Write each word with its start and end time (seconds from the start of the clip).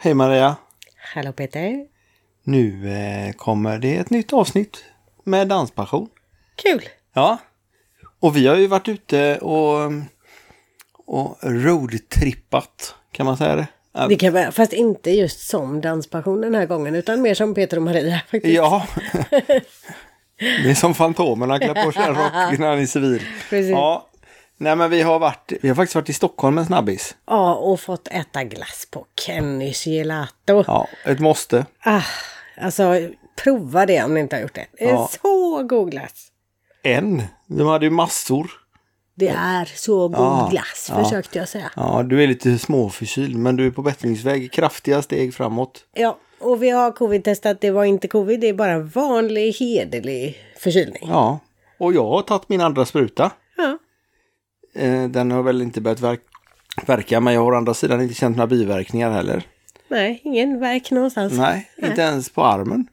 Hej 0.00 0.14
Maria! 0.14 0.56
Hallå 1.14 1.32
Peter! 1.32 1.86
Nu 2.44 2.92
eh, 2.92 3.32
kommer 3.32 3.78
det 3.78 3.96
ett 3.96 4.10
nytt 4.10 4.32
avsnitt 4.32 4.84
med 5.24 5.48
Danspassion. 5.48 6.08
Kul! 6.56 6.88
Ja, 7.14 7.38
och 8.20 8.36
vi 8.36 8.46
har 8.46 8.56
ju 8.56 8.66
varit 8.66 8.88
ute 8.88 9.38
och, 9.38 9.92
och 11.06 11.38
roadtrippat, 11.42 12.94
kan 13.12 13.26
man 13.26 13.36
säga 13.36 13.56
det? 13.56 13.66
Det 14.08 14.16
kan 14.16 14.32
vara, 14.32 14.52
fast 14.52 14.72
inte 14.72 15.10
just 15.10 15.48
som 15.48 15.80
Danspassion 15.80 16.40
den 16.40 16.54
här 16.54 16.66
gången 16.66 16.94
utan 16.94 17.22
mer 17.22 17.34
som 17.34 17.54
Peter 17.54 17.76
och 17.76 17.82
Maria 17.82 18.20
faktiskt. 18.30 18.56
Ja, 18.56 18.86
det 20.38 20.70
är 20.70 20.74
som 20.74 20.94
Fantomerna 20.94 21.58
klär 21.58 21.84
på 21.84 21.92
sig 21.92 22.02
en 22.02 22.14
rock 22.14 22.58
när 22.58 22.68
han 22.68 22.78
är 22.78 22.86
civil. 22.86 23.22
Precis. 23.50 23.70
Ja, 23.70 24.07
nej 24.58 24.76
men 24.76 24.90
vi 24.90 25.02
har 25.02 25.18
varit, 25.18 25.52
vi 25.62 25.68
har 25.68 25.76
faktiskt 25.76 25.94
varit 25.94 26.08
i 26.08 26.12
Stockholm 26.12 26.58
en 26.58 26.66
snabbis. 26.66 27.16
Ja, 27.26 27.54
och 27.54 27.80
fått 27.80 28.08
äta 28.08 28.44
glass 28.44 28.88
på 28.90 29.06
Kennys 29.20 29.86
Gelato. 29.86 30.64
Ja, 30.66 30.88
ett 31.04 31.20
måste. 31.20 31.66
Ah, 31.84 32.02
alltså, 32.60 33.08
prova 33.44 33.86
det 33.86 34.02
om 34.04 34.14
ni 34.14 34.20
inte 34.20 34.36
har 34.36 34.40
gjort 34.42 34.54
det. 34.54 34.66
Det 34.78 34.84
är 34.84 34.88
Ja. 34.92 35.10
så 35.22 35.62
god 35.62 35.90
glass. 35.90 36.26
En. 36.82 37.22
De 37.46 37.66
hade 37.66 37.86
ju 37.86 37.90
massor. 37.90 38.50
Det 39.14 39.28
är 39.28 39.64
så 39.74 40.08
god 40.08 40.16
Ja, 40.26 40.48
glass, 40.50 40.86
ja. 40.90 41.04
försökte 41.04 41.38
jag 41.38 41.48
säga. 41.48 41.70
Ja, 41.76 42.02
du 42.02 42.22
är 42.22 42.26
lite 42.26 42.58
småförkyld 42.58 43.36
men 43.36 43.56
du 43.56 43.66
är 43.66 43.70
på 43.70 43.82
bättringsväg. 43.82 44.52
Kraftiga 44.52 45.02
steg 45.02 45.34
framåt. 45.34 45.84
Ja, 45.94 46.18
och 46.40 46.62
vi 46.62 46.70
har 46.70 46.92
covid-testat. 46.92 47.60
Det 47.60 47.70
var 47.70 47.84
inte 47.84 48.08
covid, 48.08 48.40
det 48.40 48.48
är 48.48 48.52
bara 48.54 48.78
vanlig 48.78 49.52
hederlig 49.52 50.38
förkylning. 50.58 51.08
Ja, 51.10 51.38
och 51.78 51.92
jag 51.94 52.06
har 52.08 52.22
tagit 52.22 52.48
min 52.48 52.60
andra 52.60 52.84
spruta. 52.84 53.30
Ja. 53.56 53.78
Eh, 54.74 55.04
Den 55.08 55.30
har 55.30 55.42
väl 55.42 55.62
inte 55.62 55.80
börjat 55.80 56.00
verk 56.00 56.20
verka 56.86 57.20
men 57.20 57.34
jag 57.34 57.40
har 57.44 57.52
å 57.52 57.56
andra 57.56 57.74
sidan 57.74 58.00
inte 58.02 58.14
känt 58.14 58.36
några 58.36 58.46
biverkningar 58.46 59.10
heller. 59.10 59.42
Nej, 59.88 60.20
ingen 60.24 60.60
verk 60.60 60.90
någonstans. 60.90 61.32
Nej, 61.32 61.70
inte 61.76 62.02
ens 62.02 62.30
på 62.30 62.44
armen. 62.44 62.86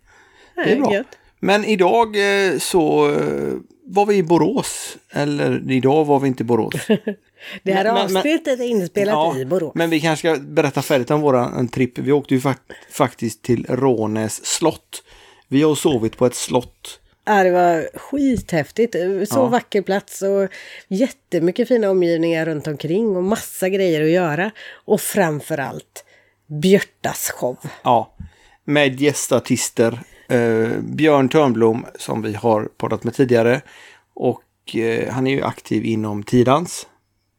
Det 0.55 0.71
är 0.71 0.79
bra. 0.79 0.93
gött. 0.93 1.07
Men 1.39 1.65
idag 1.65 2.15
eh, 2.15 2.57
så 2.57 3.09
eh, 3.11 3.53
var 3.85 4.05
vi 4.05 4.15
i 4.15 4.23
Borås. 4.23 4.97
Eller 5.11 5.71
idag 5.71 6.05
var 6.05 6.19
vi 6.19 6.27
inte 6.27 6.43
i 6.43 6.45
Borås. 6.45 6.73
Det 7.63 7.73
här 7.73 7.83
Men- 7.83 7.97
avsnittet 8.17 8.59
är 8.59 8.63
inspelat 8.63 9.37
i 9.37 9.45
Borås. 9.45 9.71
men 9.75 9.89
vi 9.89 9.99
kanske 10.01 10.33
ska 10.35 10.43
berätta 10.43 10.81
färdigt 10.81 11.11
om 11.11 11.21
våran 11.21 11.67
tripp. 11.67 11.97
Vi 11.97 12.11
åkte 12.11 12.33
ju 12.33 12.39
fak- 12.39 12.73
faktiskt 12.91 13.41
till 13.41 13.65
Rånäs 13.69 14.45
slott. 14.45 15.03
Vi 15.47 15.61
har 15.63 15.75
sovit 15.75 16.17
på 16.17 16.25
ett 16.25 16.35
slott. 16.35 16.99
Ja, 17.25 17.43
det 17.43 17.51
var 17.51 17.89
skithäftigt. 17.99 18.95
Så 19.29 19.35
Ja. 19.39 19.45
vacker 19.47 19.81
plats 19.81 20.21
och 20.21 20.49
jättemycket 20.87 21.67
fina 21.67 21.89
omgivningar 21.89 22.45
runt 22.45 22.67
omkring 22.67 23.15
och 23.17 23.23
massa 23.23 23.69
grejer 23.69 24.01
att 24.01 24.09
göra. 24.09 24.51
Och 24.85 25.01
framför 25.01 25.57
allt 25.57 26.05
Björtas 26.47 27.29
show. 27.31 27.57
Ja, 27.83 28.15
med 28.63 29.01
gästartister. 29.01 29.99
Eh, 30.29 30.69
Björn 30.81 31.29
Törnblom 31.29 31.85
som 31.99 32.21
vi 32.21 32.33
har 32.33 32.69
poddat 32.77 33.03
med 33.03 33.13
tidigare. 33.13 33.61
Och 34.13 34.75
eh, 34.75 35.13
han 35.13 35.27
är 35.27 35.31
ju 35.31 35.41
aktiv 35.41 35.85
inom 35.85 36.23
tidans. 36.23 36.87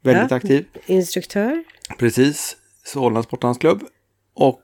Väldigt 0.02 0.30
Ja. 0.30 0.36
aktiv. 0.36 0.66
Instruktör. 0.86 1.64
Precis. 1.98 2.56
Solna 2.84 3.22
Sportdansklubb. 3.22 3.80
Och 4.34 4.60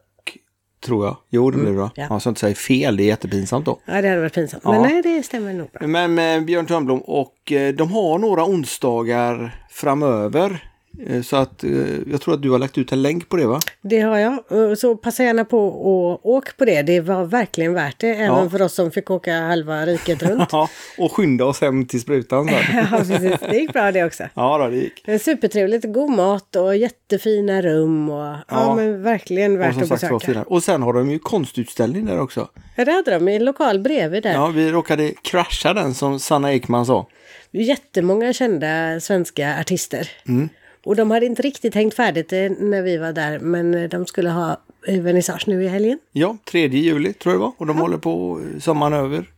tror 0.83 1.06
jag. 1.06 1.16
Jo, 1.30 1.50
det 1.50 1.58
blir 1.58 1.72
bra. 1.72 1.91
ja. 1.94 2.06
Ja. 2.11 2.20
så 2.20 2.28
inte 2.28 2.41
säger 2.41 2.55
fel, 2.55 2.97
det 2.97 3.02
är 3.02 3.06
jättepinsamt 3.06 3.66
då. 3.66 3.78
Ja, 3.84 4.02
det 4.02 4.08
hade 4.08 4.20
varit 4.20 4.34
pinsamt. 4.34 4.62
Ja. 4.66 4.72
Men 4.72 4.83
nej, 4.83 5.02
det 5.02 5.22
stämmer 5.22 5.52
nog 5.52 5.70
bra. 5.70 5.86
Men 5.86 6.14
med 6.14 6.44
Björn 6.44 6.66
Törnblom 6.66 7.00
och 7.00 7.52
eh, 7.52 7.75
de 7.75 7.92
har 7.92 8.19
några 8.19 8.44
onsdagar 8.44 9.56
framöver. 9.70 10.72
Eh, 11.07 11.23
Så 11.23 11.37
att 11.37 11.65
eh, 11.65 11.71
jag 12.11 12.21
tror 12.21 12.35
att 12.35 12.43
du 12.43 12.51
har 12.51 12.59
lagt 12.59 12.79
ut 12.79 12.93
en 12.93 13.03
länk 13.03 13.29
på 13.29 13.37
det 13.37 13.47
va? 13.47 13.61
Det 13.83 14.01
har 14.01 14.19
jag. 14.19 14.53
Och 14.53 14.79
Så 14.79 14.97
passa 14.97 15.25
gärna 15.25 15.45
på 15.45 15.67
och 15.69 16.27
åk 16.31 16.57
på 16.57 16.65
det. 16.65 16.83
Det 16.83 17.01
var 17.01 17.25
verkligen 17.25 17.75
värt 17.75 17.99
det. 17.99 18.09
Även 18.15 18.25
Ja. 18.45 18.51
för 18.51 18.62
oss 18.62 18.75
som 18.75 18.91
fick 18.91 19.11
åka 19.11 19.41
halva 19.41 19.87
riket 19.87 20.23
runt. 20.23 20.53
Och 20.99 21.12
skynda 21.12 21.45
oss 21.45 21.61
hem 21.61 21.87
till 21.87 22.01
sprutan 22.01 22.49
ja, 22.72 22.87
precis. 22.99 23.41
Det 23.50 23.56
gick 23.56 23.72
bra 23.72 23.93
det 23.93 24.05
också. 24.05 24.25
Ja, 24.34 24.59
då, 24.59 24.69
det 24.69 24.77
gick. 24.77 25.22
Supertrevligt, 25.22 25.84
god 25.93 26.11
mat 26.11 26.56
och 26.56 26.77
jättefina 26.77 27.62
rum. 27.62 28.11
Och, 28.11 28.25
ja. 28.27 28.39
Ja. 28.49 28.75
men 28.75 29.03
verkligen 29.03 29.53
Och 29.53 29.61
värt 29.61 29.75
som 29.75 29.83
att 29.83 29.89
sagt 30.00 30.19
besöka. 30.19 30.43
Och 30.43 30.62
sen 30.62 30.83
har 30.83 30.93
de 30.93 31.11
ju 31.11 31.19
konstutställning 31.19 32.06
där 32.06 32.21
också. 32.21 32.49
Ja, 32.77 32.84
det 32.84 32.93
hade 32.93 33.11
de 33.11 33.28
i 33.28 33.37
en 33.37 33.45
lokal 33.45 33.81
bredvid 33.81 34.22
där. 34.22 34.33
Ja, 34.33 34.47
vi 34.47 34.71
råkade 34.71 35.12
krascha 35.22 35.75
den 35.75 35.95
som 35.95 36.19
Sanna 36.21 36.53
Ekman 36.53 36.87
sa. 36.87 37.06
Jättemånga 37.50 38.33
kända 38.33 39.00
svenska 39.00 39.61
artister. 39.61 40.09
Mm. 40.28 40.49
Och 40.84 40.97
de 40.97 41.10
hade 41.10 41.26
inte 41.26 41.43
riktigt 41.43 41.75
hängt 41.75 41.94
färdigt 41.94 42.32
eh, 42.32 42.50
när 42.59 42.82
vi 42.82 42.97
var 42.97 43.12
där, 43.12 43.38
men 43.38 43.75
eh, 43.75 43.88
de 43.88 44.06
skulle 44.06 44.31
ha 44.31 44.60
eh, 44.87 45.00
vernissage 45.00 45.44
nu 45.47 45.65
i 45.65 45.69
helgen. 45.69 45.98
Ja, 46.12 46.37
3 46.50 46.69
juli 46.69 47.12
tror 47.12 47.32
jag 47.32 47.41
det 47.41 47.44
var. 47.44 47.53
Och 47.59 47.66
de 47.66 47.78
håller 47.78 47.98
på 47.98 48.43
sommaren 48.60 48.92
över. 48.92 49.31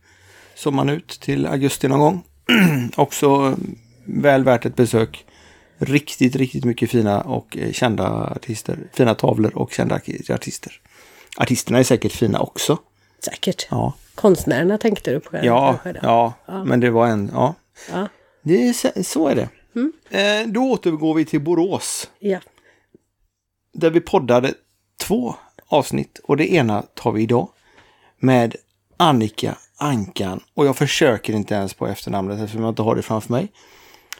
Sommaren 0.55 0.89
ut 0.89 1.07
till 1.07 1.47
augusti 1.47 1.87
någon 1.87 1.99
gång. 1.99 2.23
också 2.95 3.57
väl 4.05 4.43
värt 4.43 4.65
ett 4.65 4.75
besök. 4.75 5.25
Riktigt, 5.77 6.35
riktigt 6.35 6.65
mycket 6.65 6.91
fina 6.91 7.21
och 7.21 7.57
kända 7.71 8.33
artister. 8.35 8.77
Fina 8.93 9.15
tavlor 9.15 9.57
och 9.57 9.71
kända 9.71 9.99
artister. 10.29 10.73
Artisterna 11.37 11.79
är 11.79 11.83
säkert 11.83 12.11
fina 12.11 12.39
också. 12.39 12.77
Säkert. 13.25 13.67
Ja, 13.71 13.93
Konstnärerna 14.15 14.77
tänkte 14.77 15.11
du 15.11 15.19
på 15.19 15.37
ja, 15.43 15.79
då? 15.83 15.91
ja, 16.01 16.33
men 16.65 16.79
det 16.79 16.89
var 16.89 17.07
en, 17.07 17.29
ja. 17.33 17.55
ja. 17.91 18.07
Det 18.43 18.67
är, 18.67 19.03
så 19.03 19.27
är 19.27 19.35
det. 19.35 19.49
Eh, 20.09 20.47
då 20.47 20.71
återgår 20.71 21.13
vi 21.13 21.25
till 21.25 21.41
Borås. 21.41 22.09
Ja. 22.19 22.39
Där 23.73 23.89
vi 23.89 24.01
poddade 24.01 24.53
två 24.97 25.35
avsnitt 25.67 26.19
och 26.23 26.37
det 26.37 26.53
ena 26.53 26.81
tar 26.81 27.11
vi 27.11 27.21
idag. 27.23 27.49
Med 28.19 28.55
Annika 28.97 29.55
Ankan. 29.77 30.39
Och 30.53 30.65
jag 30.65 30.77
försöker 30.77 31.33
inte 31.33 31.53
ens 31.55 31.73
på 31.73 31.87
efternamnet 31.87 32.39
eftersom 32.39 32.61
jag 32.61 32.71
inte 32.71 32.81
har 32.81 32.95
det 32.95 33.01
framför 33.01 33.31
mig. 33.33 33.47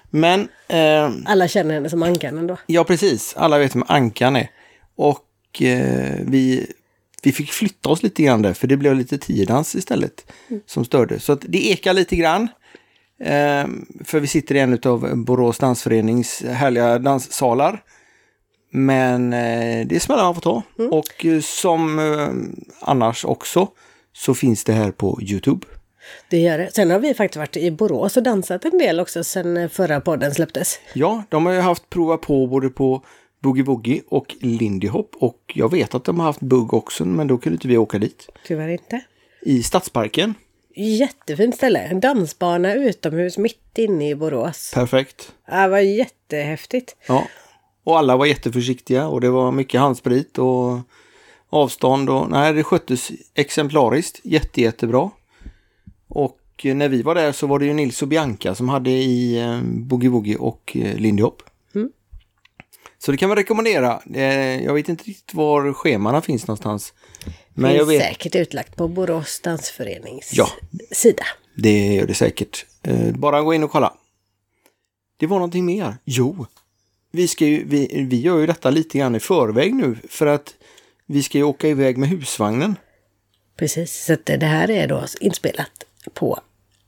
Men, 0.09 0.49
eh, 0.67 1.11
Alla 1.25 1.47
känner 1.47 1.73
henne 1.73 1.89
som 1.89 2.03
Ankan 2.03 2.37
ändå. 2.37 2.57
ja 2.65 2.83
precis, 2.83 3.33
alla 3.37 3.57
vet 3.57 3.75
vem 3.75 3.83
Ankan 3.87 4.35
är. 4.35 4.51
Och 4.95 5.61
eh, 5.61 6.15
vi, 6.21 6.71
vi 7.23 7.31
fick 7.31 7.51
flytta 7.51 7.89
oss 7.89 8.03
lite 8.03 8.23
grann 8.23 8.41
där 8.41 8.53
för 8.53 8.67
det 8.67 8.77
blev 8.77 8.95
lite 8.95 9.17
tiodans 9.17 9.75
istället 9.75 10.31
som 10.65 10.85
störde. 10.85 11.19
Så 11.19 11.33
att 11.33 11.41
det 11.47 11.67
ekar 11.71 11.93
lite 11.93 12.15
grann. 12.15 12.47
Eh, 13.19 13.67
för 14.05 14.19
vi 14.19 14.27
sitter 14.27 14.55
i 14.55 14.59
en 14.59 14.79
av 14.85 15.15
Borås 15.15 15.57
dansförenings 15.57 16.43
härliga 16.43 16.99
danssalar. 16.99 17.83
Men 18.71 19.33
eh, 19.33 19.87
det 19.87 19.95
är 19.95 19.99
smällar 19.99 20.23
man 20.23 20.35
får 20.35 20.41
ta. 20.41 20.63
Och 20.91 21.25
eh, 21.25 21.39
som 21.41 21.99
eh, 21.99 22.29
annars 22.81 23.25
också 23.25 23.67
så 24.13 24.33
finns 24.33 24.63
det 24.63 24.73
här 24.73 24.91
på 24.91 25.19
Youtube. 25.21 25.67
Det 26.29 26.37
gör 26.37 26.57
det. 26.57 26.71
Sen 26.73 26.91
har 26.91 26.99
vi 26.99 27.13
faktiskt 27.13 27.37
varit 27.37 27.57
i 27.57 27.71
Borås 27.71 28.17
och 28.17 28.23
dansat 28.23 28.65
en 28.65 28.77
del 28.77 28.99
också 28.99 29.23
sen 29.23 29.69
förra 29.69 30.01
podden 30.01 30.33
släpptes. 30.33 30.79
Ja, 30.93 31.23
de 31.29 31.45
har 31.45 31.53
ju 31.53 31.59
haft 31.59 31.89
prova 31.89 32.17
på 32.17 32.47
både 32.47 32.69
på 32.69 33.03
Boogie 33.43 33.63
Woogie 33.63 34.01
och 34.07 34.35
Lindy 34.41 34.87
Hop. 34.87 35.15
Och 35.19 35.39
jag 35.55 35.71
vet 35.71 35.95
att 35.95 36.03
de 36.03 36.19
har 36.19 36.25
haft 36.25 36.39
Bugg 36.39 36.73
också, 36.73 37.05
men 37.05 37.27
då 37.27 37.37
kunde 37.37 37.55
inte 37.55 37.67
vi 37.67 37.77
åka 37.77 37.99
dit. 37.99 38.29
Tyvärr 38.47 38.67
inte. 38.67 39.01
I 39.41 39.63
Stadsparken. 39.63 40.33
Jättefint 40.75 41.55
ställe. 41.55 41.79
En 41.79 41.99
dansbana 41.99 42.73
utomhus 42.73 43.37
mitt 43.37 43.77
inne 43.77 44.09
i 44.09 44.15
Borås. 44.15 44.71
Perfekt. 44.73 45.31
Det 45.47 45.67
var 45.67 45.79
jättehäftigt. 45.79 46.95
Ja. 47.07 47.27
Och 47.83 47.97
alla 47.97 48.17
var 48.17 48.25
jätteförsiktiga 48.25 49.07
och 49.07 49.21
det 49.21 49.29
var 49.29 49.51
mycket 49.51 49.81
handsprit 49.81 50.37
och 50.37 50.79
avstånd 51.49 52.09
och 52.09 52.29
nej, 52.29 52.53
det 52.53 52.63
sköttes 52.63 53.11
exemplariskt. 53.33 54.19
Jätte, 54.23 54.61
jättebra. 54.61 55.09
Och 56.07 56.39
när 56.63 56.89
vi 56.89 57.01
var 57.01 57.15
där 57.15 57.31
så 57.31 57.47
var 57.47 57.59
det 57.59 57.65
ju 57.65 57.73
Nils 57.73 58.01
och 58.01 58.07
Bianca 58.07 58.55
som 58.55 58.69
hade 58.69 58.89
i 58.89 59.41
eh, 59.41 59.61
Boogie 59.63 60.09
Woogie 60.09 60.37
och 60.37 60.77
eh, 60.79 60.95
Lindy 60.95 61.23
Hop. 61.23 61.43
Så 62.97 63.11
det 63.11 63.17
kan 63.17 63.29
man 63.29 63.35
rekommendera. 63.37 64.01
Eh, 64.13 64.63
jag 64.63 64.73
vet 64.73 64.89
inte 64.89 65.03
riktigt 65.03 65.33
var 65.33 65.73
schemana 65.73 66.21
finns 66.21 66.47
någonstans. 66.47 66.93
Men 67.53 67.69
Finns 67.71 67.77
jag 67.79 67.85
vet, 67.85 68.01
säkert 68.01 68.35
utlagt 68.35 68.75
på 68.75 68.87
Borås 68.87 69.39
dansförenings 69.39 70.31
Ja. 70.33 70.47
sida. 70.91 71.23
det 71.55 71.93
gör 71.93 72.05
det 72.07 72.13
säkert. 72.13 72.65
Eh, 72.83 73.11
bara 73.11 73.41
gå 73.41 73.53
in 73.53 73.63
och 73.63 73.71
kolla. 73.71 73.93
Det 75.17 75.27
var 75.27 75.37
någonting 75.37 75.65
mer. 75.65 75.97
Jo, 76.05 76.45
vi, 77.11 77.27
ska 77.27 77.45
ju, 77.45 77.63
vi, 77.67 78.03
vi 78.09 78.21
gör 78.21 78.39
ju 78.39 78.45
detta 78.45 78.69
lite 78.69 78.97
grann 78.97 79.15
i 79.15 79.19
förväg 79.19 79.73
nu 79.75 79.97
för 80.09 80.25
att 80.25 80.53
vi 81.05 81.23
ska 81.23 81.37
ju 81.37 81.43
åka 81.43 81.67
iväg 81.67 81.97
med 81.97 82.09
husvagnen. 82.09 82.75
Precis, 83.57 84.05
så 84.05 84.17
det 84.23 84.45
här 84.45 84.69
är 84.71 84.87
då 84.87 85.05
inspelat 85.21 85.71
på 86.13 86.39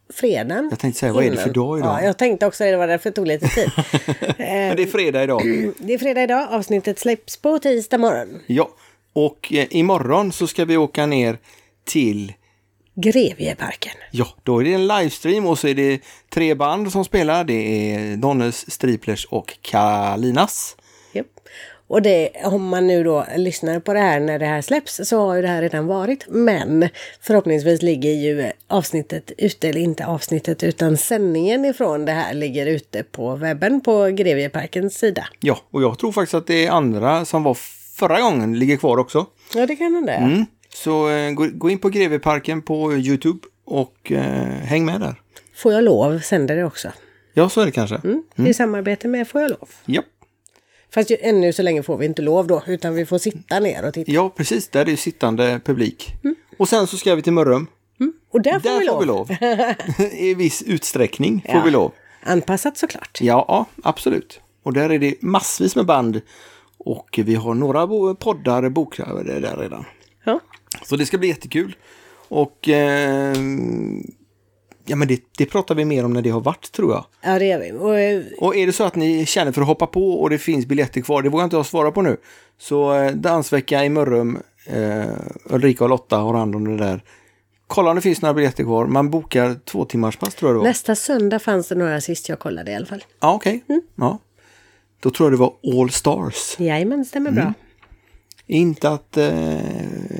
fredagen. 0.09 0.68
Jag 0.69 0.80
tänkte 0.80 1.00
säga, 1.00 1.13
vad 1.13 1.24
är 1.24 1.31
det 1.31 1.38
för 1.38 1.50
dag 1.50 1.80
idag? 1.80 2.00
Ja, 2.01 2.06
jag 2.06 2.18
tänkte 2.18 2.45
också 2.45 2.63
det, 2.63 2.71
det 2.71 2.77
var 2.77 2.88
därför 2.88 3.09
det 3.09 3.15
tog 3.15 3.27
lite 3.27 3.48
tid. 3.48 3.71
Men 4.38 4.75
det 4.75 4.83
är 4.83 4.88
fredag 4.88 5.24
idag. 5.24 5.42
det 5.77 5.94
är 5.94 5.98
fredag 5.98 6.24
idag, 6.24 6.48
avsnittet 6.51 7.00
släpps 7.00 7.38
på 7.38 7.59
tisdag 7.59 7.98
morgon. 7.98 8.39
Ja, 8.48 8.69
och 9.13 9.54
eh, 9.54 9.68
imorgon 9.69 10.31
så 10.31 10.48
ska 10.48 10.65
vi 10.65 10.77
åka 10.77 11.06
ner 11.06 11.38
till 11.83 12.33
Grevieparken. 12.95 13.94
Ja, 14.12 14.27
då 14.44 14.59
är 14.59 14.63
det 14.63 14.74
en 14.74 14.88
livestream 14.88 15.45
och 15.45 15.59
så 15.59 15.68
är 15.68 15.75
det 15.75 16.01
tre 16.30 16.56
band 16.56 16.92
som 16.92 17.06
spelar. 17.06 17.44
Det 17.44 17.94
är 17.94 18.18
Donnes, 18.18 18.71
Striplers 18.71 19.25
och 19.25 19.57
Kalinas. 19.62 20.76
Japp. 21.88 21.92
Och 21.92 22.01
det, 22.01 22.30
om 22.44 22.68
man 22.68 22.88
nu 22.88 23.04
då 23.04 23.25
lyssnar 23.36 23.80
på 23.80 23.94
det 23.94 24.00
här 24.00 24.19
när 24.19 24.39
det 24.39 24.45
här 24.45 24.62
släpps 24.62 25.01
så 25.04 25.19
har 25.19 25.36
ju 25.36 25.42
det 25.42 25.48
här 25.48 25.62
redan 25.62 25.88
varit. 25.88 26.25
Men 26.30 26.89
förhoppningsvis 27.22 27.81
ligger 27.81 28.12
ju 28.12 28.51
avsnittet 28.68 29.31
ute, 29.38 29.69
eller 29.69 29.81
inte 29.81 30.06
avsnittet 30.06 30.63
utan 30.63 30.98
sändningen 30.98 31.66
ifrån 31.66 32.06
det 32.06 32.12
här 32.12 32.34
ligger 32.34 32.66
ute 32.66 33.04
på 33.04 33.36
webben 33.36 33.81
på 33.81 34.06
Grevieparkens 34.06 34.98
sida. 34.98 35.28
Ja, 35.39 35.60
och 35.72 35.81
jag 35.81 36.00
tror 36.00 36.12
faktiskt 36.12 36.34
att 36.34 36.48
det 36.48 36.66
är 36.66 36.72
andra 36.72 37.25
som 37.25 37.44
var 37.44 37.57
förra 37.95 38.22
gången 38.22 38.60
ligger 38.60 38.78
kvar 38.78 38.98
också. 38.98 39.25
Ja, 39.56 39.66
det 39.66 39.75
kan 39.75 39.94
hända. 39.94 40.13
Mm. 40.13 40.45
Så 40.74 41.10
eh, 41.10 41.31
gå, 41.31 41.48
gå 41.54 41.69
in 41.69 41.80
på 41.80 41.89
Grevieparken 41.89 42.62
på 42.62 42.94
Youtube 42.94 43.39
och 43.66 44.12
eh, 44.12 44.22
häng 44.45 44.86
med 44.86 45.01
där. 45.01 45.16
Får 45.56 45.74
jag 45.74 45.84
lov 45.84 46.19
sänder 46.19 46.56
det 46.56 46.63
också. 46.63 46.92
Ja, 47.34 47.50
så 47.50 47.62
är 47.62 47.66
det 47.66 47.72
kanske. 47.72 47.95
Mm. 48.04 48.24
I 48.36 48.54
samarbete 48.54 49.07
med 49.07 49.28
Får 49.28 49.42
jag 49.42 49.50
lov. 49.50 49.69
Ja. 49.86 50.01
Fast 50.94 51.12
ju, 51.12 51.18
ännu 51.22 51.54
så 51.54 51.62
länge 51.62 51.84
får 51.84 51.98
vi 51.98 52.06
inte 52.06 52.22
lov 52.22 52.48
då, 52.48 52.63
utan 52.68 52.95
vi 52.95 53.06
får 53.06 53.18
sitta 53.18 53.60
ner 53.60 53.86
och 53.88 53.94
titta. 53.94 54.12
ja, 54.12 54.30
precis. 54.30 54.68
Där 54.68 54.86
är 54.86 54.89
ju 54.89 54.98
sittande 54.98 55.60
publik. 55.66 56.13
Och 56.57 56.69
sen 56.69 56.88
så 56.88 56.98
ska 56.98 57.16
vi 57.16 57.22
till 57.22 57.34
Mörrum. 57.34 57.68
Och 58.31 58.42
där 58.42 58.60
får, 58.60 58.69
Där 58.69 58.80
vi, 58.80 58.86
lov. 58.86 58.94
får 58.95 59.00
vi 59.00 59.06
lov. 60.06 60.12
I 60.13 60.34
viss 60.34 60.62
utsträckning 60.62 61.42
får 61.45 61.56
Ja. 61.56 61.62
vi 61.66 61.72
lov. 61.72 61.92
Anpassat 62.24 62.78
såklart. 62.78 63.18
Ja, 63.22 63.66
absolut. 63.84 64.39
Och 64.63 64.74
där 64.74 64.89
är 64.89 65.00
det 65.00 65.22
massvis 65.22 65.75
med 65.75 65.86
band. 65.86 66.22
Och 66.78 67.19
vi 67.24 67.36
har 67.36 67.54
några 67.54 67.88
poddar 68.16 68.69
bokade 68.69 69.39
där 69.39 69.57
redan. 69.57 69.86
Ja. 70.24 70.39
Så 70.86 70.95
det 70.95 71.06
ska 71.06 71.18
bli 71.18 71.28
jättekul. 71.28 71.75
Och 72.30 72.69
eh, 72.69 73.36
ja, 74.88 74.95
men 74.95 75.07
det, 75.07 75.22
det 75.38 75.45
pratar 75.45 75.75
vi 75.75 75.86
mer 75.86 76.06
om 76.06 76.13
när 76.13 76.22
det 76.22 76.30
har 76.30 76.42
varit 76.42 76.72
tror 76.72 76.92
jag. 76.94 77.06
ja, 77.22 77.39
det 77.39 77.45
gör 77.45 77.60
vi. 77.60 77.72
Och, 77.72 78.00
eh, 78.00 78.24
Och 78.38 78.56
är 78.56 78.66
det 78.66 78.74
så 78.74 78.84
att 78.84 78.95
ni 78.95 79.25
känner 79.25 79.51
för 79.51 79.62
att 79.62 79.68
hoppa 79.68 79.88
på 79.88 80.12
och 80.22 80.30
det 80.30 80.38
finns 80.38 80.66
biljetter 80.66 81.01
kvar, 81.01 81.22
det 81.22 81.30
vågar 81.30 81.44
inte 81.44 81.56
jag 81.56 81.66
svara 81.66 81.92
på 81.92 82.01
nu. 82.01 82.18
Så 82.60 82.94
eh, 82.95 83.12
dansvecka 83.12 83.86
i 83.86 83.89
Mörrum, 83.89 84.38
eh, 84.66 85.06
Ulrika 85.45 85.84
och 85.84 85.89
Lotta 85.89 86.18
har 86.18 86.34
hand 86.34 86.56
om 86.56 86.63
det 86.78 86.78
där. 86.86 87.04
Kolla 87.68 87.89
om 87.89 87.95
det 87.95 88.01
finns 88.01 88.22
några 88.22 88.34
biljetter 88.34 88.63
kvar. 88.63 88.86
Man 88.86 89.10
bokar 89.10 89.56
två 89.66 89.86
timmars 89.86 90.18
pass 90.18 90.36
tror 90.36 90.50
jag 90.50 90.56
det 90.56 90.60
var. 90.60 90.68
nästa 90.68 90.95
söndag 90.95 91.39
fanns 91.39 91.68
det 91.68 91.75
några 91.75 92.01
sist 92.01 92.30
jag 92.30 92.39
kollade 92.39 92.72
i 92.72 92.75
alla 92.75 92.86
fall. 92.86 93.04
Ja, 93.19 93.34
okej. 93.34 93.63
Ja. 93.95 94.19
Då 95.00 95.10
tror 95.10 95.25
jag 95.31 95.34
det 95.34 95.38
var 95.42 95.81
All 95.81 95.89
Stars. 95.89 96.56
Jajamän, 96.60 97.06
stämmer 97.06 97.31
bra. 97.31 97.54
Inte 98.48 98.89
att, 98.89 99.18
eh, 99.18 99.57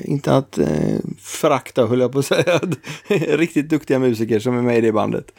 inte 0.07 0.36
att 0.36 0.57
eh, 0.57 1.00
förakta, 1.19 1.86
höll 1.86 2.00
jag 2.00 2.12
på 2.12 2.19
att 2.19 2.25
säga. 2.25 2.59
Riktigt 3.38 3.69
duktiga 3.69 4.00
musiker 4.00 4.39
som 4.39 4.57
är 4.57 4.62
med 4.62 4.77
i 4.77 4.81
det 4.81 4.92
bandet. 4.92 5.31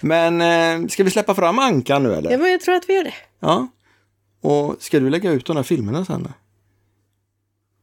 Men 0.00 0.40
eh, 0.40 0.88
ska 0.88 1.04
vi 1.04 1.10
släppa 1.10 1.34
fram 1.34 1.58
Ankan 1.58 2.02
nu 2.02 2.14
eller? 2.14 2.30
Ja, 2.30 2.38
men 2.38 2.50
jag 2.50 2.60
tror 2.60 2.74
att 2.74 2.88
vi 2.88 2.94
gör 2.94 3.04
det. 3.04 3.14
Ja. 3.40 3.68
Och 4.40 4.76
ska 4.82 5.00
du 5.00 5.10
lägga 5.10 5.30
ut 5.30 5.46
de 5.46 5.56
här 5.56 5.62
filmerna 5.62 6.04
sen? 6.04 6.28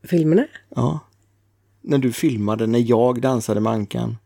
Filmerna? 0.04 0.46
Ja. 0.76 1.00
När 1.82 1.98
du 1.98 2.12
filmade 2.12 2.68
när 2.68 2.80
jag 2.80 3.22
dansade 3.22 3.60
med 3.60 3.74
Ankan. 3.74 4.18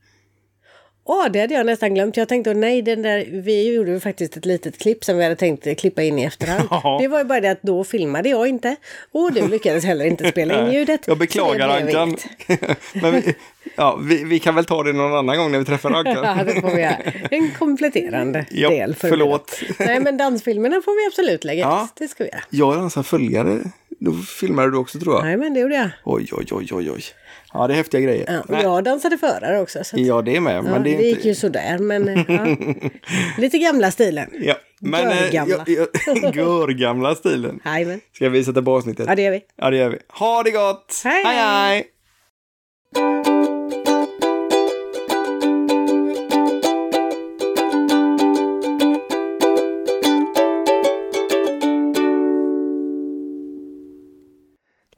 Åh, 1.05 1.25
det 1.33 1.39
hade 1.39 1.53
jag 1.53 1.65
nästan 1.65 1.93
glömt. 1.93 2.17
Jag 2.17 2.27
tänkte, 2.29 2.49
åh 2.49 2.55
nej, 2.55 2.81
den 2.81 3.01
där, 3.01 3.25
vi 3.31 3.73
gjorde 3.73 3.91
ju 3.91 3.99
faktiskt 3.99 4.37
ett 4.37 4.45
litet 4.45 4.77
klipp 4.79 5.03
som 5.03 5.17
vi 5.17 5.23
hade 5.23 5.35
tänkt 5.35 5.79
klippa 5.79 6.03
in 6.03 6.19
i 6.19 6.23
efterhand. 6.23 6.67
Ja. 6.71 6.97
Det 7.01 7.07
var 7.07 7.19
ju 7.19 7.25
bara 7.25 7.39
det 7.41 7.51
att 7.51 7.61
då 7.61 7.83
filmade 7.83 8.29
jag 8.29 8.47
inte. 8.47 8.75
Och 9.11 9.33
du 9.33 9.47
lyckades 9.47 9.85
heller 9.85 10.05
inte 10.05 10.29
spela 10.29 10.67
in 10.67 10.73
ljudet. 10.73 11.01
Jag 11.07 11.17
beklagar 11.17 11.69
Ankan. 11.69 12.17
Men 12.93 13.11
vi, 13.13 13.35
ja, 13.75 13.99
vi, 14.01 14.23
vi 14.23 14.39
kan 14.39 14.55
väl 14.55 14.65
ta 14.65 14.83
det 14.83 14.93
någon 14.93 15.13
annan 15.13 15.37
gång 15.37 15.51
när 15.51 15.59
vi 15.59 15.65
träffar 15.65 15.91
Ankan. 15.91 16.15
Ja, 16.23 16.43
det 16.43 16.61
får 16.61 16.75
vi 16.75 16.81
göra. 16.81 16.97
En 17.31 17.51
kompletterande 17.51 18.45
Ja, 18.51 18.69
del. 18.69 18.95
för 18.95 19.07
förlåt. 19.09 19.59
Nej, 19.79 19.99
men 19.99 20.17
dansfilmerna 20.17 20.81
får 20.81 21.01
vi 21.01 21.07
absolut 21.07 21.43
lägga 21.43 21.61
Ja. 21.61 21.87
Det 21.97 22.07
ska 22.07 22.23
vi 22.23 22.29
göra. 22.29 22.41
Jag 22.49 22.75
dansar 22.75 23.03
följare. 23.03 23.59
Då 24.05 24.13
filmade 24.13 24.71
du 24.71 24.77
också 24.77 24.99
tror 24.99 25.15
jag. 25.15 25.23
Nej, 25.23 25.37
men 25.37 25.53
det 25.53 25.59
gjorde 25.59 25.75
jag. 25.75 25.89
Oj, 26.03 26.27
oj, 26.31 26.45
oj, 26.51 26.67
oj, 26.71 26.91
oj. 26.91 27.03
Ja, 27.53 27.67
det 27.67 27.73
är 27.73 27.75
häftiga 27.75 28.01
grejer. 28.01 28.25
Ja, 28.27 28.39
och 28.41 28.49
Nej. 28.49 28.63
jag 28.63 28.83
dansade 28.83 29.17
förare 29.17 29.59
också. 29.61 29.83
Så 29.83 29.95
att, 29.95 30.01
Ja, 30.01 30.21
det 30.21 30.35
är 30.35 30.39
med. 30.39 30.55
ja, 30.55 30.61
Men 30.61 30.83
det 30.83 30.89
är 30.93 30.97
det 30.97 31.03
inte... 31.03 31.05
gick 31.07 31.25
ju 31.25 31.35
sådär, 31.35 31.77
men 31.77 32.25
ja. 32.27 32.45
lite 33.41 33.57
gamla 33.57 33.91
stilen. 33.91 34.29
Ja, 34.41 34.55
men... 34.81 35.07
eh, 35.07 35.23
Görgamla. 35.23 35.63
ja, 35.67 35.85
ja, 36.05 36.31
Görgamla 36.33 37.15
stilen. 37.15 37.59
Jajamän. 37.65 38.01
Ska 38.13 38.29
vi 38.29 38.43
sätta 38.43 38.61
på 38.61 38.75
avsnittet? 38.75 39.05
Ja, 39.09 39.15
det 39.15 39.21
gör 39.21 39.31
vi. 39.31 39.41
Ja, 39.55 39.69
det 39.69 39.77
gör 39.77 39.89
vi. 39.89 39.97
Ha 40.09 40.43
det 40.43 40.51
gott! 40.51 41.01
Hej, 41.03 41.23
hej! 41.25 41.91
hej. 42.95 43.52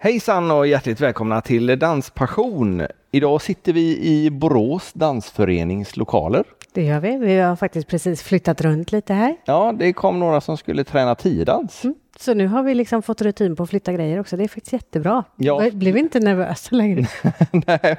Hejsan 0.06 0.52
och 0.52 0.68
hjärtligt 0.68 1.02
välkomna 1.02 1.42
till 1.42 1.80
Danspassion. 1.80 2.82
Idag 3.12 3.42
sitter 3.42 3.74
vi 3.74 4.00
i 4.00 4.30
Borås 4.32 4.94
dansförenings 4.94 5.98
lokaler. 5.98 6.44
Det 6.74 6.84
gör 6.84 7.00
vi. 7.00 7.18
Vi 7.18 7.40
har 7.40 7.56
faktiskt 7.56 7.88
precis 7.88 8.24
flyttat 8.24 8.62
runt 8.62 8.92
lite 8.92 9.14
här. 9.14 9.36
Ja, 9.46 9.74
det 9.80 9.94
kom 9.94 10.20
några 10.20 10.42
som 10.42 10.58
skulle 10.58 10.84
träna 10.84 11.16
tiodans. 11.16 11.84
Så 12.20 12.34
nu 12.34 12.48
har 12.48 12.64
vi 12.64 12.76
liksom 12.76 13.02
fått 13.02 13.22
rutin 13.22 13.56
på 13.56 13.64
att 13.64 13.70
flytta 13.70 13.94
grejer 13.94 14.20
också. 14.20 14.38
Det 14.38 14.44
är 14.44 14.48
faktiskt 14.48 14.74
jättebra. 14.74 15.24
Ja. 15.36 15.64
Jag 15.64 15.74
blev 15.74 15.98
inte 15.98 16.20
nervösa 16.20 16.76
längre. 16.76 17.08
Nej, 17.52 17.98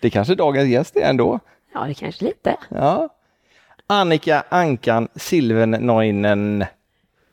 det 0.00 0.10
kanske 0.10 0.34
dagens 0.34 0.68
gäst 0.68 0.96
är 0.96 1.10
ändå. 1.10 1.38
Ja, 1.74 1.84
det 1.84 1.94
kanske 1.94 2.24
lite. 2.24 2.56
Ja. 2.68 3.08
Annika 3.86 4.44
Ankan 4.48 5.08
Silvennoinen. 5.14 6.64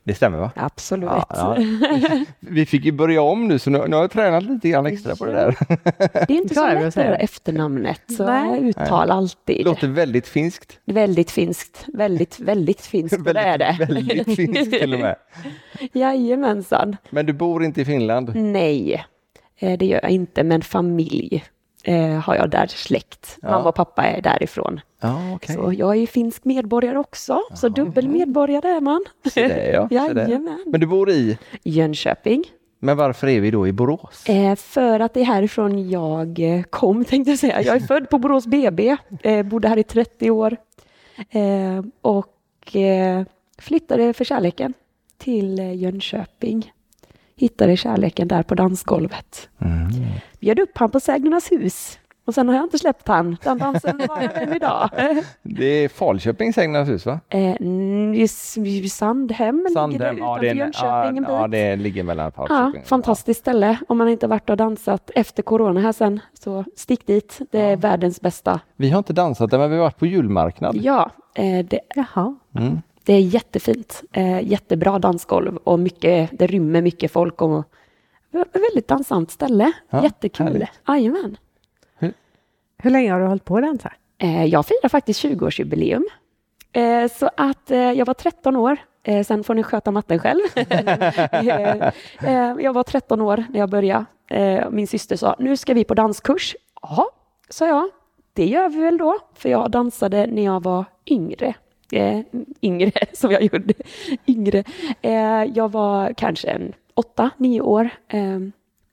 Det 0.08 0.14
stämmer 0.16 0.38
va? 0.38 0.52
Absolut. 0.56 1.10
Ja, 1.10 1.26
ja. 1.30 1.58
Vi 2.40 2.66
fick 2.66 2.86
ju 2.86 2.92
börja 2.92 3.22
om 3.22 3.48
nu 3.48 3.60
så 3.60 3.70
nu, 3.70 3.88
nu 3.88 3.96
har 3.96 4.04
jag 4.04 4.12
tränat 4.12 4.44
lite 4.44 4.70
grann 4.70 4.86
extra 4.86 5.16
på 5.16 5.26
det 5.26 5.32
där. 5.32 5.56
Det 6.28 6.34
är 6.34 6.42
inte 6.42 6.56
så 6.56 6.68
lätt 6.68 6.86
att 6.86 6.94
det? 6.94 7.16
efternamnet, 7.16 8.02
så 8.18 8.26
Nej. 8.26 8.70
uttal 8.70 9.12
alltid. 9.12 9.66
Låter 9.66 9.88
väldigt 9.88 10.28
finskt. 10.28 10.80
Väldigt 10.86 11.32
finskt, 11.32 11.86
väldigt, 11.94 12.40
väldigt 12.40 12.82
finskt, 12.82 13.18
och 13.28 13.34
det 13.34 13.40
är 13.40 13.58
det. 13.58 13.78
väldigt 13.90 14.36
finskt 14.36 14.72
till 14.80 14.94
och 14.94 15.00
med. 15.00 15.16
Jajamensan. 15.94 16.98
Men 17.10 17.26
du 17.26 17.34
bor 17.34 17.64
inte 17.64 17.82
i 17.82 17.86
Finland? 17.86 18.36
Nej, 18.36 19.06
eh, 19.60 19.78
det 19.78 19.86
gör 19.86 20.00
jag 20.04 20.12
inte, 20.12 20.44
men 20.44 20.62
familj 20.62 21.44
eh, 21.88 22.20
har 22.20 22.36
jag 22.36 22.50
där, 22.50 22.68
släkt. 22.68 23.38
Ja. 23.42 23.50
Mamma 23.50 23.70
och 23.70 23.76
pappa 23.76 24.04
är 24.04 24.22
därifrån. 24.22 24.80
Ja, 25.00 25.34
okej. 25.36 25.56
Så 25.56 25.74
jag 25.74 25.92
är 25.92 26.00
ju 26.00 26.08
finsk 26.08 26.46
medborgare 26.46 26.98
också, 26.98 27.40
så 27.54 27.70
dubbel 27.70 28.08
medborgare 28.08 28.68
är 28.68 28.82
man. 28.82 29.06
Se 29.34 29.48
det, 29.48 29.72
ja. 29.72 29.88
Jajamän. 29.92 30.64
Men 30.66 30.80
du 30.80 30.88
bor 30.88 31.10
i? 31.10 31.38
Jönköping. 31.64 32.44
Men 32.80 32.98
varför 32.98 33.28
är 33.28 33.42
vi 33.42 33.52
då 33.52 33.68
i 33.68 33.72
Borås? 33.72 34.30
Eh, 34.30 34.56
för 34.56 35.00
att 35.00 35.14
det 35.14 35.22
är 35.22 35.26
härifrån 35.26 35.90
jag 35.90 36.40
eh, 36.40 36.64
kom, 36.64 37.06
tänkte 37.10 37.32
jag 37.32 37.40
säga. 37.40 37.62
Jag 37.62 37.76
är 37.76 37.80
född 37.80 38.10
på 38.10 38.18
Borås 38.18 38.48
BB, 38.48 38.98
eh, 39.24 39.44
bodde 39.44 39.68
här 39.68 39.78
i 39.78 39.84
30 39.84 40.32
år 40.32 40.58
eh, 41.30 41.86
och 42.02 42.76
eh, 42.76 43.24
flyttade 43.58 44.14
för 44.14 44.26
kärleken 44.26 44.74
till 45.18 45.60
eh, 45.60 45.76
Jönköping. 45.76 46.72
Hittade 47.40 47.78
kärleken 47.78 48.28
där 48.28 48.44
på 48.44 48.56
dansgolvet. 48.56 49.50
Mm. 49.62 49.88
Bjöd 50.40 50.60
upp 50.60 50.78
han 50.78 50.92
på 50.92 51.00
Sägnernas 51.00 51.52
hus 51.52 52.00
och 52.26 52.34
sen 52.34 52.48
har 52.48 52.56
jag 52.56 52.64
inte 52.66 52.78
släppt 52.80 53.08
han. 53.08 53.38
Den 53.44 53.58
dansen 53.58 54.02
har 54.10 54.22
jag 54.22 54.42
än 54.44 54.54
idag. 54.54 54.90
Det 55.44 55.66
är 55.66 55.90
Falköpings 55.90 56.58
Änglarnas 56.58 56.90
hus 56.90 57.06
va? 57.06 57.20
Eh, 57.30 57.40
i 58.16 58.22
S- 58.24 58.58
i 58.58 58.90
Sandhem, 58.90 59.56
ligger 59.70 60.00
det 60.00 60.12
utanför 60.14 60.42
det, 60.42 60.48
är 60.48 60.52
en- 60.52 60.58
Jönköping 60.58 61.18
en 61.18 61.24
bit. 61.24 61.30
ja, 61.30 61.48
det 61.48 61.76
ligger 61.76 62.04
mellan 62.04 62.26
Ja, 62.26 62.32
Falköping. 62.48 62.84
fantastiskt 62.86 63.40
ställe. 63.40 63.78
Om 63.88 63.98
man 63.98 64.10
inte 64.10 64.28
varit 64.28 64.50
och 64.50 64.58
dansat 64.58 65.12
efter 65.16 65.44
corona 65.44 65.80
här 65.80 65.92
sen, 65.92 66.20
så 66.40 66.64
stick 66.76 67.08
dit. 67.08 67.40
Det 67.52 67.60
är 67.60 67.78
världens 67.78 68.22
bästa. 68.22 68.60
Vi 68.76 68.90
har 68.90 68.98
inte 68.98 69.14
dansat 69.14 69.52
där, 69.52 69.58
men 69.58 69.70
vi 69.70 69.76
har 69.76 69.84
varit 69.84 69.98
på 70.00 70.06
julmarknad. 70.06 70.76
Ja, 70.76 71.12
eh, 71.36 71.66
det, 71.66 71.80
Jaha. 71.96 72.36
Mm. 72.56 72.82
Det 73.08 73.14
är 73.14 73.20
jättefint. 73.20 74.04
Eh, 74.12 74.42
jättebra 74.48 75.00
dansgolv 75.00 75.58
och 75.58 75.80
mycket, 75.80 76.30
det 76.34 76.48
rymmer 76.48 76.82
mycket 76.82 77.12
folk 77.12 77.42
och 77.42 77.60
ett 78.34 78.56
väldigt 78.56 78.88
dansant 78.88 79.32
ställe. 79.32 79.72
Ja, 79.90 80.04
Jättekul. 80.04 80.66
Jajamän. 80.88 81.38
Hur 82.78 82.90
länge 82.90 83.12
har 83.12 83.20
du 83.20 83.26
hållit 83.26 83.46
på 83.46 83.58
att 83.58 83.64
dansa? 83.64 83.94
Eh, 84.18 84.46
jag 84.46 84.66
firar 84.66 84.90
faktiskt 84.90 85.24
20-årsjubileum. 85.24 86.04
Eh, 86.72 87.12
så 87.12 87.30
att 87.38 87.72
eh, 87.72 87.92
jag 87.92 88.06
var 88.06 88.14
13 88.14 88.56
år. 88.56 88.78
Eh, 89.04 89.24
sen 89.24 89.44
får 89.44 89.54
ni 89.54 89.64
sköta 89.64 89.92
matten 89.92 90.20
själv. 90.20 90.42
eh, 90.56 91.88
eh, 92.24 92.56
jag 92.60 92.74
var 92.74 92.84
13 92.84 93.22
år 93.22 93.46
när 93.50 93.60
jag 93.60 93.70
började. 93.70 94.06
Eh, 94.28 94.70
min 94.70 94.88
syster 94.88 95.16
sa, 95.16 95.36
nu 95.40 95.58
ska 95.58 95.74
vi 95.74 95.84
på 95.84 95.94
danskurs. 95.94 96.56
Ja, 96.82 97.10
sa 97.50 97.68
jag. 97.68 97.90
Det 98.34 98.46
gör 98.46 98.70
vi 98.70 98.80
väl 98.80 98.98
då, 98.98 99.18
för 99.34 99.50
jag 99.50 99.72
dansade 99.72 100.28
när 100.28 100.46
jag 100.46 100.64
var 100.64 100.86
yngre. 101.06 101.54
Eh, 101.92 102.20
yngre, 102.62 102.92
som 103.14 103.32
jag 103.32 103.42
gjorde. 103.42 103.74
yngre. 104.28 104.64
Eh, 105.02 105.44
jag 105.44 105.72
var 105.72 106.14
kanske 106.14 106.48
en 106.48 106.74
åtta, 106.94 107.30
nio 107.38 107.62
år. 107.62 107.90
Eh, 108.08 108.40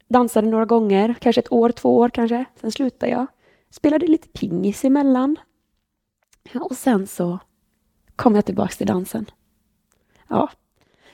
dansade 0.08 0.48
några 0.48 0.64
gånger, 0.64 1.14
kanske 1.20 1.40
ett 1.40 1.52
år, 1.52 1.70
två 1.70 1.96
år 1.96 2.08
kanske. 2.08 2.44
Sen 2.60 2.72
slutade 2.72 3.12
jag. 3.12 3.26
Spelade 3.70 4.06
lite 4.06 4.28
pingis 4.28 4.84
emellan. 4.84 5.36
Och 6.54 6.76
sen 6.76 7.06
så 7.06 7.38
kom 8.16 8.34
jag 8.34 8.44
tillbaks 8.44 8.76
till 8.76 8.86
dansen. 8.86 9.26
Ja, 10.28 10.50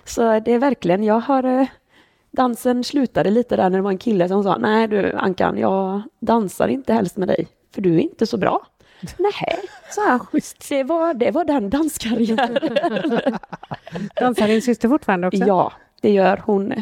så 0.05 0.23
det 0.41 0.53
är 0.53 0.59
verkligen, 0.59 1.05
jag 1.05 1.21
har, 1.21 1.45
eh, 1.45 1.69
dansen 2.31 2.85
slutade 2.85 3.31
lite 3.31 3.57
där 3.57 3.71
när 3.71 3.79
det 3.79 3.83
var 3.83 3.91
en 3.91 3.99
kille 3.99 4.29
som 4.29 4.43
sa, 4.43 4.57
nej 4.59 4.89
du 4.89 5.13
Ankan, 5.13 5.59
jag 5.59 6.03
dansar 6.21 6.69
inte 6.69 6.93
helst 6.93 7.17
med 7.17 7.29
dig, 7.29 7.49
för 7.75 7.83
du 7.83 7.95
är 7.95 8.01
inte 8.01 8.27
så 8.27 8.37
bra. 8.37 8.67
Nej, 9.19 9.59
så 9.91 10.01
här, 10.01 10.21
det, 10.69 10.85
var, 10.85 11.15
det 11.15 11.31
var 11.31 11.45
den 11.45 11.71
danskarriären. 11.71 12.59
Dansar 14.21 14.49
din 14.49 14.63
syster 14.63 14.89
fortfarande 14.89 15.27
också? 15.27 15.45
Ja, 15.47 15.73
det 16.01 16.11
gör 16.11 16.43
hon. 16.47 16.73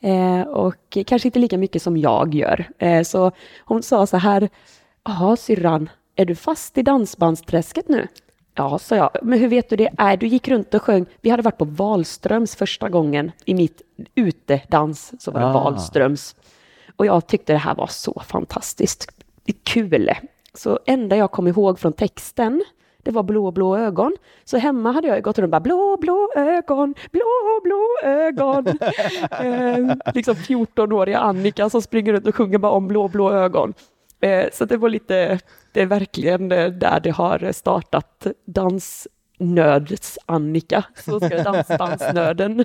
Eh, 0.00 0.40
och 0.40 0.98
kanske 1.06 1.28
inte 1.28 1.38
lika 1.38 1.58
mycket 1.58 1.82
som 1.82 1.96
jag 1.96 2.34
gör. 2.34 2.68
Eh, 2.78 3.02
så 3.02 3.32
hon 3.64 3.82
sa 3.82 4.06
så 4.06 4.16
här, 4.16 4.48
ja 5.04 5.36
syrran, 5.36 5.90
är 6.16 6.24
du 6.24 6.34
fast 6.34 6.78
i 6.78 6.82
dansbandsträsket 6.82 7.88
nu? 7.88 8.06
Ja, 8.54 8.78
sa 8.78 8.96
jag. 8.96 9.10
Men 9.22 9.38
hur 9.38 9.48
vet 9.48 9.70
du 9.70 9.76
det? 9.76 9.90
Nej, 9.98 10.16
du 10.16 10.26
gick 10.26 10.48
runt 10.48 10.74
och 10.74 10.82
sjöng. 10.82 11.06
Vi 11.20 11.30
hade 11.30 11.42
varit 11.42 11.58
på 11.58 11.64
Wahlströms 11.64 12.56
första 12.56 12.88
gången 12.88 13.32
i 13.44 13.54
mitt 13.54 13.82
utedans, 14.14 15.12
så 15.18 15.30
var 15.30 15.40
det 15.40 15.46
Ah. 15.46 15.52
Wahlströms. 15.52 16.36
Och 16.96 17.06
jag 17.06 17.26
tyckte 17.26 17.52
det 17.52 17.58
här 17.58 17.74
var 17.74 17.86
så 17.86 18.22
fantastiskt 18.26 19.10
kul. 19.64 20.10
Så 20.58 20.78
enda 20.86 21.16
jag 21.16 21.30
kom 21.30 21.48
ihåg 21.48 21.78
från 21.78 21.92
texten, 21.92 22.64
det 23.02 23.10
var 23.10 23.22
blå, 23.22 23.50
blå 23.50 23.76
ögon. 23.76 24.16
Så 24.44 24.58
hemma 24.58 24.92
hade 24.92 25.08
jag 25.08 25.22
gått 25.22 25.38
runt 25.38 25.44
och 25.44 25.50
bara 25.50 25.60
blå, 25.60 25.96
blå 26.00 26.32
ögon, 26.36 26.94
blå, 27.10 27.60
blå 27.62 28.10
ögon. 28.10 28.66
eh, 29.30 30.12
liksom 30.14 30.34
14-åriga 30.34 31.18
Annika 31.18 31.70
som 31.70 31.82
springer 31.82 32.12
runt 32.12 32.26
och 32.26 32.34
sjunger 32.34 32.58
bara 32.58 32.72
om 32.72 32.88
blå, 32.88 33.08
blå 33.08 33.32
ögon. 33.32 33.74
Eh, 34.20 34.46
så 34.52 34.64
det 34.64 34.76
var 34.76 34.88
lite, 34.88 35.38
det 35.72 35.80
är 35.80 35.86
verkligen 35.86 36.52
eh, 36.52 36.70
där 36.70 37.00
det 37.00 37.10
har 37.10 37.52
startat 37.52 38.26
dansnöds-Annika. 39.38 40.84
Så 41.04 41.20
ska 41.20 41.42
dansbandsnöden. 41.42 42.64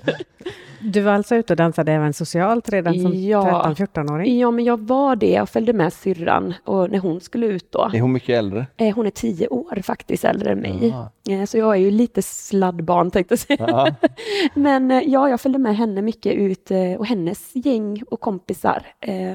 Du 0.81 1.01
var 1.01 1.11
alltså 1.11 1.35
ute 1.35 1.53
och 1.53 1.57
dansade 1.57 1.91
även 1.91 2.13
socialt 2.13 2.69
redan 2.69 2.99
som 2.99 3.13
Ja. 3.15 3.73
13-14-åring? 3.77 4.39
Ja, 4.39 4.51
men 4.51 4.65
jag 4.65 4.79
var 4.79 5.15
det. 5.15 5.31
Jag 5.31 5.49
följde 5.49 5.73
med 5.73 5.93
syrran 5.93 6.53
och 6.65 6.91
när 6.91 6.99
hon 6.99 7.21
skulle 7.21 7.45
ut 7.45 7.71
då. 7.71 7.89
Är 7.93 8.01
hon 8.01 8.11
mycket 8.11 8.37
äldre? 8.37 8.65
Eh, 8.77 8.95
Hon 8.95 9.05
är 9.05 9.09
tio 9.11 9.47
år 9.47 9.81
faktiskt 9.83 10.23
äldre 10.25 10.51
än 10.51 10.59
mig. 10.59 10.95
Eh, 11.29 11.45
Så 11.45 11.57
jag 11.57 11.71
är 11.73 11.79
ju 11.79 11.91
lite 11.91 12.21
sladdbarn 12.21 13.11
tänkte 13.11 13.31
jag 13.31 13.39
säga. 13.39 13.65
Ja. 13.69 13.95
Men 14.53 14.91
eh, 14.91 15.03
ja, 15.05 15.29
jag 15.29 15.41
följde 15.41 15.59
med 15.59 15.77
henne 15.77 16.01
mycket 16.01 16.33
ut 16.33 16.71
eh, 16.71 16.93
och 16.97 17.05
hennes 17.05 17.51
gäng 17.55 18.03
och 18.11 18.19
kompisar. 18.19 18.85
Eh, 18.99 19.33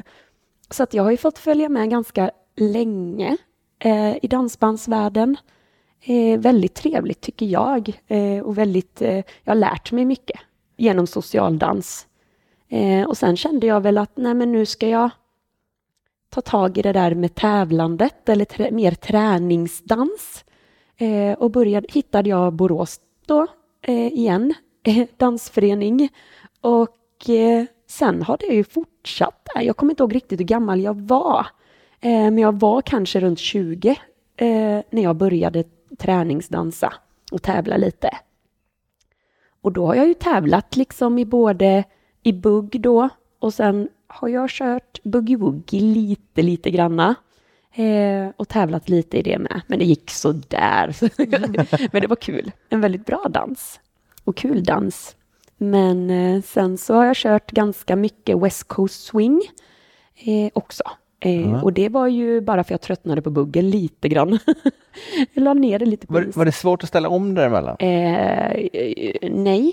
Så 0.71 0.83
att 0.83 0.95
jag 0.95 1.03
har 1.03 1.11
ju 1.11 1.17
fått 1.17 1.39
följa 1.39 1.69
med 1.69 1.91
ganska 1.91 2.31
länge 2.57 3.37
eh, 3.85 4.25
i 4.25 4.29
dansbandsvärlden. 4.31 5.37
Eh, 6.01 6.39
Väldigt 6.41 6.75
trevligt 6.75 7.21
tycker 7.21 7.47
jag 7.47 8.01
eh, 8.07 8.43
och 8.43 8.59
väldigt, 8.59 9.03
eh, 9.03 9.17
jag 9.17 9.51
har 9.51 9.55
lärt 9.55 9.93
mig 9.93 10.05
mycket 10.05 10.41
genom 10.77 11.07
socialdans. 11.07 12.07
Eh, 12.69 13.09
Och 13.09 13.17
sen 13.17 13.37
kände 13.37 13.67
jag 13.67 13.81
väl 13.81 13.99
att 13.99 14.17
nej 14.17 14.35
men 14.35 14.53
nu 14.53 14.67
ska 14.67 14.89
jag 14.89 15.11
ta 16.31 16.41
tag 16.41 16.79
i 16.79 16.83
det 16.83 16.93
där 16.93 17.15
med 17.15 17.35
tävlandet 17.35 18.29
eller 18.29 18.45
trä, 18.45 18.71
mer 18.71 18.93
träningsdans. 18.93 20.45
Eh, 20.97 21.33
och 21.39 21.51
började, 21.51 21.87
hittade 21.91 22.29
jag 22.31 22.53
Borås 22.53 23.01
då 23.27 23.47
eh, 23.83 24.07
igen, 24.07 24.55
eh, 24.87 25.07
dansförening. 25.17 26.09
Och 26.61 27.31
eh, 27.31 27.65
sen 27.89 28.23
har 28.23 28.37
det 28.37 28.47
ju 28.47 28.65
fortsatt. 28.65 29.49
Eh, 29.57 29.63
jag 29.63 29.77
kommer 29.77 29.93
inte 29.93 30.03
ihåg 30.03 30.15
riktigt 30.15 30.41
hur 30.41 30.45
gammal 30.45 30.81
jag 30.81 31.01
var. 31.01 31.47
Eh, 32.01 32.11
men 32.11 32.39
jag 32.39 32.61
var 32.61 32.83
kanske 32.83 33.21
runt 33.21 33.39
20 33.39 33.89
eh, 34.37 34.81
när 34.91 35.03
jag 35.03 35.17
började 35.17 35.65
träningsdansa 35.99 36.93
och 37.33 37.43
tävla 37.43 37.77
lite. 37.77 38.11
Och 39.61 39.73
då 39.73 39.87
har 39.87 39.95
jag 39.95 40.09
ju 40.09 40.15
tävlat 40.15 40.77
liksom 40.77 41.19
i 41.19 41.25
både 41.25 41.85
i 42.23 42.33
bugg 42.33 42.81
då 42.81 43.09
och 43.39 43.55
sen 43.55 43.89
har 44.07 44.29
jag 44.29 44.51
kört 44.51 45.01
boogie-woogie 45.03 45.81
lite, 45.81 46.43
lite 46.43 46.71
granna. 46.71 47.15
Eh, 47.75 48.29
och 48.37 48.49
tävlat 48.49 48.89
lite 48.89 49.19
i 49.19 49.23
det 49.23 49.39
med. 49.39 49.61
Men 49.67 49.79
det 49.79 49.85
gick 49.85 50.11
så 50.11 50.33
där. 50.33 50.97
Men 51.93 52.03
det 52.03 52.07
var 52.07 52.17
kul. 52.17 52.53
En 52.69 52.81
väldigt 52.81 53.07
bra 53.07 53.27
dans. 53.31 53.81
Och 54.25 54.37
kul 54.37 54.65
dans. 54.65 55.17
Men 55.57 56.11
eh, 56.11 56.43
sen 56.43 56.79
så 56.79 56.95
har 56.95 57.05
jag 57.05 57.17
kört 57.17 57.51
ganska 57.51 57.97
mycket 57.97 58.39
West 58.39 58.69
Coast 58.69 59.05
Swing 59.05 59.43
eh, 60.15 60.51
också. 60.53 60.83
Eh, 61.21 61.65
Och 61.65 61.73
det 61.73 61.89
var 61.89 62.07
ju 62.07 62.41
bara 62.41 62.65
för 62.65 62.73
jag 62.73 62.81
tröttnade 62.81 63.23
på 63.23 63.31
buggen 63.31 63.71
lite 63.71 64.09
grann. 64.09 64.39
jag 65.35 65.45
la 65.45 65.55
ner 65.55 65.79
det 65.79 65.87
lite 65.87 66.07
Var, 66.09 66.29
var 66.35 66.45
det 66.45 66.53
svårt 66.53 66.83
att 66.83 66.89
ställa 66.89 67.09
om 67.09 67.35
däremellan? 67.35 67.77
Eh, 67.79 68.69
nej 69.31 69.73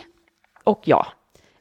och 0.63 0.81
ja. 0.85 1.07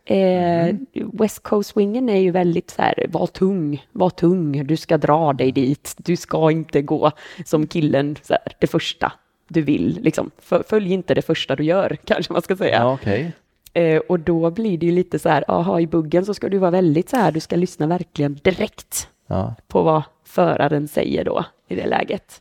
Eh, 0.07 0.75
West 1.13 1.43
Coast 1.43 1.71
Swingen 1.71 2.09
är 2.09 2.19
ju 2.19 2.31
väldigt 2.31 2.71
så 2.71 2.83
här, 2.83 3.07
var 3.09 3.27
tung, 3.27 3.87
var 3.93 4.11
tung, 4.11 4.67
du 4.67 4.77
ska 4.77 4.99
dra 4.99 5.33
dig 5.33 5.53
dit, 5.53 5.95
du 5.97 6.17
ska 6.17 6.51
inte 6.51 6.83
gå 6.83 7.11
som 7.45 7.67
killen, 7.67 8.17
så 8.23 8.33
här, 8.33 8.53
det 8.59 8.67
första 8.67 9.13
du 9.49 9.63
vill, 9.63 9.99
liksom. 10.03 10.31
Följ 10.69 10.93
inte 10.93 11.15
det 11.15 11.23
första 11.23 11.57
du 11.57 11.65
gör, 11.65 11.97
kanske 12.05 12.33
man 12.33 12.43
ska 12.43 12.57
säga. 12.57 12.77
Ja, 12.77 12.93
okej. 12.95 13.33
Eh, 13.73 13.99
och 14.09 14.21
då 14.21 14.51
blir 14.51 14.79
det 14.79 14.87
ju 14.87 14.93
lite 14.93 15.19
så 15.19 15.29
här, 15.29 15.45
aha, 15.49 15.81
i 15.81 15.87
buggen 15.87 16.25
så 16.25 16.35
ska 16.35 16.49
du 16.49 16.59
vara 16.59 16.71
väldigt 16.71 17.09
så 17.09 17.17
här, 17.17 17.33
du 17.33 17.41
ska 17.41 17.57
lyssna 17.57 17.87
verkligen 17.87 18.39
direkt 18.43 19.09
Ja. 19.27 19.55
på 19.69 19.83
vad 19.83 20.03
föraren 20.25 20.89
säger 20.89 21.25
då 21.25 21.45
i 21.69 21.75
det 21.75 21.87
läget. 21.87 22.41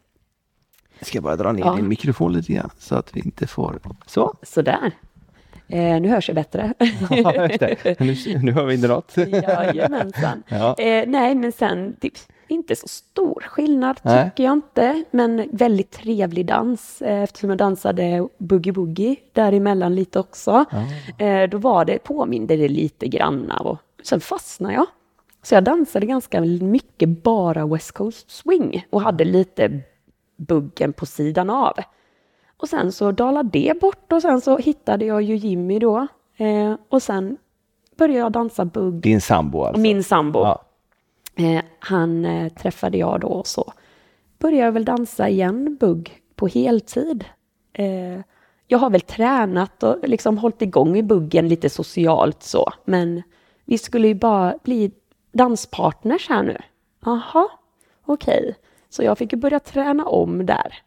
Jag 1.00 1.08
ska 1.08 1.22
bara 1.22 1.36
dra 1.36 1.52
ner 1.52 1.62
Ja. 1.66 1.76
din 1.76 1.88
mikrofon 1.88 2.34
lite 2.34 2.54
grann 2.54 2.70
så 2.80 2.96
att 2.96 3.16
vi 3.16 3.22
inte 3.26 3.48
får... 3.48 3.80
Så. 4.06 4.34
Sådär. 4.44 4.92
Eh, 5.68 6.02
nu 6.02 6.08
hörs 6.10 6.30
jag 6.30 6.36
bättre. 6.36 6.74
Ja. 7.10 7.48
Nu, 8.00 8.16
nu 8.42 8.52
hör 8.52 8.66
vi 8.66 8.74
inte 8.76 8.88
något. 8.88 9.18
Jajamensan. 9.18 10.44
Ja. 10.48 10.76
Eh, 10.80 11.04
nej, 11.08 11.36
men 11.36 11.52
sen 11.52 11.96
är 12.02 12.12
inte 12.48 12.76
så 12.76 12.88
stor 12.88 13.44
skillnad 13.48 14.00
Nej. 14.04 14.30
tycker 14.30 14.44
jag 14.44 14.54
inte. 14.54 15.04
Men 15.12 15.50
väldigt 15.52 15.92
trevlig 15.92 16.46
dans 16.46 17.02
eh, 17.02 17.24
eftersom 17.24 17.50
jag 17.50 17.58
dansade 17.58 18.28
boogie-woogie 18.38 19.16
däremellan 19.34 19.96
lite 19.96 20.20
också. 20.20 20.66
Eh, 21.18 21.50
då 21.50 21.58
var 21.58 21.86
det, 21.86 22.04
påminde 22.04 22.56
det 22.58 22.68
lite 22.68 23.08
granna 23.08 23.58
och 23.58 23.78
sen 24.04 24.20
fastnade 24.22 24.74
jag. 24.74 24.86
Så 25.44 25.56
jag 25.56 25.64
dansade 25.64 26.06
ganska 26.06 26.42
mycket 26.42 27.10
bara 27.24 27.66
West 27.68 27.92
Coast 27.92 28.32
Swing 28.32 28.86
och 28.90 29.02
hade 29.02 29.24
lite 29.26 29.82
buggen 30.38 30.94
på 30.94 31.06
sidan 31.06 31.50
av. 31.50 31.74
Och 32.58 32.70
sen 32.70 32.92
så 32.92 33.12
dalade 33.12 33.50
det 33.50 33.82
bort 33.82 34.12
och 34.14 34.22
sen 34.22 34.42
så 34.42 34.58
hittade 34.58 35.06
jag 35.06 35.22
ju 35.22 35.36
Jimmy 35.36 35.80
då. 35.80 36.08
Eh, 36.38 36.76
och 36.90 37.04
sen 37.04 37.38
började 37.98 38.20
jag 38.20 38.32
dansa 38.32 38.66
bugg 38.66 38.94
Din 38.94 39.22
sambo 39.22 39.64
alltså? 39.64 39.82
min 39.82 40.04
sambo, 40.04 40.40
Ja. 40.40 40.64
eh, 41.36 41.64
han 41.80 42.26
eh, 42.26 42.54
träffade 42.54 42.98
jag 42.98 43.20
då 43.20 43.28
och 43.28 43.48
så 43.48 43.74
började 44.40 44.66
jag 44.66 44.72
väl 44.72 44.86
dansa 44.86 45.30
igen, 45.30 45.78
bugg, 45.80 46.20
på 46.36 46.48
heltid. 46.48 47.26
Eh, 47.74 48.20
jag 48.68 48.78
har 48.80 48.90
väl 48.90 49.02
tränat 49.02 49.84
och 49.84 49.98
liksom 50.04 50.38
hållit 50.38 50.62
igång 50.62 50.98
i 50.98 51.04
buggen 51.04 51.48
lite 51.48 51.70
socialt 51.70 52.44
så, 52.44 52.70
men 52.86 53.22
vi 53.66 53.78
skulle 53.78 54.08
ju 54.08 54.14
bara 54.16 54.56
bli 54.64 54.92
danspartners 55.34 56.30
här 56.30 56.44
nu. 56.44 56.58
Aha, 57.06 57.52
okej. 58.06 58.56
Så 58.90 59.04
jag 59.04 59.18
fick 59.18 59.34
ju 59.34 59.40
börja 59.40 59.60
träna 59.60 60.06
om 60.06 60.46
där. 60.46 60.82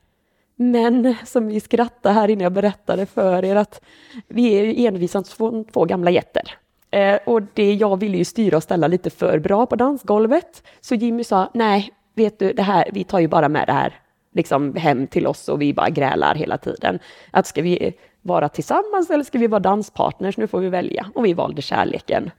Men 0.57 1.15
som 1.25 1.47
vi 1.47 1.61
skrattade 1.61 2.15
här 2.15 2.29
innan 2.29 2.43
jag 2.43 2.53
berättade 2.53 3.07
för 3.07 3.45
er 3.45 3.57
att 3.57 3.81
vi 4.29 4.59
är 4.59 4.65
ju 4.65 4.87
envisa 4.87 5.23
två, 5.23 5.65
två 5.73 5.85
gamla 5.85 6.11
jätter. 6.11 6.59
Eh, 6.91 7.19
och 7.26 7.43
det 7.55 7.75
jag 7.75 8.00
ville 8.00 8.17
ju 8.17 8.25
styra 8.25 8.57
och 8.57 8.62
ställa 8.62 8.87
lite 8.87 9.11
för 9.11 9.38
bra 9.38 9.67
på 9.67 9.76
dansgolvet. 9.76 10.62
Så 10.81 10.95
Jimmy 10.95 11.25
sa, 11.25 11.50
nej, 11.55 11.91
vet 12.15 12.38
du, 12.38 12.53
det 12.53 12.62
här, 12.62 12.91
vi 12.93 13.05
tar 13.05 13.19
ju 13.19 13.29
bara 13.29 13.49
med 13.49 13.69
det 13.69 13.73
här 13.73 14.00
liksom 14.33 14.76
hem 14.76 15.07
till 15.07 15.26
oss 15.26 15.49
och 15.49 15.62
vi 15.62 15.75
bara 15.75 15.91
grälar 15.91 16.35
hela 16.35 16.59
tiden. 16.59 16.99
Att 17.31 17.47
ska 17.47 17.62
vi 17.62 17.93
vara 18.23 18.49
tillsammans 18.49 19.11
eller 19.11 19.25
ska 19.25 19.38
vi 19.38 19.47
vara 19.47 19.61
danspartners? 19.61 20.37
Nu 20.37 20.47
får 20.47 20.61
vi 20.61 20.69
välja. 20.69 21.07
Och 21.15 21.25
vi 21.25 21.35
valde 21.35 21.62
kärleken. 21.62 22.31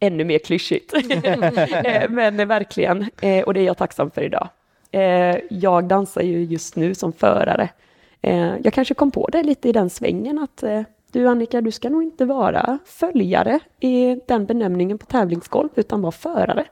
Ännu 0.00 0.24
mer 0.24 0.38
klyschigt. 0.38 0.94
Eh, 1.84 2.10
Men 2.10 2.48
verkligen, 2.48 3.06
eh, 3.22 3.42
och 3.44 3.54
det 3.54 3.60
är 3.60 3.64
jag 3.64 3.76
tacksam 3.76 4.10
för 4.10 4.22
idag. 4.22 4.48
Eh, 4.90 5.36
Jag 5.50 5.84
dansar 5.84 6.22
ju 6.22 6.44
just 6.44 6.76
nu 6.76 6.94
som 6.94 7.12
förare. 7.12 7.68
Jag 8.62 8.72
kanske 8.72 8.94
kom 8.94 9.10
på 9.10 9.28
det 9.32 9.42
lite 9.42 9.68
i 9.68 9.72
den 9.72 9.90
svängen 9.90 10.38
att 10.38 10.64
du 11.12 11.28
Annika, 11.28 11.60
du 11.60 11.70
ska 11.70 11.88
nog 11.88 12.02
inte 12.02 12.24
vara 12.24 12.78
följare 12.86 13.58
i 13.80 14.20
den 14.26 14.46
benämningen 14.46 14.98
på 14.98 15.06
tävlingsgolf 15.06 15.72
utan 15.74 16.02
vara 16.02 16.12
förare. 16.12 16.64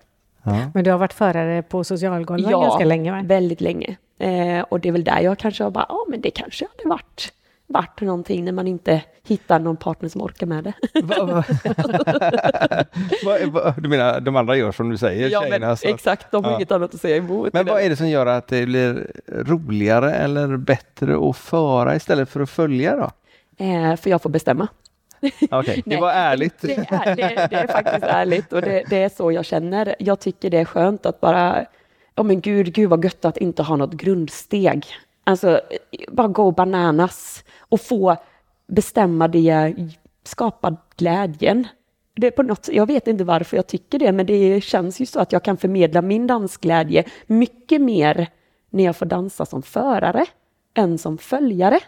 Men 0.75 0.85
du 0.85 0.91
har 0.91 0.99
varit 0.99 1.13
förare 1.13 1.63
på 1.63 1.85
socialgolven 1.85 2.51
ganska 2.51 2.85
länge 2.85 3.13
va? 3.13 3.23
väldigt 3.25 3.61
länge. 3.61 3.97
Eh, 4.19 4.61
och 4.69 4.81
det 4.81 4.89
är 4.89 4.93
väl 4.93 5.05
där 5.05 5.21
jag 5.21 5.39
kanske 5.39 5.65
har 5.65 5.71
bara, 5.71 5.87
ja 5.89 6.05
men 6.09 6.21
det 6.21 6.31
kanske 6.31 6.67
hade 6.77 6.89
varit, 6.89 7.33
varit 7.67 8.01
någonting 8.01 8.45
när 8.45 8.53
man 8.53 8.67
inte 8.67 9.03
hittar 9.27 9.59
någon 9.59 9.77
partner 9.77 10.09
som 10.09 10.23
orkar 10.23 10.47
med 10.47 10.65
det. 10.65 10.73
Du 13.83 13.89
menar 13.89 14.21
de 14.21 14.37
andra 14.37 14.57
gör 14.57 14.73
som 14.73 14.89
du 14.91 14.97
säger, 14.99 15.29
ja 15.31 15.41
men 15.41 15.49
tjejerna? 15.51 15.71
att- 15.73 15.85
exakt, 15.85 16.27
de 16.31 16.45
har 16.45 16.51
Ja. 16.51 16.57
inget 16.57 16.73
annat 16.73 16.95
att 16.95 17.01
säga 17.01 17.17
emot. 17.17 17.53
Men 17.53 17.67
vad 17.67 17.83
är 17.83 17.89
det 17.91 17.97
som 17.97 18.09
gör 18.09 18.27
att 18.27 18.49
det 18.49 18.67
blir 18.67 19.11
roligare 19.29 20.15
eller 20.15 20.57
bättre 20.57 21.29
att 21.31 21.37
föra 21.37 21.97
istället 21.97 22.29
för 22.31 22.41
att 22.41 22.51
följa 22.51 22.97
då? 22.97 23.11
Eh, 23.65 23.97
för 23.97 24.11
jag 24.11 24.23
får 24.23 24.31
bestämma. 24.31 24.69
Okej, 25.51 25.83
det 25.85 25.87
Nej, 25.91 26.01
var 26.01 26.13
ärligt. 26.13 26.55
Det 26.61 26.73
är, 26.73 27.17
det, 27.17 27.47
det 27.51 27.57
är 27.57 27.67
faktiskt 27.67 28.05
ärligt 28.07 28.53
och 28.53 28.63
det, 28.63 28.85
det 28.91 29.03
är 29.03 29.09
så 29.09 29.33
jag 29.33 29.45
känner. 29.45 29.95
Jag 29.99 30.21
tycker 30.21 30.51
det 30.51 30.59
är 30.59 30.65
skönt 30.65 31.07
att 31.07 31.21
bara, 31.21 31.65
ja 32.15 32.23
men 32.23 32.41
gud, 32.41 32.73
gud 32.75 32.91
vad 32.91 33.05
gött 33.05 33.25
att 33.25 33.37
inte 33.37 33.63
ha 33.63 33.77
något 33.77 33.93
grundsteg. 33.93 34.87
Alltså, 35.25 35.61
bara 36.09 36.29
gå 36.29 36.51
bananas 36.51 37.45
och 37.69 37.81
få 37.81 38.17
bestämma 38.67 39.29
det, 39.29 39.75
skapa 40.25 40.77
glädjen. 40.97 41.67
Det 42.15 42.31
på 42.31 42.43
något, 42.43 42.69
jag 42.73 42.87
vet 42.87 43.07
inte 43.07 43.25
varför 43.25 43.57
jag 43.57 43.67
tycker 43.67 43.99
det, 43.99 44.13
men 44.13 44.27
det 44.27 44.61
känns 44.61 45.01
ju 45.01 45.07
så 45.07 45.21
att 45.21 45.33
jag 45.33 45.43
kan 45.43 45.57
förmedla 45.57 46.03
min 46.03 46.27
dansglädje 46.27 47.05
mycket 47.27 47.81
mer 47.81 48.29
när 48.71 48.85
jag 48.85 48.97
får 48.97 49.07
dansa 49.07 49.47
som 49.47 49.63
förare 49.63 50.25
än 50.75 50.99
som 50.99 51.19
följare. 51.19 51.81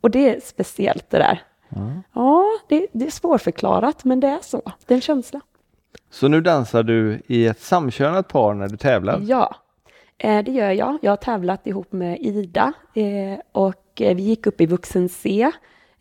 Och 0.00 0.10
det 0.10 0.36
är 0.36 0.40
speciellt 0.40 1.10
det 1.10 1.18
där. 1.18 1.42
Ja, 2.12 2.44
det, 2.68 2.86
det 2.92 3.06
är 3.06 3.10
svårförklarat, 3.10 4.04
men 4.04 4.20
det 4.20 4.28
är 4.28 4.40
så. 4.42 4.62
Det 4.86 4.94
är 4.94 4.96
en 4.96 5.00
känsla. 5.00 5.40
Så 6.10 6.28
nu 6.28 6.40
dansar 6.40 6.82
du 6.82 7.22
i 7.26 7.46
ett 7.46 7.60
samkönat 7.60 8.28
par 8.28 8.54
när 8.54 8.68
du 8.68 8.76
tävlar? 8.76 9.20
Ja, 9.26 9.56
det 10.18 10.48
gör 10.48 10.70
jag. 10.70 10.98
Jag 11.02 11.12
har 11.12 11.16
tävlat 11.16 11.66
ihop 11.66 11.92
med 11.92 12.18
Ida 12.20 12.72
eh, 12.94 13.38
och 13.52 14.00
eh, 14.00 14.16
vi 14.16 14.22
gick 14.22 14.46
upp 14.46 14.60
i 14.60 14.66
vuxen 14.66 15.08
C. 15.08 15.50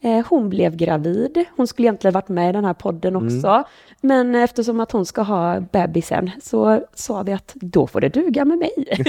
Eh, 0.01 0.25
Hon 0.29 0.49
blev 0.49 0.75
gravid. 0.75 1.45
Hon 1.57 1.67
skulle 1.67 1.85
egentligen 1.87 2.13
varit 2.13 2.29
med 2.29 2.49
i 2.49 2.53
den 2.53 2.65
här 2.65 2.73
podden 2.73 3.15
också. 3.15 3.63
Men 4.01 4.35
eftersom 4.35 4.79
att 4.79 4.91
hon 4.91 5.05
ska 5.05 5.21
ha 5.21 5.59
bebisen 5.59 6.31
så 6.41 6.81
sa 6.93 7.23
vi 7.23 7.33
att 7.33 7.51
då 7.55 7.87
får 7.87 8.01
det 8.01 8.09
duga 8.09 8.45
med 8.45 8.57
mig. 8.57 8.71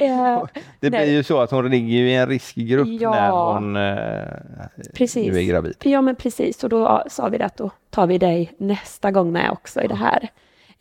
Eh, 0.00 0.42
Det 0.80 0.90
blir 0.90 1.04
ju 1.12 1.22
så 1.22 1.40
att 1.40 1.50
hon 1.50 1.70
ligger 1.70 1.98
i 2.04 2.14
en 2.14 2.28
riskgrupp 2.28 2.88
Ja. 3.00 3.10
när 3.10 3.30
hon 3.30 3.76
eh, 3.76 4.92
Precis. 4.94 5.32
nu 5.32 5.38
är 5.38 5.42
gravid. 5.42 5.74
Ja, 5.82 6.02
men 6.02 6.16
precis. 6.16 6.64
Och 6.64 6.70
då 6.70 7.02
sa 7.10 7.28
vi 7.28 7.38
det 7.38 7.44
att 7.44 7.56
då 7.56 7.70
tar 7.90 8.06
vi 8.06 8.18
dig 8.18 8.52
nästa 8.58 9.10
gång 9.10 9.32
med 9.32 9.50
också 9.50 9.82
i 9.82 9.86
det 9.86 9.94
här. 9.94 10.28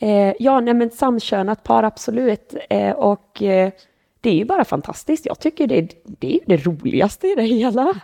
Eh, 0.01 0.33
ja, 0.39 0.59
nej, 0.59 0.73
men 0.73 0.89
samkönat 0.89 1.63
par, 1.63 1.83
absolut. 1.83 2.55
Eh, 2.69 2.91
och 2.91 3.41
eh, 3.41 3.71
det 4.21 4.29
är 4.29 4.33
ju 4.33 4.45
bara 4.45 4.65
fantastiskt. 4.65 5.25
Jag 5.25 5.39
tycker 5.39 5.67
det, 5.67 5.95
det 6.03 6.35
är 6.35 6.39
det 6.45 6.57
roligaste 6.57 7.27
i 7.27 7.35
det 7.35 7.43
hela. 7.43 7.93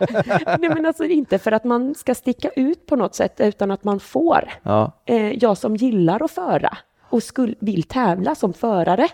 nej, 0.58 0.70
men 0.70 0.86
alltså 0.86 1.04
inte 1.04 1.38
för 1.38 1.52
att 1.52 1.64
man 1.64 1.94
ska 1.94 2.14
sticka 2.14 2.48
ut 2.56 2.86
på 2.86 2.96
något 2.96 3.14
sätt, 3.14 3.40
utan 3.40 3.70
att 3.70 3.84
man 3.84 4.00
får. 4.00 4.48
Ja. 4.62 4.92
Eh, 5.04 5.32
jag 5.32 5.58
som 5.58 5.76
gillar 5.76 6.22
att 6.24 6.30
föra 6.30 6.78
och 7.02 7.22
skull, 7.22 7.56
vill 7.58 7.82
tävla 7.82 8.34
som 8.34 8.52
förare 8.52 9.08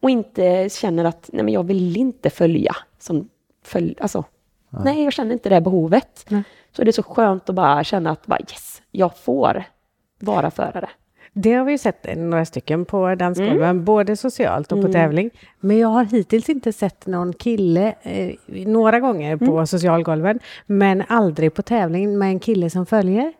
och 0.00 0.10
inte 0.10 0.68
känner 0.68 1.04
att 1.04 1.30
nej, 1.32 1.44
men 1.44 1.54
jag 1.54 1.62
vill 1.62 1.96
inte 1.96 2.30
följa 2.30 2.76
som 2.98 3.28
följ, 3.64 3.94
alltså, 4.00 4.24
nej. 4.68 5.04
jag 5.04 5.12
känner 5.12 5.32
inte 5.32 5.48
det 5.48 5.60
behovet. 5.60 6.26
Så 6.72 6.84
det 6.84 6.90
är 6.90 6.92
så 6.92 7.02
skönt 7.02 7.48
att 7.48 7.54
bara 7.54 7.84
känna 7.84 8.10
att 8.10 8.26
bara, 8.26 8.40
yes, 8.40 8.82
jag 8.90 9.18
får 9.18 9.64
vara 10.18 10.50
förare. 10.50 10.88
Det 11.32 11.52
har 11.52 11.64
vi 11.64 11.72
ju 11.72 11.78
sett 11.78 12.16
några 12.16 12.44
stycken 12.44 12.84
på 12.84 13.14
dansgolven, 13.14 13.84
både 13.84 14.16
socialt 14.16 14.72
och 14.72 14.82
på 14.82 14.92
tävling. 14.92 15.30
Men 15.60 15.78
jag 15.78 15.88
har 15.88 16.04
hittills 16.04 16.48
inte 16.48 16.72
sett 16.72 17.06
någon 17.06 17.32
kille, 17.32 17.94
eh, 18.02 18.34
några 18.66 19.00
gånger 19.00 19.36
på 19.36 19.66
socialgolven, 19.66 20.38
men 20.66 21.02
aldrig 21.08 21.54
på 21.54 21.62
tävling 21.62 22.18
med 22.18 22.28
en 22.28 22.40
kille 22.40 22.70
som 22.70 22.86
följer. 22.86 23.32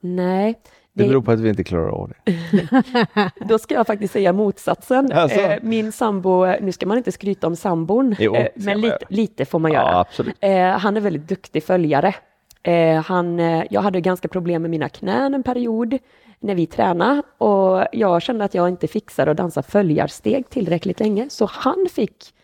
Nej, 0.00 0.54
Det 0.92 1.08
beror 1.08 1.22
på 1.22 1.30
att 1.32 1.40
vi 1.40 1.48
inte 1.48 1.64
klarar 1.64 1.88
av 1.88 2.12
det. 2.24 2.32
då 3.48 3.58
ska 3.58 3.74
jag 3.74 3.86
faktiskt 3.86 4.12
säga 4.12 4.32
motsatsen. 4.32 5.12
Alltså? 5.12 5.40
Eh, 5.40 5.58
min 5.62 5.92
sambo, 5.92 6.46
nu 6.60 6.72
ska 6.72 6.86
man 6.86 6.98
inte 6.98 7.12
skryta 7.12 7.46
om 7.46 7.56
sambon, 7.56 8.16
Jo, 8.18 8.34
eh, 8.34 8.46
men 8.54 8.80
lite, 8.80 8.98
lite 9.08 9.44
får 9.44 9.58
man 9.58 9.72
göra. 9.72 10.04
Ja. 10.18 10.48
Eh, 10.48 10.78
han 10.78 10.96
är 10.96 11.00
väldigt 11.00 11.28
duktig 11.28 11.62
följare. 11.64 12.14
Eh, 12.62 13.02
han, 13.02 13.40
eh, 13.40 13.64
jag 13.70 13.80
hade 13.80 14.00
ganska 14.00 14.28
problem 14.28 14.62
med 14.62 14.70
mina 14.70 14.88
knän 14.88 15.34
en 15.34 15.42
period 15.42 15.98
när 16.40 16.54
vi 16.54 16.66
tränade 16.66 17.22
och 17.38 17.86
jag 17.92 18.22
kände 18.22 18.44
att 18.44 18.54
jag 18.54 18.68
inte 18.68 18.88
fixade 18.88 19.30
att 19.30 19.36
dansa 19.36 19.62
följarsteg 19.62 20.48
tillräckligt 20.48 21.00
länge. 21.00 21.30
Så 21.30 21.46
han 21.46 21.86
fick, 21.90 22.34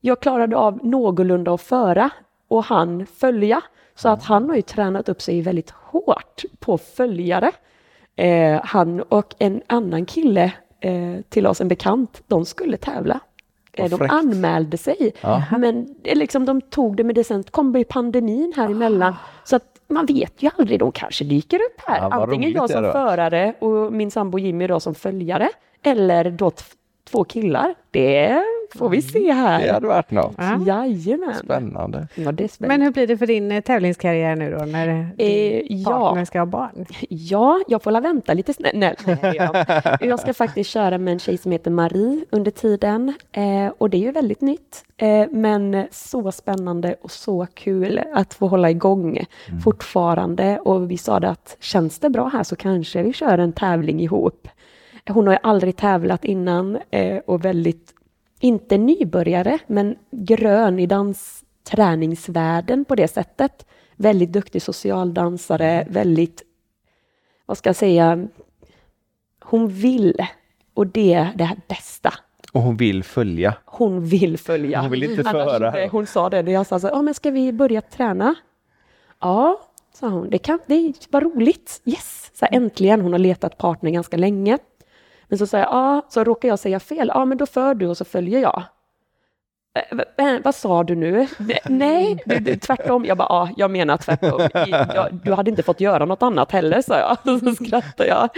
jag 0.00 0.20
klarade 0.20 0.56
av 0.56 0.80
någorlunda 0.82 1.54
att 1.54 1.62
föra 1.62 2.10
och 2.48 2.64
han 2.64 3.06
följa. 3.06 3.62
Så 3.94 4.08
att 4.08 4.22
han 4.22 4.48
har 4.48 4.56
ju 4.56 4.62
tränat 4.62 5.08
upp 5.08 5.22
sig 5.22 5.40
väldigt 5.40 5.70
hårt 5.70 6.44
på 6.58 6.78
följare. 6.78 7.52
Eh, 8.16 8.60
han 8.64 9.00
och 9.00 9.34
en 9.38 9.62
annan 9.66 10.06
kille 10.06 10.52
eh, 10.80 11.20
till 11.28 11.46
oss, 11.46 11.60
en 11.60 11.68
bekant, 11.68 12.22
de 12.26 12.44
skulle 12.44 12.76
tävla. 12.76 13.20
Eh, 13.72 13.82
Vad 13.82 13.90
de 13.90 13.98
fräckt. 13.98 14.12
anmälde 14.12 14.76
sig, 14.78 15.12
men 15.58 15.94
är 16.04 16.14
liksom, 16.14 16.44
de 16.44 16.60
tog 16.60 16.96
det 16.96 17.04
med 17.04 17.14
det, 17.14 17.24
sen 17.24 17.42
kom 17.42 17.72
ju 17.78 17.84
pandemin 17.84 18.52
här 18.56 18.64
emellan. 18.70 19.14
Så 19.44 19.56
att 19.56 19.64
man 19.88 20.06
vet 20.06 20.42
ju 20.42 20.50
aldrig, 20.58 20.78
de 20.78 20.92
kanske 20.92 21.24
dyker 21.24 21.56
upp 21.56 21.80
här. 21.86 21.98
Ja, 21.98 22.10
Antingen 22.22 22.52
jag 22.52 22.70
som 22.70 22.82
förare 22.92 23.54
och 23.58 23.92
min 23.92 24.10
sambo 24.10 24.38
Jimmy 24.38 24.66
då 24.66 24.80
som 24.80 24.94
följare, 24.94 25.48
eller 25.82 26.30
då 26.30 26.50
två 27.10 27.24
killar. 27.24 27.74
Det 27.90 28.42
får 28.74 28.88
vi 28.88 29.02
se 29.02 29.32
här. 29.32 29.62
Det 29.62 29.72
hade 29.72 29.86
varit 29.86 30.10
något. 30.10 30.34
Ja. 30.38 30.60
Jajamän. 30.66 31.34
Spännande. 31.34 32.08
Ja, 32.14 32.32
det 32.32 32.44
är 32.44 32.48
spännande. 32.48 32.78
Men 32.78 32.82
hur 32.82 32.90
blir 32.92 33.06
det 33.06 33.16
för 33.18 33.26
din 33.26 33.52
eh, 33.52 33.60
tävlingskarriär 33.60 34.36
nu 34.36 34.50
då, 34.58 34.64
när 34.64 34.86
din 34.86 35.12
Eh, 35.18 35.62
ja. 35.68 35.90
partner 35.90 36.24
ska 36.24 36.38
ha 36.38 36.46
barn? 36.46 36.86
Ja, 37.08 37.60
jag 37.68 37.82
får 37.82 37.90
la 37.90 38.00
vänta 38.00 38.34
lite 38.34 38.54
snällt. 38.54 38.76
Nej, 38.76 38.96
nej, 39.22 39.36
jag. 39.36 39.66
jag 40.08 40.20
ska 40.20 40.34
faktiskt 40.34 40.70
köra 40.70 40.98
med 40.98 41.12
en 41.12 41.18
tjej 41.18 41.38
som 41.38 41.52
heter 41.52 41.70
Marie 41.70 42.24
under 42.30 42.50
tiden. 42.50 43.14
Eh, 43.32 43.72
och 43.78 43.90
det 43.90 43.96
är 43.96 44.02
ju 44.02 44.12
väldigt 44.12 44.40
nytt. 44.40 44.84
Eh, 44.96 45.26
men 45.30 45.86
så 45.90 46.32
spännande 46.32 46.94
och 47.02 47.10
så 47.10 47.46
kul 47.54 48.00
att 48.14 48.34
få 48.34 48.46
hålla 48.48 48.70
igång 48.70 49.18
fortfarande. 49.64 50.58
Och 50.58 50.90
vi 50.90 50.98
sa 50.98 51.20
det 51.20 51.28
att 51.28 51.56
känns 51.60 51.98
det 51.98 52.10
bra 52.10 52.28
här 52.28 52.42
så 52.42 52.56
kanske 52.56 53.02
vi 53.02 53.12
kör 53.12 53.38
en 53.38 53.52
tävling 53.52 54.00
ihop. 54.00 54.48
Hon 55.08 55.26
har 55.26 55.34
ju 55.34 55.40
aldrig 55.42 55.76
tävlat 55.76 56.24
innan 56.24 56.78
eh, 56.90 57.18
och 57.26 57.44
väldigt, 57.44 57.94
inte 58.42 58.78
nybörjare, 58.78 59.58
men 59.66 59.96
grön 60.10 60.78
i 60.78 60.86
dansträningsvärlden 60.86 62.84
på 62.84 62.94
det 62.94 63.08
sättet. 63.08 63.66
Väldigt 63.96 64.32
duktig 64.32 64.62
socialdansare, 64.62 65.86
väldigt, 65.90 66.42
vad 67.46 67.58
ska 67.58 67.68
jag 67.68 67.76
säga, 67.76 68.28
hon 69.44 69.68
vill 69.68 70.16
och 70.74 70.86
det 70.86 71.12
är 71.12 71.32
det 71.34 71.44
här 71.44 71.58
bästa. 71.68 72.14
Och 72.52 72.62
hon 72.62 72.76
vill 72.76 73.04
följa. 73.04 73.54
Hon 73.64 74.04
vill 74.04 74.38
följa. 74.38 74.80
Hon 74.80 74.90
vill 74.90 75.02
inte 75.02 75.24
föra. 75.24 75.88
Hon 75.88 76.06
sa 76.06 76.30
det, 76.30 76.50
jag 76.50 76.66
sa 76.66 76.80
så 76.80 76.86
här, 76.86 76.94
ja 76.94 77.02
men 77.02 77.14
ska 77.14 77.30
vi 77.30 77.52
börja 77.52 77.80
träna? 77.80 78.34
Ja, 79.20 79.60
sa 79.94 80.08
hon, 80.08 80.30
det, 80.30 80.38
kan, 80.38 80.58
det 80.66 80.92
var 81.10 81.20
roligt, 81.20 81.82
yes, 81.84 82.30
så 82.34 82.44
här, 82.44 82.56
äntligen, 82.56 83.00
hon 83.00 83.12
har 83.12 83.18
letat 83.18 83.58
partner 83.58 83.90
ganska 83.90 84.16
länge. 84.16 84.58
Men 85.32 85.38
så 85.38 85.46
sa 85.46 85.58
jag, 85.58 85.68
ja, 85.68 86.02
så 86.08 86.24
råkar 86.24 86.48
jag 86.48 86.58
säga 86.58 86.80
fel, 86.80 87.10
ja 87.14 87.24
men 87.24 87.38
då 87.38 87.46
för 87.46 87.74
du 87.74 87.86
och 87.86 87.96
så 87.96 88.04
följer 88.04 88.40
jag. 88.40 88.62
Eh, 90.18 90.38
vad 90.44 90.54
sa 90.54 90.82
du 90.84 90.94
nu? 90.94 91.26
Ne- 91.38 91.58
Nej, 91.68 92.18
tvärtom. 92.58 93.04
Jag 93.04 93.16
bara, 93.18 93.28
ja, 93.28 93.48
jag 93.56 93.70
menar 93.70 93.96
tvärtom. 93.96 94.40
Jag, 94.94 95.08
du 95.24 95.32
hade 95.32 95.50
inte 95.50 95.62
fått 95.62 95.80
göra 95.80 96.04
något 96.04 96.22
annat 96.22 96.52
heller, 96.52 96.82
sa 96.82 96.98
jag. 97.24 97.40
Så 97.40 97.54
skrattade 97.64 98.08
jag. 98.08 98.28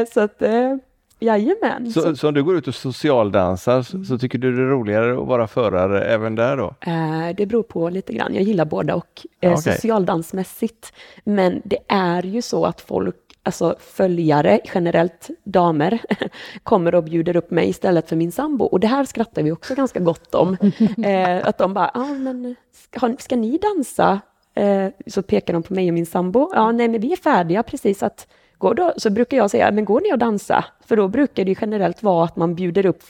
Eh, 0.00 0.06
Så 0.14 0.20
att, 0.20 0.42
eh, 0.42 0.76
jajamän. 1.20 1.92
Så, 1.92 2.00
Så, 2.00 2.16
så 2.16 2.28
om 2.28 2.34
du 2.34 2.44
går 2.44 2.56
ut 2.56 2.68
och 2.68 2.74
socialdansar 2.74 3.82
så, 3.82 4.04
så 4.04 4.18
tycker 4.18 4.38
du 4.38 4.56
det 4.56 4.62
är 4.62 4.66
roligare 4.66 5.12
att 5.20 5.26
vara 5.28 5.46
förare 5.46 6.04
även 6.04 6.34
där 6.34 6.56
då? 6.56 6.74
Eh, 6.80 7.36
Det 7.36 7.46
beror 7.46 7.62
på 7.62 7.88
lite 7.88 8.12
grann. 8.12 8.34
Jag 8.34 8.42
gillar 8.42 8.64
båda 8.64 8.94
och 8.94 9.26
eh, 9.40 9.52
Okej. 9.52 9.72
socialdansmässigt. 9.74 10.92
Men 11.24 11.62
det 11.64 11.78
är 11.88 12.22
ju 12.22 12.42
så 12.42 12.64
att 12.66 12.80
folk, 12.80 13.16
alltså 13.46 13.76
följare, 13.78 14.60
generellt 14.74 15.30
damer, 15.44 16.00
kommer 16.62 16.94
och 16.94 17.04
bjuder 17.04 17.36
upp 17.36 17.50
mig 17.50 17.68
istället 17.68 18.08
för 18.08 18.16
min 18.16 18.32
sambo. 18.32 18.64
Och 18.64 18.80
det 18.80 18.86
här 18.86 19.04
skrattar 19.04 19.42
vi 19.42 19.52
också 19.52 19.74
ganska 19.74 20.00
gott 20.00 20.34
om. 20.34 20.56
Eh, 21.04 21.46
att 21.46 21.58
de 21.58 21.74
bara, 21.74 21.90
ah, 21.94 22.14
men 22.14 22.56
ska, 22.72 23.16
ska 23.18 23.36
ni 23.36 23.58
dansa? 23.58 24.20
Eh, 24.54 24.88
så 25.06 25.22
pekar 25.22 25.52
de 25.52 25.62
på 25.62 25.74
mig 25.74 25.88
och 25.88 25.94
min 25.94 26.06
sambo. 26.06 26.50
Ja, 26.54 26.72
nej 26.72 26.88
men 26.88 27.00
vi 27.00 27.12
är 27.12 27.16
färdiga 27.16 27.62
precis. 27.62 28.02
Att, 28.02 28.28
går 28.58 28.74
då, 28.74 28.92
så 28.96 29.10
brukar 29.10 29.36
jag 29.36 29.50
säga, 29.50 29.70
men 29.70 29.84
går 29.84 30.00
ni 30.00 30.12
och 30.12 30.18
dansa? 30.18 30.64
För 30.86 30.96
då 30.96 31.08
brukar 31.08 31.44
det 31.44 31.56
generellt 31.60 32.02
vara 32.02 32.24
att 32.24 32.36
man 32.36 32.54
bjuder 32.54 32.86
upp 32.86 33.02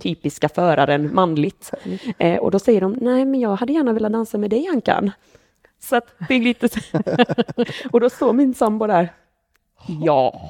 typiska 0.00 0.48
föraren 0.48 1.14
manligt. 1.14 1.70
Eh, 2.18 2.38
och 2.38 2.50
då 2.50 2.58
säger 2.58 2.80
de, 2.80 2.92
nej 2.92 3.24
men 3.24 3.40
jag 3.40 3.56
hade 3.56 3.72
gärna 3.72 3.92
velat 3.92 4.12
dansa 4.12 4.38
med 4.38 4.50
dig 4.50 4.68
Ankan. 4.72 5.10
Så 5.84 5.96
att 5.96 6.06
det 6.28 6.34
är 6.34 6.40
lite 6.40 6.68
så. 6.68 6.80
Och 7.92 8.00
då 8.00 8.10
står 8.10 8.32
min 8.32 8.54
sambo 8.54 8.86
där. 8.86 9.08
Ja, 9.86 10.40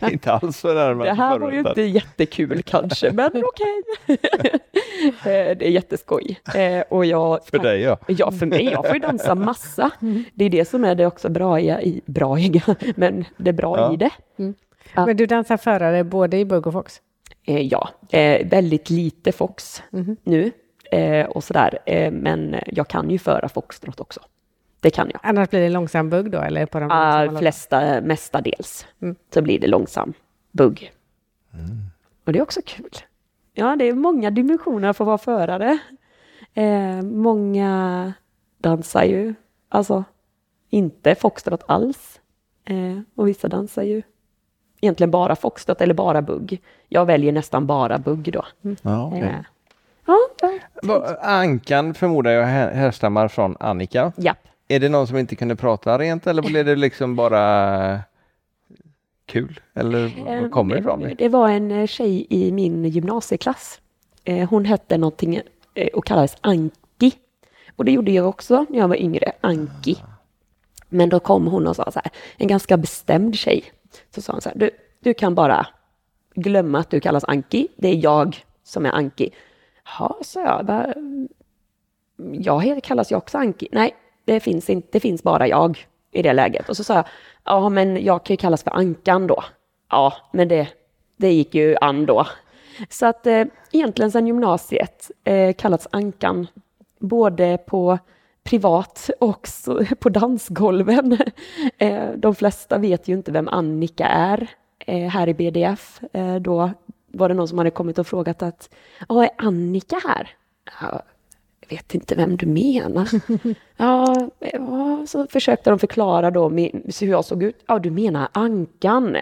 inte 0.10 0.32
alls 0.32 0.58
så 0.58 0.74
närmare 0.74 1.08
det 1.08 1.14
här 1.14 1.38
var 1.38 1.52
ju 1.52 1.58
inte 1.58 1.82
jättekul 1.82 2.62
kanske, 2.62 3.12
men 3.12 3.44
okej. 3.44 3.82
Eh, 5.04 5.56
det 5.56 5.66
är 5.66 5.70
jätteskoj. 5.70 6.40
Eh, 6.54 6.80
och 6.88 7.04
jag, 7.06 7.46
För 7.46 7.58
dig 7.58 7.80
ja. 7.80 7.98
Ja, 8.06 8.30
för 8.30 8.46
mig. 8.46 8.64
Jag 8.64 8.86
får 8.86 8.94
ju 8.94 9.00
dansa 9.00 9.34
massa. 9.34 9.90
Det 10.34 10.44
är 10.44 10.50
det 10.50 10.64
som 10.64 10.84
är 10.84 10.94
det 10.94 11.06
också 11.06 11.28
bra 11.28 11.60
i, 11.60 12.00
bra 12.06 12.38
i 12.38 12.62
men 12.96 13.24
det 13.36 13.50
är 13.50 13.54
bra 13.54 13.78
Ja. 13.78 13.94
i 13.94 13.96
det. 13.96 14.10
Ja. 14.94 15.06
Men 15.06 15.16
du 15.16 15.26
dansar 15.26 15.56
förare 15.56 16.04
både 16.04 16.38
i 16.38 16.44
bugg 16.44 16.66
och 16.66 16.72
fox? 16.72 17.00
Eh, 17.46 17.60
ja, 17.60 17.88
väldigt 18.44 18.90
lite 18.90 19.32
Fox 19.32 19.82
nu 20.24 20.52
eh, 20.94 21.26
och 21.26 21.44
sådär. 21.44 21.78
Eh, 21.86 22.10
men 22.12 22.56
jag 22.66 22.88
kan 22.88 23.10
ju 23.10 23.18
föra 23.18 23.48
foxtrot 23.48 24.00
också. 24.00 24.20
det 24.80 24.90
kan 24.90 25.10
jag. 25.12 25.20
Annars 25.22 25.50
blir 25.50 25.60
det 25.60 25.68
långsam 25.68 26.10
bugg 26.10 26.30
då? 26.30 26.38
Eller 26.40 26.66
på 26.66 26.80
de 26.80 26.90
Uh, 26.90 27.38
flesta, 27.38 28.00
mestadels 28.00 28.86
Mm. 29.02 29.16
så 29.34 29.42
blir 29.42 29.60
det 29.60 29.66
långsam 29.66 30.12
bugg. 30.52 30.92
Och 32.26 32.32
det 32.32 32.38
är 32.38 32.42
också 32.42 32.60
kul. 32.66 32.90
Ja, 33.52 33.76
det 33.76 33.84
är 33.88 33.92
många 33.92 34.30
dimensioner 34.30 34.92
för 34.92 35.04
att 35.04 35.06
vara 35.06 35.18
förare. 35.18 35.78
Eh, 36.54 37.02
många 37.02 38.12
dansar 38.58 39.04
ju, 39.04 39.34
alltså 39.68 40.04
inte 40.70 41.14
foxtrot 41.14 41.62
alls. 41.68 42.20
Eh, 42.64 42.98
och 43.14 43.28
vissa 43.28 43.48
dansar 43.48 43.82
ju 43.82 44.02
egentligen 44.80 45.10
bara 45.10 45.36
foxtrot 45.36 45.80
eller 45.80 45.94
bara 45.94 46.22
bugg. 46.22 46.62
Jag 46.88 47.06
väljer 47.06 47.32
nästan 47.32 47.66
bara 47.66 47.98
bugg 47.98 48.32
då. 48.32 48.44
Ja, 48.82 49.06
okej. 49.06 49.20
Eh, 49.22 49.34
Va- 50.82 51.16
Ankan 51.22 51.94
förmodar 51.94 52.30
jag 52.30 52.44
här- 52.46 52.70
härstammar 52.74 53.28
från 53.28 53.56
Annika. 53.60 54.12
ja. 54.16 54.34
Är 54.68 54.80
det 54.80 54.88
någon 54.88 55.06
som 55.06 55.16
inte 55.16 55.36
kunde 55.36 55.56
prata 55.56 55.98
rent 55.98 56.26
eller 56.26 56.42
blev 56.42 56.64
det 56.66 56.76
liksom 56.76 57.16
bara 57.16 58.00
kul? 59.26 59.60
Eller 59.74 60.24
var 60.42 60.48
kommer 60.48 60.74
det 60.74 60.80
ifrån? 60.80 61.14
Det 61.18 61.28
var 61.28 61.48
en 61.48 61.70
eh, 61.70 61.86
tjej 61.86 62.26
i 62.30 62.52
min 62.52 62.84
gymnasieklass. 62.84 63.80
Eh, 64.24 64.48
Hon 64.50 64.64
hette 64.64 64.98
någonting 64.98 65.40
eh, 65.74 65.86
och 65.88 66.04
kallades 66.06 66.36
Anki. 66.40 67.12
Och 67.76 67.84
det 67.84 67.92
gjorde 67.92 68.12
jag 68.12 68.28
också 68.28 68.66
när 68.68 68.78
jag 68.78 68.88
var 68.88 68.96
yngre, 68.96 69.32
Anki. 69.40 69.96
Men 70.88 71.08
då 71.08 71.20
kom 71.20 71.46
hon 71.46 71.66
och 71.66 71.76
sa 71.76 71.90
så 71.90 72.00
här, 72.04 72.12
en 72.36 72.48
ganska 72.48 72.76
bestämd 72.76 73.34
tjej. 73.36 73.64
Så 74.14 74.22
sa 74.22 74.32
hon 74.32 74.40
så 74.40 74.48
här, 74.48 74.56
du, 74.58 74.70
du 75.00 75.14
kan 75.14 75.34
bara 75.34 75.66
glömma 76.34 76.78
att 76.78 76.90
du 76.90 77.00
kallas 77.00 77.24
Anki, 77.24 77.68
det 77.76 77.88
är 77.88 78.04
jag 78.04 78.44
som 78.64 78.86
är 78.86 78.90
Anki. 78.92 79.30
Ja, 79.98 80.18
sa 80.22 80.40
jag. 80.40 80.66
Bara, 80.66 80.94
jag 82.32 82.82
kallas 82.82 83.12
ju 83.12 83.16
också 83.16 83.38
Anki. 83.38 83.68
Nej, 83.72 83.94
det 84.24 84.40
finns 84.40 84.70
inte, 84.70 84.88
det 84.92 85.00
finns 85.00 85.22
bara 85.22 85.48
jag 85.48 85.86
i 86.10 86.22
det 86.22 86.32
läget. 86.32 86.68
Och 86.68 86.76
så 86.76 86.84
sa 86.84 86.94
jag, 86.94 87.04
ja 87.44 87.68
men 87.68 88.04
jag 88.04 88.24
kan 88.24 88.34
ju 88.34 88.38
kallas 88.38 88.62
för 88.62 88.70
Ankan 88.70 89.26
då. 89.26 89.44
Ja, 89.90 90.12
men 90.32 90.48
det, 90.48 90.68
det 91.16 91.32
gick 91.32 91.54
ju 91.54 91.76
an 91.80 92.06
då. 92.06 92.26
Så 92.88 93.06
att 93.06 93.26
eh, 93.26 93.44
egentligen 93.72 94.10
sedan 94.10 94.26
gymnasiet 94.26 95.10
eh, 95.24 95.54
kallats 95.54 95.88
Ankan 95.90 96.46
både 96.98 97.58
på 97.58 97.98
privat 98.44 99.10
och 99.20 99.48
på 99.98 100.08
dansgolven. 100.08 101.18
Eh, 101.78 102.10
de 102.16 102.34
flesta 102.34 102.78
vet 102.78 103.08
ju 103.08 103.12
inte 103.12 103.32
vem 103.32 103.48
Annika 103.48 104.06
är 104.06 104.48
eh, 104.78 105.08
här 105.08 105.28
i 105.28 105.34
BDF. 105.34 106.00
Eh, 106.12 106.36
då 106.36 106.70
var 107.14 107.28
det 107.28 107.34
någon 107.34 107.48
som 107.48 107.58
hade 107.58 107.70
kommit 107.70 107.98
och 107.98 108.06
frågat 108.06 108.42
att, 108.42 108.74
ja, 109.08 109.24
är 109.24 109.30
Annika 109.38 109.96
här? 110.04 110.30
Ja, 110.80 111.02
jag 111.60 111.76
vet 111.76 111.94
inte 111.94 112.14
vem 112.14 112.36
du 112.36 112.46
menar. 112.46 113.08
ja, 113.76 114.28
ja, 114.38 115.06
så 115.06 115.26
försökte 115.26 115.70
de 115.70 115.78
förklara 115.78 116.30
då 116.30 116.48
hur 116.48 117.06
jag 117.06 117.24
såg 117.24 117.42
ut. 117.42 117.64
Ja, 117.66 117.78
du 117.78 117.90
menar 117.90 118.28
Ankan. 118.32 119.16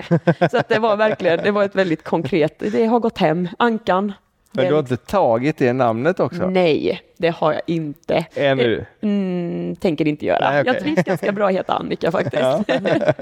Så 0.51 0.57
att 0.57 0.69
det 0.69 0.79
var 0.79 0.97
verkligen, 0.97 1.41
det 1.45 1.51
var 1.51 1.65
ett 1.65 1.75
väldigt 1.75 2.05
konkret, 2.05 2.59
det 2.59 2.87
har 2.87 3.01
gått 3.01 3.19
hem, 3.19 3.49
Ankan. 3.59 4.13
Men 4.53 4.67
du 4.67 4.73
har 4.73 4.81
inte 4.81 4.97
tagit 4.97 5.59
det 5.59 5.73
namnet 5.73 6.21
också? 6.21 6.47
Nej, 6.47 7.01
det 7.17 7.29
har 7.29 7.53
jag 7.53 7.63
inte. 7.67 8.27
Ännu? 8.35 8.85
Mm, 9.01 9.77
tänker 9.77 10.09
inte 10.09 10.27
göra. 10.27 10.51
Nej, 10.51 10.61
okej. 10.61 10.73
Jag 10.75 10.83
trivs 10.83 11.05
ganska 11.05 11.33
bra 11.33 11.47
att 11.47 11.55
heta 11.55 11.75
Annika 11.75 12.11
faktiskt. 12.11 12.43
Ja. 12.43 12.65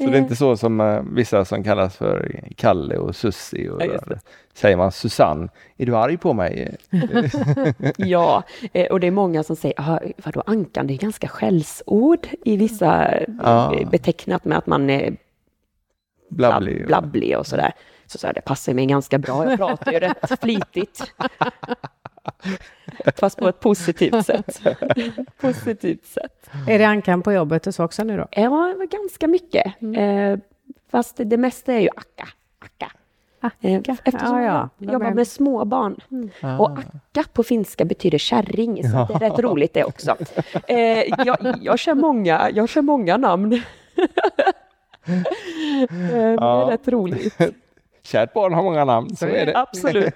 Så 0.00 0.06
det 0.10 0.16
är 0.16 0.20
inte 0.20 0.36
så 0.36 0.56
som 0.56 0.80
eh, 0.80 1.02
vissa 1.12 1.44
som 1.44 1.64
kallas 1.64 1.96
för 1.96 2.40
Kalle 2.56 2.96
och 2.96 3.16
Sussi 3.16 3.68
och 3.68 3.82
Ja, 3.82 4.00
säger 4.54 4.76
man 4.76 4.92
Susanne, 4.92 5.48
är 5.76 5.86
du 5.86 5.96
arg 5.96 6.16
på 6.16 6.32
mig? 6.32 6.76
Ja, 7.96 8.42
eh, 8.72 8.86
och 8.86 9.00
det 9.00 9.06
är 9.06 9.10
många 9.10 9.42
som 9.42 9.56
säger, 9.56 9.74
"Ah, 9.80 9.98
vadå 10.24 10.42
Ankan, 10.46 10.86
det 10.86 10.94
är 10.94 10.98
ganska 10.98 11.28
skällsord 11.28 12.28
i 12.44 12.56
vissa 12.56 13.14
Ja. 13.42 13.74
betecknat 13.90 14.44
med 14.44 14.58
att 14.58 14.66
man 14.66 14.90
är 14.90 15.16
blabblig, 16.30 16.86
blabblig 16.86 17.38
och 17.38 17.46
sådär. 17.46 17.72
Så, 18.06 18.18
så 18.18 18.26
här, 18.26 18.34
det 18.34 18.40
passar 18.40 18.74
mig 18.74 18.86
ganska 18.86 19.18
bra, 19.18 19.50
jag 19.50 19.58
pratar 19.58 19.92
ju 19.92 19.98
rätt 19.98 20.40
flitigt. 20.40 21.02
Fast 23.16 23.38
på 23.38 23.48
ett 23.48 23.60
positivt 23.60 24.26
sätt. 24.26 24.60
positivt 25.40 26.06
sätt. 26.06 26.50
Är 26.68 26.78
det 26.78 26.84
Ankan 26.84 27.22
på 27.22 27.32
jobbet 27.32 27.66
och 27.66 27.74
så 27.74 27.84
också 27.84 28.04
nu 28.04 28.16
då? 28.16 28.26
Ja, 28.30 28.74
ganska 28.90 29.26
mycket. 29.26 29.72
Mm. 29.80 30.32
Eh, 30.32 30.38
fast 30.90 31.16
det 31.24 31.36
mesta 31.36 31.72
är 31.72 31.80
ju 31.80 31.88
acka. 31.96 32.28
acka. 32.58 32.92
Eh, 33.60 33.78
Acka, 33.78 33.96
Eftersom 34.04 34.42
ja, 34.42 34.44
ja. 34.44 34.68
jag 34.78 34.92
jobbar 34.92 35.10
med 35.10 35.28
småbarn. 35.28 35.96
Och 36.58 36.70
acka 36.78 37.24
på 37.32 37.42
finska 37.42 37.84
betyder 37.84 38.18
kärring, 38.18 38.82
så 38.90 39.06
det 39.08 39.14
är 39.14 39.30
rätt 39.30 39.38
roligt 39.38 39.74
det 39.74 39.84
också. 39.84 40.16
Eh, 40.68 40.78
jag, 41.24 41.54
jag, 41.60 41.78
kör 41.78 41.94
många, 41.94 42.50
jag 42.54 42.68
kör 42.68 42.82
många 42.82 43.16
namn. 43.16 43.52
eh, 43.52 43.60
det 45.88 46.16
är 46.16 46.32
Ja. 46.34 46.68
rätt 46.70 46.88
roligt. 46.88 47.36
Kärt 48.02 48.32
barn 48.32 48.52
har 48.54 48.62
många 48.62 48.84
namn, 48.84 49.16
så 49.16 49.26
är 49.26 49.46
det. 49.46 49.58
Absolut. 49.58 50.14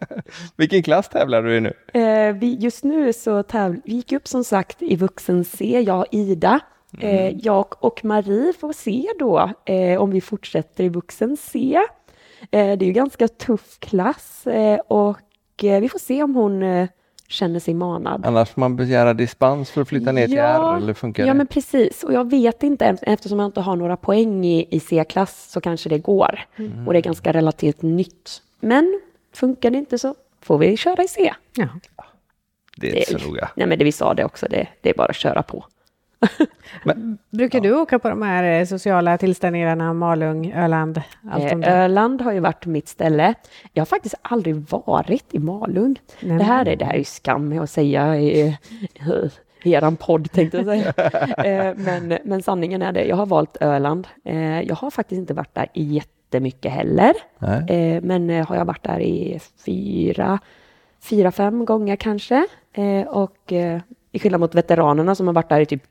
Vilken 0.56 0.82
klass 0.82 1.08
tävlar 1.08 1.42
du 1.42 1.56
i 1.56 1.60
nu? 1.60 1.72
Eh, 1.94 2.36
just 2.60 2.84
nu 2.84 3.12
så 3.12 3.42
täv- 3.42 3.80
vi 3.84 3.92
gick 3.92 4.12
upp 4.12 4.28
som 4.28 4.44
sagt 4.44 4.82
i 4.82 4.96
vuxen 4.96 5.44
C, 5.44 5.80
jag 5.86 5.98
och 6.00 6.06
Ida. 6.10 6.60
Eh, 7.00 7.28
jag 7.38 7.84
och 7.84 8.04
Marie 8.04 8.52
får 8.60 8.72
se 8.72 9.06
då 9.18 9.50
eh, 9.64 10.02
om 10.02 10.10
vi 10.10 10.20
fortsätter 10.20 10.84
i 10.84 10.88
vuxen 10.88 11.36
C. 11.36 11.80
Det 12.50 12.58
är 12.58 12.82
ju 12.82 12.92
ganska 12.92 13.28
tuff 13.28 13.78
klass 13.78 14.44
och 14.88 15.16
vi 15.60 15.88
får 15.88 15.98
se 15.98 16.22
om 16.22 16.34
hon 16.34 16.62
känner 17.28 17.60
sig 17.60 17.74
manad. 17.74 18.26
Annars 18.26 18.50
får 18.50 18.60
man 18.60 18.76
begära 18.76 19.14
dispens 19.14 19.70
för 19.70 19.80
att 19.80 19.88
flytta 19.88 20.12
ner 20.12 20.26
till 20.26 20.36
Ja, 20.36 20.74
R, 20.74 20.76
eller 20.76 20.94
funkar 20.94 21.22
Ja, 21.22 21.32
det? 21.32 21.34
men 21.38 21.46
precis. 21.46 22.04
Och 22.04 22.12
jag 22.12 22.30
vet 22.30 22.62
inte, 22.62 22.96
eftersom 23.02 23.38
jag 23.38 23.46
inte 23.46 23.60
har 23.60 23.76
några 23.76 23.96
poäng 23.96 24.44
i, 24.44 24.66
i 24.70 24.80
C-klass 24.80 25.50
så 25.50 25.60
kanske 25.60 25.88
det 25.88 25.98
går. 25.98 26.40
Och 26.86 26.92
det 26.92 26.98
är 26.98 27.02
ganska 27.02 27.32
relativt 27.32 27.82
nytt. 27.82 28.42
Men 28.60 29.00
funkar 29.34 29.70
det 29.70 29.78
inte 29.78 29.98
så 29.98 30.14
får 30.42 30.58
vi 30.58 30.76
köra 30.76 31.02
i 31.02 31.08
C. 31.08 31.34
Ja. 31.56 31.68
Det 32.76 32.90
är 32.90 32.96
inte 33.10 33.18
så 33.20 33.28
noga. 33.28 33.48
Nej, 33.54 33.66
men 33.66 33.78
det 33.78 33.84
vi 33.84 33.92
sa 33.92 34.14
det 34.14 34.24
också, 34.24 34.46
det, 34.50 34.66
det 34.80 34.90
är 34.90 34.94
bara 34.94 35.08
att 35.08 35.16
köra 35.16 35.42
på. 35.42 35.64
Brukar 37.30 37.60
du 37.60 37.74
åka 37.76 37.98
på 37.98 38.08
de 38.08 38.22
här 38.22 38.60
eh, 38.60 38.66
sociala 38.66 39.18
tillställningarna, 39.18 39.92
Malung, 39.92 40.52
Öland? 40.52 41.02
Allt 41.30 41.44
Eh, 41.44 41.52
om 41.54 41.60
det? 41.60 41.66
Öland 41.66 42.20
har 42.22 42.32
ju 42.32 42.40
varit 42.40 42.66
mitt 42.66 42.88
ställe. 42.88 43.34
Jag 43.72 43.80
har 43.80 43.86
faktiskt 43.86 44.14
aldrig 44.22 44.56
varit 44.70 45.24
i 45.34 45.38
Malung. 45.38 45.96
Nej, 46.20 46.38
det, 46.38 46.44
här 46.44 46.68
är, 46.68 46.76
det 46.76 46.84
här 46.84 46.92
är 46.94 46.98
ju 46.98 47.04
skam 47.04 47.48
med 47.48 47.60
att 47.60 47.70
säga 47.70 48.16
i 48.16 48.58
i 49.64 49.72
eran 49.72 49.96
podd 49.96 50.32
tänkte 50.32 50.56
jag 50.56 50.66
säga. 50.66 50.92
Eh, 51.44 51.74
men, 51.76 52.18
men 52.24 52.42
sanningen 52.42 52.82
är 52.82 52.92
det, 52.92 53.04
jag 53.04 53.16
har 53.16 53.26
valt 53.26 53.56
Öland. 53.60 54.08
Eh, 54.24 54.60
Jag 54.60 54.74
har 54.74 54.90
faktiskt 54.90 55.18
inte 55.18 55.34
varit 55.34 55.54
där 55.54 55.68
jättemycket 55.74 56.72
heller. 56.72 57.12
Eh, 57.70 58.02
Men 58.02 58.30
eh, 58.30 58.46
har 58.48 58.56
jag 58.56 58.64
varit 58.64 58.82
där 58.84 59.00
i 59.00 59.40
fyra, 59.66 60.38
fyra, 61.02 61.30
fem 61.30 61.64
gånger 61.64 61.96
kanske. 61.96 62.46
Eh, 62.72 63.06
Och 63.08 63.52
eh, 63.52 63.80
i 64.12 64.18
skillnad 64.18 64.40
mot 64.40 64.54
veteranerna 64.54 65.14
som 65.14 65.26
har 65.26 65.34
varit 65.34 65.48
där 65.48 65.60
i 65.60 65.66
typ, 65.66 65.82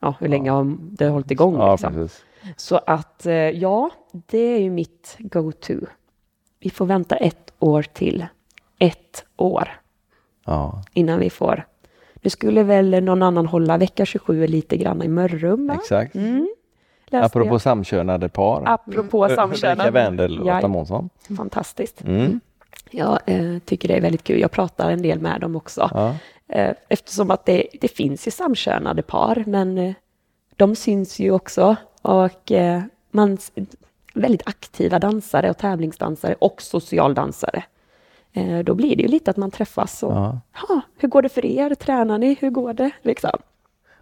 ja, 0.00 0.14
hur 0.20 0.28
länge 0.28 0.50
har 0.50 0.76
det 0.78 1.08
hållit 1.08 1.30
igång? 1.30 1.54
Ja, 1.56 1.72
liksom. 1.72 1.94
precis. 1.94 2.24
Så 2.56 2.80
att 2.86 3.26
eh, 3.26 3.34
ja, 3.34 3.90
det 4.12 4.38
är 4.38 4.60
ju 4.60 4.70
mitt 4.70 5.16
go-to. 5.18 5.74
Vi 6.60 6.70
får 6.70 6.86
vänta 6.86 7.16
ett 7.16 7.52
år 7.58 7.82
till. 7.82 8.26
Ett 8.78 9.24
år 9.36 9.68
Ja, 10.46 10.82
innan 10.92 11.18
vi 11.18 11.30
får. 11.30 11.66
Nu 12.14 12.30
skulle 12.30 12.62
väl 12.62 13.04
någon 13.04 13.22
annan 13.22 13.46
hålla 13.46 13.76
vecka 13.76 14.06
27 14.06 14.46
lite 14.46 14.76
grann 14.76 15.02
i 15.02 15.08
Mörrum, 15.08 15.70
exakt. 15.70 16.14
Mm. 16.14 16.48
Läste 17.06 17.26
Apropå 17.26 17.54
jag. 17.54 17.60
samkönade 17.60 18.28
par. 18.28 18.62
Apropå 18.66 19.24
Ulrika 19.24 19.42
samkönade. 19.42 19.90
Wendel 19.90 20.40
och. 20.40 20.46
Lotta 20.46 20.68
Månsson. 20.68 21.08
Fantastiskt. 21.36 22.04
Mm. 22.04 22.40
Jag 22.90 23.18
eh, 23.26 23.58
tycker 23.64 23.88
det 23.88 23.94
är 23.94 24.00
väldigt 24.00 24.24
kul. 24.24 24.40
Jag 24.40 24.50
pratar 24.50 24.90
en 24.90 25.02
del 25.02 25.20
med 25.20 25.40
dem 25.40 25.56
också. 25.56 25.90
Ja. 25.94 26.14
Eh, 26.48 26.74
eftersom 26.88 27.30
att 27.30 27.46
det, 27.46 27.66
det 27.80 27.88
finns 27.88 28.26
ju 28.26 28.30
samkönade 28.30 29.02
par, 29.02 29.44
men 29.46 29.78
eh, 29.78 29.94
de 30.56 30.76
syns 30.76 31.18
ju 31.18 31.30
också. 31.30 31.76
Och 32.02 32.52
eh, 32.52 32.82
man, 33.10 33.38
väldigt 34.14 34.48
aktiva 34.48 34.98
dansare 34.98 35.50
och 35.50 35.58
tävlingsdansare 35.58 36.34
och 36.38 36.62
socialdansare. 36.62 37.64
Då 38.64 38.74
blir 38.74 38.96
det 38.96 39.02
ju 39.02 39.08
lite 39.08 39.30
att 39.30 39.36
man 39.36 39.50
träffas 39.50 40.02
och 40.02 40.12
ja, 40.12 40.80
hur 40.96 41.08
går 41.08 41.22
det 41.22 41.28
för 41.28 41.44
er? 41.44 41.74
Tränar 41.74 42.18
ni? 42.18 42.36
Hur 42.40 42.50
går 42.50 42.72
det? 42.72 42.90
Liksom. 43.02 43.38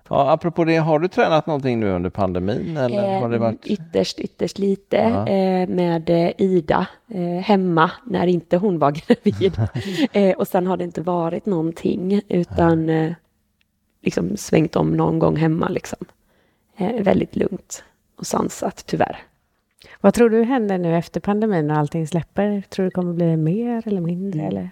Ja, 0.09 0.31
apropå 0.33 0.65
det, 0.65 0.77
har 0.77 0.99
du 0.99 1.09
tränat 1.09 1.47
någonting 1.47 1.81
nu 1.81 1.91
under 1.91 2.11
pandemin? 2.11 2.77
Eller 2.77 3.21
har 3.21 3.29
det 3.29 3.37
Eh, 3.37 3.41
varit... 3.43 3.67
Ytterst, 3.67 4.19
ytterst 4.21 4.59
lite 4.59 4.97
Ja. 4.97 5.29
eh, 5.29 5.69
med 5.69 6.11
eh, 6.11 6.31
Ida 6.39 6.87
eh, 7.09 7.43
hemma 7.43 7.91
när 8.05 8.27
inte 8.27 8.57
hon 8.57 8.79
var 8.79 8.91
gravid. 9.07 9.53
och 10.39 10.49
sen 10.49 10.67
har 10.67 10.77
det 10.77 10.85
inte 10.85 11.01
varit 11.03 11.47
någonting 11.47 12.21
utan 12.29 12.91
liksom 14.03 14.37
svängt 14.37 14.77
om 14.77 14.91
någon 14.97 15.19
gång 15.19 15.37
hemma. 15.37 15.69
Liksom. 15.69 15.99
Väldigt 17.01 17.37
lugnt 17.37 17.85
och 18.19 18.27
sansat 18.27 18.85
tyvärr. 18.87 19.17
Vad 20.01 20.15
tror 20.15 20.31
du 20.31 20.43
händer 20.45 20.79
nu 20.79 20.97
efter 20.97 21.21
pandemin 21.21 21.67
när 21.67 21.75
allting 21.75 22.07
släpper? 22.07 22.63
Tror 22.69 22.85
du 22.85 22.89
det 22.91 22.95
kommer 22.95 23.13
bli 23.13 23.37
mer 23.37 23.83
eller 23.89 24.01
mindre? 24.01 24.41
Mm. 24.41 24.49
Eller? 24.57 24.71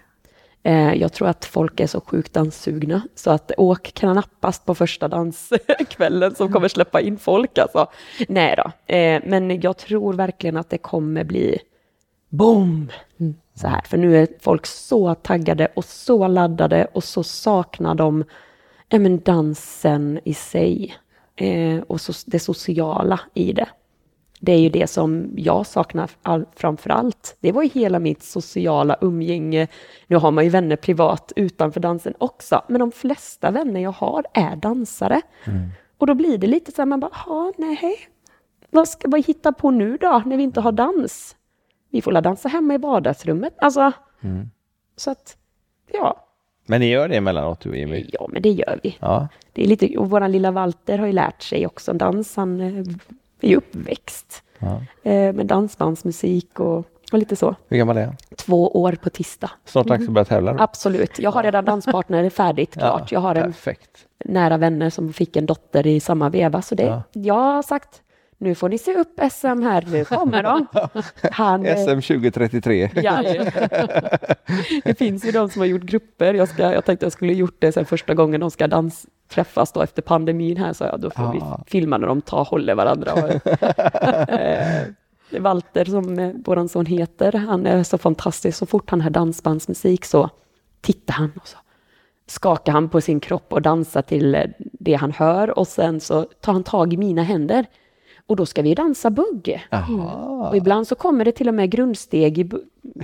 Eh, 0.63 0.93
jag 0.93 1.13
tror 1.13 1.27
att 1.27 1.45
folk 1.45 1.79
är 1.79 1.87
så 1.87 2.01
sjukt 2.01 2.33
danssugna 2.33 3.01
så 3.15 3.31
att 3.31 3.51
åk 3.57 3.93
knappast 3.93 4.65
på 4.65 4.75
första 4.75 5.07
danskvällen 5.07 6.35
som 6.35 6.51
kommer 6.51 6.67
släppa 6.67 7.01
in 7.01 7.17
folk 7.17 7.57
alltså. 7.57 7.87
Nej 8.27 8.55
då, 8.57 8.95
eh, 8.95 9.21
men 9.25 9.61
jag 9.61 9.77
tror 9.77 10.13
verkligen 10.13 10.57
att 10.57 10.69
det 10.69 10.77
kommer 10.77 11.23
bli 11.23 11.59
boom! 12.29 12.91
Så 13.55 13.67
här, 13.67 13.81
för 13.81 13.97
nu 13.97 14.17
är 14.17 14.27
folk 14.41 14.65
så 14.65 15.15
taggade 15.15 15.67
och 15.75 15.85
så 15.85 16.27
laddade 16.27 16.85
och 16.85 17.03
så 17.03 17.23
saknar 17.23 17.95
de 17.95 18.23
ja, 18.89 18.99
men 18.99 19.19
dansen 19.19 20.19
i 20.23 20.33
sig 20.33 20.95
eh, 21.35 21.79
och 21.79 22.01
så, 22.01 22.13
det 22.25 22.39
sociala 22.39 23.19
i 23.33 23.53
det. 23.53 23.67
Det 24.45 24.51
är 24.51 24.59
ju 24.59 24.69
det 24.69 24.87
som 24.87 25.31
jag 25.35 25.65
saknar 25.65 26.11
all, 26.21 26.45
framför 26.55 26.89
allt. 26.89 27.37
Det 27.39 27.51
var 27.51 27.63
ju 27.63 27.69
hela 27.69 27.99
mitt 27.99 28.23
sociala 28.23 28.97
umgänge. 29.01 29.67
Nu 30.07 30.15
har 30.15 30.31
man 30.31 30.43
ju 30.43 30.49
vänner 30.49 30.75
privat 30.75 31.31
utanför 31.35 31.79
dansen 31.79 32.13
också, 32.17 32.61
men 32.67 32.79
de 32.79 32.91
flesta 32.91 33.51
vänner 33.51 33.79
jag 33.81 33.91
har 33.91 34.25
är 34.33 34.55
dansare. 34.55 35.21
Och 35.97 36.07
då 36.07 36.13
blir 36.13 36.37
det 36.37 36.47
lite 36.47 36.71
så 36.71 36.81
här, 36.81 36.85
man 36.85 36.99
bara, 36.99 37.11
ja, 37.25 37.53
nej, 37.57 37.99
vad 38.69 38.87
ska 38.87 39.07
vi 39.07 39.21
hitta 39.21 39.51
på 39.51 39.71
nu 39.71 39.97
då, 39.97 40.21
när 40.25 40.37
vi 40.37 40.43
inte 40.43 40.61
har 40.61 40.71
dans? 40.71 41.35
Vi 41.89 42.01
får 42.01 42.11
la 42.11 42.21
dansa 42.21 42.49
hemma 42.49 42.73
i 42.73 42.77
vardagsrummet. 42.77 43.53
Alltså, 43.57 43.91
så 44.95 45.11
att, 45.11 45.37
ja, 45.91 46.25
Men 46.65 46.79
ni 46.79 46.89
gör 46.89 47.07
det 47.09 47.15
emellanåt 47.17 47.59
du 47.59 47.69
och 47.69 47.77
Jimmy? 47.77 48.05
ja, 48.13 48.27
men 48.29 48.41
det 48.41 48.49
gör 48.49 48.79
vi. 48.83 48.97
Ja. 48.99 49.27
Det 49.53 49.63
är 49.63 49.67
lite, 49.67 49.97
och 49.97 50.09
våran 50.09 50.31
lilla 50.31 50.51
Walter 50.51 50.97
har 50.97 51.07
ju 51.07 51.13
lärt 51.13 51.43
sig 51.43 51.65
också 51.65 51.93
dans. 51.93 52.35
Han 52.35 52.61
eh, 52.61 52.85
är 53.43 53.55
uppväxt 53.57 54.43
ja. 54.59 54.81
eh, 55.11 55.33
med 55.33 55.45
dansbandsmusik 55.45 56.59
och, 56.59 56.77
och 57.11 57.19
lite 57.19 57.35
så. 57.35 57.55
Hur 57.67 57.77
gammal 57.77 57.97
är 57.97 58.05
han? 58.05 58.15
Två 58.35 58.67
år 58.81 58.91
på 59.03 59.09
tisdag. 59.09 59.51
Snart 59.65 59.87
dags 59.87 60.07
att 60.07 60.13
börja 60.13 60.25
tävla 60.25 60.53
då? 60.53 60.63
Absolut. 60.63 61.19
Jag 61.19 61.31
har 61.31 61.43
redan 61.43 61.65
danspartner 61.65 62.29
färdigt, 62.43 62.73
klart. 62.73 63.11
Jag 63.11 63.19
har 63.19 63.35
en 63.35 63.43
Perfekt. 63.43 64.05
nära 64.25 64.57
vänner 64.57 64.89
som 64.89 65.13
fick 65.13 65.35
en 65.35 65.45
dotter 65.45 65.87
i 65.87 65.99
samma 65.99 66.29
veva. 66.29 66.61
Så 66.61 66.75
det, 66.75 66.83
Ja. 66.83 67.03
jag 67.11 67.33
har 67.33 67.63
sagt, 67.63 68.01
nu 68.43 68.55
får 68.55 68.69
ni 68.69 68.77
se 68.77 68.93
upp 68.93 69.19
SM 69.31 69.61
här, 69.63 69.87
nu 69.91 70.05
kommer 70.05 70.43
de. 70.43 70.65
Han, 71.31 71.65
eh, 71.65 71.77
SM 71.77 72.01
2033. 72.01 72.89
Ja, 72.95 73.23
det 74.83 74.97
finns 74.97 75.25
ju 75.25 75.31
de 75.31 75.49
som 75.49 75.59
har 75.59 75.67
gjort 75.67 75.81
grupper. 75.81 76.33
Jag, 76.33 76.47
ska, 76.49 76.73
jag 76.73 76.85
tänkte 76.85 77.05
jag 77.05 77.13
skulle 77.13 77.33
gjort 77.33 77.55
det 77.59 77.71
sen 77.71 77.85
första 77.85 78.13
gången 78.13 78.41
de 78.41 78.51
ska 78.51 78.67
dans, 78.67 79.05
träffas 79.29 79.71
då 79.71 79.81
efter 79.81 80.01
pandemin 80.01 80.57
här, 80.57 80.73
så 80.73 80.83
jag, 80.83 80.99
då 80.99 81.09
får 81.09 81.23
Ah. 81.23 81.31
vi 81.31 81.41
filma 81.71 81.97
när 81.97 82.07
de 82.07 82.21
tar 82.21 82.45
håller 82.45 82.75
varandra. 82.75 83.11
Eh, 84.27 85.41
Walter, 85.41 85.85
som 85.85 86.19
eh, 86.19 86.31
våran 86.45 86.69
son 86.69 86.85
heter, 86.85 87.31
han 87.31 87.65
är 87.65 87.83
så 87.83 87.97
fantastisk. 87.97 88.57
Så 88.57 88.65
fort 88.65 88.89
han 88.89 89.01
hör 89.01 89.09
dansbandsmusik 89.09 90.05
så 90.05 90.29
tittar 90.81 91.13
han 91.13 91.31
och 91.35 91.47
så 91.47 91.57
skakar 92.27 92.71
han 92.71 92.89
på 92.89 93.01
sin 93.01 93.19
kropp 93.19 93.53
och 93.53 93.61
dansar 93.61 94.01
till 94.01 94.53
det 94.59 94.93
han 94.93 95.11
hör 95.11 95.59
och 95.59 95.67
sen 95.67 95.99
så 95.99 96.23
tar 96.41 96.53
han 96.53 96.63
tag 96.63 96.93
i 96.93 96.97
mina 96.97 97.23
händer. 97.23 97.65
Och 98.27 98.35
då 98.35 98.45
ska 98.45 98.61
vi 98.61 98.73
dansa 98.75 99.09
bugg. 99.09 99.61
Och 100.49 100.57
ibland 100.57 100.87
så 100.87 100.95
kommer 100.95 101.25
det 101.25 101.31
till 101.31 101.47
och 101.47 101.53
med 101.53 101.69
grundsteg 101.69 102.39
i 102.39 102.49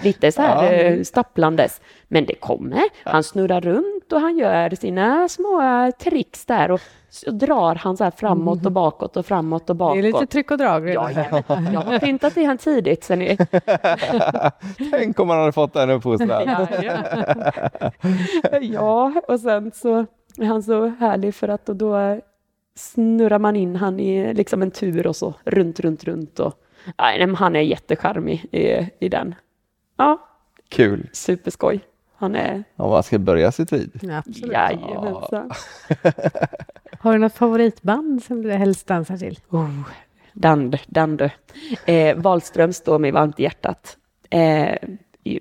lite 0.03 0.31
så 0.31 0.41
här 0.41 0.73
eh, 0.73 1.03
stapplandes. 1.03 1.81
Men 2.07 2.25
det 2.25 2.35
kommer. 2.35 2.81
Han 3.03 3.23
snurrar 3.23 3.61
runt 3.61 4.13
och 4.13 4.21
han 4.21 4.37
gör 4.37 4.69
sina 4.69 5.29
små 5.29 5.61
eh, 5.61 5.91
tricks 5.91 6.45
där 6.45 6.71
och 6.71 6.81
så 7.09 7.31
drar 7.31 7.75
han 7.75 7.97
så 7.97 8.03
här 8.03 8.11
framåt 8.11 8.65
och 8.65 8.71
bakåt 8.71 9.17
och 9.17 9.25
framåt 9.25 9.69
och 9.69 9.75
Det 9.75 9.79
bakåt. 9.79 9.97
är 9.97 10.01
lite 10.01 10.25
tryck 10.25 10.51
och 10.51 10.57
drag. 10.57 10.89
Ja, 10.89 11.11
jag 11.11 11.23
har 11.81 11.99
printat 11.99 12.37
i 12.37 12.43
han 12.43 12.57
tidigt. 12.57 13.03
Sen 13.03 13.21
är... 13.21 13.37
Tänk 14.91 15.19
om 15.19 15.27
man 15.27 15.39
hade 15.39 15.51
fått 15.51 15.73
den 15.73 15.89
uppfostran. 15.89 16.67
ja, 18.61 19.13
och 19.27 19.39
sen 19.39 19.71
så 19.75 20.05
är 20.37 20.45
han 20.45 20.63
så 20.63 20.87
härlig 20.87 21.35
för 21.35 21.47
att 21.47 21.65
då, 21.65 21.73
då 21.73 22.19
snurrar 22.79 23.39
man 23.39 23.55
in 23.55 23.75
han 23.75 23.99
i 23.99 24.33
liksom 24.33 24.61
en 24.61 24.71
tur 24.71 25.07
och 25.07 25.15
så 25.15 25.33
runt, 25.43 25.79
runt, 25.79 26.03
runt. 26.03 26.39
Och, 26.39 26.53
nej, 26.97 27.19
men 27.19 27.35
han 27.35 27.55
är 27.55 27.61
jättecharmig 27.61 28.45
i, 28.51 28.89
i 28.99 29.09
den. 29.09 29.35
Ja, 29.97 30.27
Kul. 30.69 31.09
superskoj. 31.13 31.79
Han 32.15 32.35
är 32.35 32.63
Om 32.75 32.89
man 32.89 33.03
ska 33.03 33.19
börja 33.19 33.51
sitt 33.51 33.73
vid. 33.73 33.99
Ja, 34.01 34.17
absolut. 34.17 34.53
Jajamensan. 34.53 35.51
Har 36.99 37.13
du 37.13 37.19
något 37.19 37.33
favoritband 37.33 38.23
som 38.23 38.41
du 38.41 38.51
helst 38.51 38.87
dansar 38.87 39.17
till? 39.17 39.39
Oh, 39.49 39.69
Dand, 40.33 40.77
Dand. 40.87 41.29
Eh, 41.85 42.17
Wahlström 42.17 42.73
står 42.73 42.99
mig 42.99 43.11
varmt 43.11 43.39
i 43.39 43.43
hjärtat. 43.43 43.97
Eh, 44.29 44.75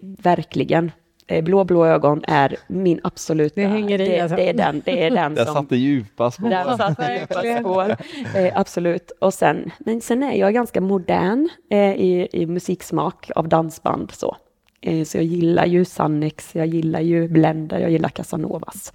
verkligen. 0.02 0.92
Eh, 1.30 1.44
blå, 1.44 1.64
blå 1.64 1.86
ögon 1.86 2.24
är 2.28 2.56
min 2.66 3.00
absoluta... 3.04 3.60
Det 3.60 3.66
hänger 3.66 4.00
i, 4.00 4.08
det, 4.08 4.20
alltså. 4.20 4.36
det 4.36 4.48
är 4.48 4.54
den, 4.54 4.82
det 4.84 5.06
är 5.06 5.10
den 5.10 5.34
Där 5.34 5.44
som... 5.44 5.54
satte 5.54 5.76
djupa 5.76 6.30
spår. 6.30 6.48
Där 6.48 6.76
satt 6.76 6.96
det 6.96 7.20
djupa 7.20 7.60
spår. 7.60 7.96
Eh, 8.36 8.52
absolut. 8.58 9.10
Och 9.20 9.34
sen, 9.34 9.70
men 9.78 10.00
sen 10.00 10.22
är 10.22 10.32
jag 10.32 10.54
ganska 10.54 10.80
modern 10.80 11.48
eh, 11.70 11.78
i, 11.78 12.28
i 12.32 12.46
musiksmak 12.46 13.30
av 13.36 13.48
dansband. 13.48 14.10
Så. 14.10 14.36
Eh, 14.80 15.04
så 15.04 15.18
jag 15.18 15.24
gillar 15.24 15.66
ju 15.66 15.84
Sannex, 15.84 16.54
jag 16.54 16.66
gillar 16.66 17.00
ju 17.00 17.28
Blender, 17.28 17.78
jag 17.78 17.90
gillar 17.90 18.08
Casanovas. 18.08 18.92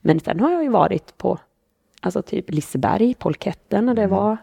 Men 0.00 0.20
sen 0.20 0.40
har 0.40 0.50
jag 0.50 0.62
ju 0.62 0.68
varit 0.68 1.18
på 1.18 1.38
alltså 2.00 2.22
typ 2.22 2.50
Liseberg, 2.50 3.14
Polketten, 3.14 3.88
och 3.88 3.94
det 3.94 4.06
var 4.06 4.36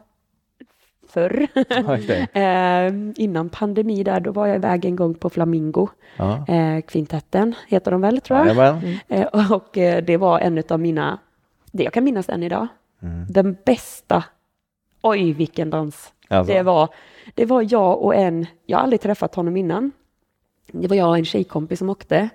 förr. 1.08 1.48
Eh, 2.38 2.94
innan 3.16 3.50
pandemi 3.50 4.04
där, 4.04 4.20
då 4.20 4.32
var 4.32 4.48
jag 4.48 4.56
iväg 4.56 4.86
en 4.86 4.96
gång 4.96 5.14
på 5.14 5.30
Flamingo. 5.30 5.88
Ja. 6.18 6.46
Eh, 6.48 6.82
Kvintetten 6.82 7.56
heter 7.68 7.92
de 7.92 8.02
väl, 8.02 8.22
tror 8.22 8.40
jag. 8.40 8.48
Jajamän. 8.48 9.00
Eh, 9.08 9.52
och 9.52 9.78
eh, 9.78 10.04
det 10.04 10.18
var 10.18 10.40
en 10.40 10.64
av 10.70 10.80
mina, 10.80 11.20
det 11.72 11.84
jag 11.84 11.94
kan 11.94 12.04
minnas 12.04 12.30
än 12.30 12.44
idag, 12.44 12.68
den 13.30 13.58
bästa, 13.66 14.24
oj 15.02 15.34
vilken 15.34 15.70
dans. 15.70 16.14
Alltså. 16.28 16.54
Det, 16.54 16.64
var, 16.64 16.90
det 17.36 17.46
var 17.46 17.68
jag 17.70 18.02
och 18.02 18.16
en, 18.16 18.46
jag 18.66 18.78
har 18.78 18.84
aldrig 18.84 19.02
träffat 19.02 19.36
honom 19.36 19.58
innan. 19.58 19.92
Det 20.72 20.88
var 20.88 20.96
jag 20.96 21.10
och 21.10 21.18
en 21.18 21.26
tjejkompis 21.26 21.80
som 21.80 21.90
åkte. 21.90 22.30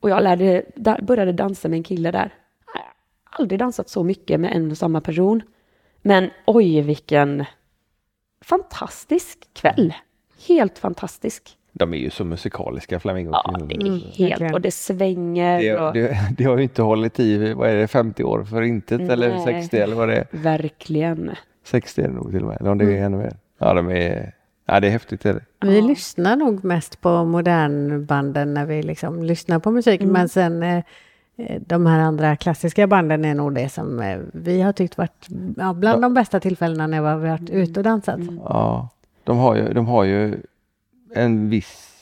Och 0.00 0.10
jag 0.10 0.22
lärde, 0.22 0.62
började 1.02 1.32
dansa 1.32 1.68
med 1.68 1.76
en 1.76 1.82
kille 1.82 2.10
där. 2.10 2.34
Jag 2.74 2.80
har 2.80 3.42
aldrig 3.42 3.60
dansat 3.60 3.88
så 3.88 4.04
mycket 4.04 4.40
med 4.40 4.56
en 4.56 4.70
och 4.70 4.78
samma 4.78 5.00
person. 5.00 5.42
Men 6.02 6.30
oj 6.44 6.80
vilken 6.80 7.44
fantastisk 8.48 9.38
kväll. 9.52 9.94
Helt 10.48 10.78
fantastisk. 10.78 11.56
De 11.72 11.94
är 11.94 11.98
ju 11.98 12.10
så 12.10 12.24
musikaliska, 12.24 13.00
Flamingo. 13.00 13.30
Ja, 13.32 13.56
det 13.68 13.74
är 13.74 13.90
helt, 13.90 14.30
verkligen. 14.30 14.54
och 14.54 14.60
det 14.60 14.70
svänger. 14.70 15.60
det, 15.60 15.78
och, 15.78 15.94
det, 15.94 16.18
det 16.36 16.44
har 16.44 16.56
ju 16.56 16.62
inte 16.62 16.82
hållit 16.82 17.20
i, 17.20 17.52
vad 17.52 17.70
är 17.70 17.76
det, 17.76 17.88
50 17.88 18.24
år 18.24 18.44
för 18.44 18.62
intet 18.62 19.00
eller 19.00 19.28
Nej. 19.28 19.44
60 19.62 19.76
eller 19.76 19.96
vad 19.96 20.08
det 20.08 20.16
är. 20.16 20.26
Verkligen. 20.30 21.30
60 21.64 22.02
är 22.02 22.08
det 22.08 22.14
nog 22.14 22.30
till 22.30 22.42
och 22.42 22.48
med, 22.48 22.56
eller 22.60 22.70
om 22.70 22.78
det 22.78 22.98
är 22.98 23.04
ännu 23.04 23.16
mer. 23.16 23.36
Ja, 23.58 23.74
de 23.74 23.90
är, 23.90 24.32
ja, 24.66 24.80
det 24.80 24.86
är 24.86 24.90
häftigt. 24.90 25.26
Är 25.26 25.34
det. 25.34 25.66
Vi 25.66 25.82
lyssnar 25.82 26.36
nog 26.36 26.64
mest 26.64 27.00
på 27.00 27.24
modernbanden 27.24 28.54
när 28.54 28.66
vi 28.66 28.82
liksom 28.82 29.22
lyssnar 29.22 29.58
på 29.58 29.70
musik. 29.70 30.00
Men 30.00 30.28
sen 30.28 30.62
eh, 30.62 30.84
de 31.60 31.86
här 31.86 31.98
andra 31.98 32.36
klassiska 32.36 32.86
banden 32.86 33.24
är 33.24 33.34
nog 33.34 33.54
det 33.54 33.68
som 33.68 34.00
eh, 34.00 34.18
vi 34.32 34.60
har 34.62 34.72
tyckt 34.72 34.98
varit 34.98 35.26
ja, 35.56 35.72
bland 35.72 36.02
de 36.02 36.14
bästa 36.14 36.40
tillfällena 36.40 36.86
när 36.86 37.00
vi 37.02 37.08
har 37.08 37.16
varit 37.18 37.50
ute 37.50 37.80
och 37.80 37.84
dansat. 37.84 38.20
Ja, 38.44 38.88
de 39.24 39.38
har 39.38 39.56
ju, 39.56 39.72
de 39.72 39.86
har 39.86 40.04
ju 40.04 40.42
en 41.14 41.48
viss 41.50 41.92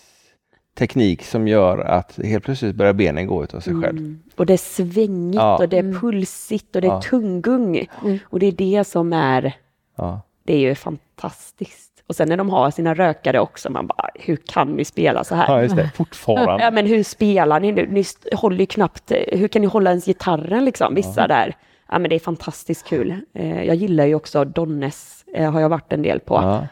teknik 0.79 1.25
som 1.25 1.49
gör 1.49 1.79
att 1.79 2.17
helt 2.25 2.45
plötsligt 2.45 2.75
börjar 2.77 2.93
benen 2.93 3.27
gå 3.27 3.45
utav 3.45 3.61
sig 3.61 3.83
själv. 3.83 3.99
Mm. 3.99 4.21
Och 4.37 4.47
det 4.47 4.53
är 4.53 4.57
svängigt 4.57 5.35
Ja. 5.37 5.59
och 5.59 5.69
det 5.69 5.79
är 5.79 6.01
pulsigt 6.01 6.77
och 6.77 6.83
det 6.83 6.89
är 6.89 6.93
Ja. 6.93 7.03
tunggung. 7.03 7.87
Och 8.25 8.39
det 8.39 8.47
är 8.47 8.53
det 8.53 8.85
som 8.85 9.13
är, 9.13 9.57
Ja. 9.97 10.21
det 10.45 10.55
är 10.55 10.59
ju 10.61 10.75
fantastiskt. 10.75 11.94
Och 12.07 12.17
sen 12.17 12.29
när 12.29 12.37
de 12.37 12.51
har 12.51 12.71
sina 12.71 12.95
rökare 12.95 13.41
också, 13.41 13.71
man 13.71 13.87
bara, 13.87 14.09
hur 14.15 14.37
kan 14.37 14.69
ni 14.77 14.85
spela 14.85 15.25
så 15.25 15.35
här? 15.35 15.49
ja, 15.49 15.63
just 15.63 15.77
det. 15.77 15.91
Fortfarande. 15.95 16.65
Ja, 16.65 16.71
men 16.71 16.87
hur 16.87 17.03
spelar 17.03 17.61
ni 17.61 17.73
nu? 17.73 17.87
Ni 17.87 18.05
håller 18.35 18.59
ju 18.59 18.67
knappt, 18.67 19.13
hur 19.33 19.49
kan 19.49 19.63
ni 19.63 19.69
hålla 19.69 19.91
ens 19.91 20.05
gitarren 20.07 20.65
liksom? 20.65 20.95
Vissa 20.95 21.27
där. 21.27 21.57
Ja, 21.91 21.99
men 21.99 22.09
det 22.09 22.15
är 22.15 22.21
fantastiskt 22.21 22.87
kul. 22.87 23.21
Eh, 23.35 23.63
jag 23.65 23.77
gillar 23.77 24.05
ju 24.05 24.15
också 24.15 24.45
Donnes, 24.45 25.25
eh, 25.35 25.51
har 25.53 25.61
jag 25.61 25.69
varit 25.69 25.93
en 25.93 26.03
del 26.03 26.21
på. 26.21 26.35
Ja. 26.35 26.67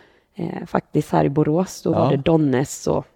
Eh, 0.45 0.67
faktiskt 0.67 1.13
här 1.13 1.25
i 1.25 1.29
Borås, 1.29 1.83
då 1.83 1.93
Ja. 1.93 1.99
var 2.05 2.11
det 2.11 2.17
Donnes 2.17 2.87
och 2.87 3.07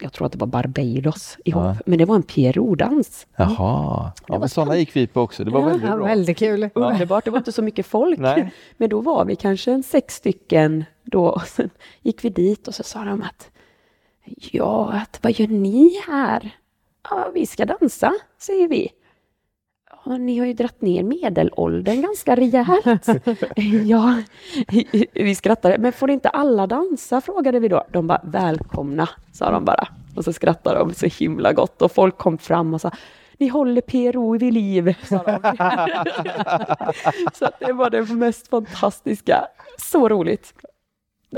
jag 0.00 0.12
tror 0.12 0.26
att 0.26 0.32
det 0.32 0.38
var 0.38 0.46
Barbados 0.46 1.36
ihop. 1.44 1.62
Ja. 1.64 1.76
Men 1.86 1.98
det 1.98 2.04
var 2.04 2.14
en 2.16 2.22
PRO-dans. 2.22 3.26
Jaha, 3.36 4.12
ja, 4.28 4.38
men 4.38 4.48
sådana 4.48 4.76
gick 4.76 4.96
vi 4.96 5.06
på 5.06 5.20
också. 5.20 5.44
Det 5.44 5.50
var 5.50 5.62
väldigt 5.66 5.88
Ja, 5.88 5.96
bra. 5.96 6.04
väldigt 6.06 6.38
kul. 6.38 6.70
Underbart, 6.74 7.24
det 7.24 7.30
var 7.30 7.38
inte 7.38 7.52
så 7.52 7.62
mycket 7.62 7.86
folk. 7.86 8.18
Nej. 8.18 8.52
Men 8.76 8.88
då 8.88 9.00
var 9.00 9.24
vi 9.24 9.36
kanske 9.36 9.72
en 9.72 9.82
sex 9.82 10.14
stycken 10.14 10.84
då. 11.04 11.26
Och 11.28 11.42
sen 11.46 11.70
gick 12.02 12.24
vi 12.24 12.28
dit 12.28 12.68
och 12.68 12.74
så 12.74 12.82
sa 12.82 13.04
de 13.04 13.22
att 13.22 13.50
ja, 14.50 14.92
att, 14.92 15.18
vad 15.22 15.32
gör 15.32 15.46
ni 15.48 16.00
här? 16.08 16.50
Ja, 17.10 17.30
vi 17.34 17.46
ska 17.46 17.64
dansa, 17.64 18.12
säger 18.38 18.68
vi. 18.68 18.88
Ni 20.06 20.38
har 20.38 20.46
ju 20.46 20.52
dratt 20.52 20.80
ner 20.80 21.02
medelåldern 21.02 22.02
ganska 22.02 22.36
rejält. 22.36 23.06
ja, 23.86 24.22
vi 25.12 25.34
skrattade. 25.34 25.78
Men 25.78 25.92
får 25.92 26.10
inte 26.10 26.28
alla 26.28 26.66
dansa? 26.66 27.20
frågade 27.20 27.58
vi 27.58 27.68
då. 27.68 27.84
De 27.92 28.06
bara, 28.06 28.20
välkomna, 28.24 29.08
sa 29.32 29.50
de 29.50 29.64
bara. 29.64 29.88
Och 30.16 30.24
så 30.24 30.32
skrattade 30.32 30.78
de 30.78 30.94
så 30.94 31.06
himla 31.06 31.52
gott 31.52 31.82
och 31.82 31.92
folk 31.92 32.18
kom 32.18 32.38
fram 32.38 32.74
och 32.74 32.80
sa 32.80 32.90
ni 33.38 33.48
håller 33.48 33.80
PRO 33.80 34.38
vid 34.38 34.54
liv, 34.54 34.94
sa 35.02 35.22
de. 35.22 35.38
så 37.32 37.50
det 37.58 37.72
var 37.72 37.90
det 37.90 38.02
mest 38.02 38.48
fantastiska. 38.48 39.46
Så 39.78 40.08
roligt. 40.08 40.54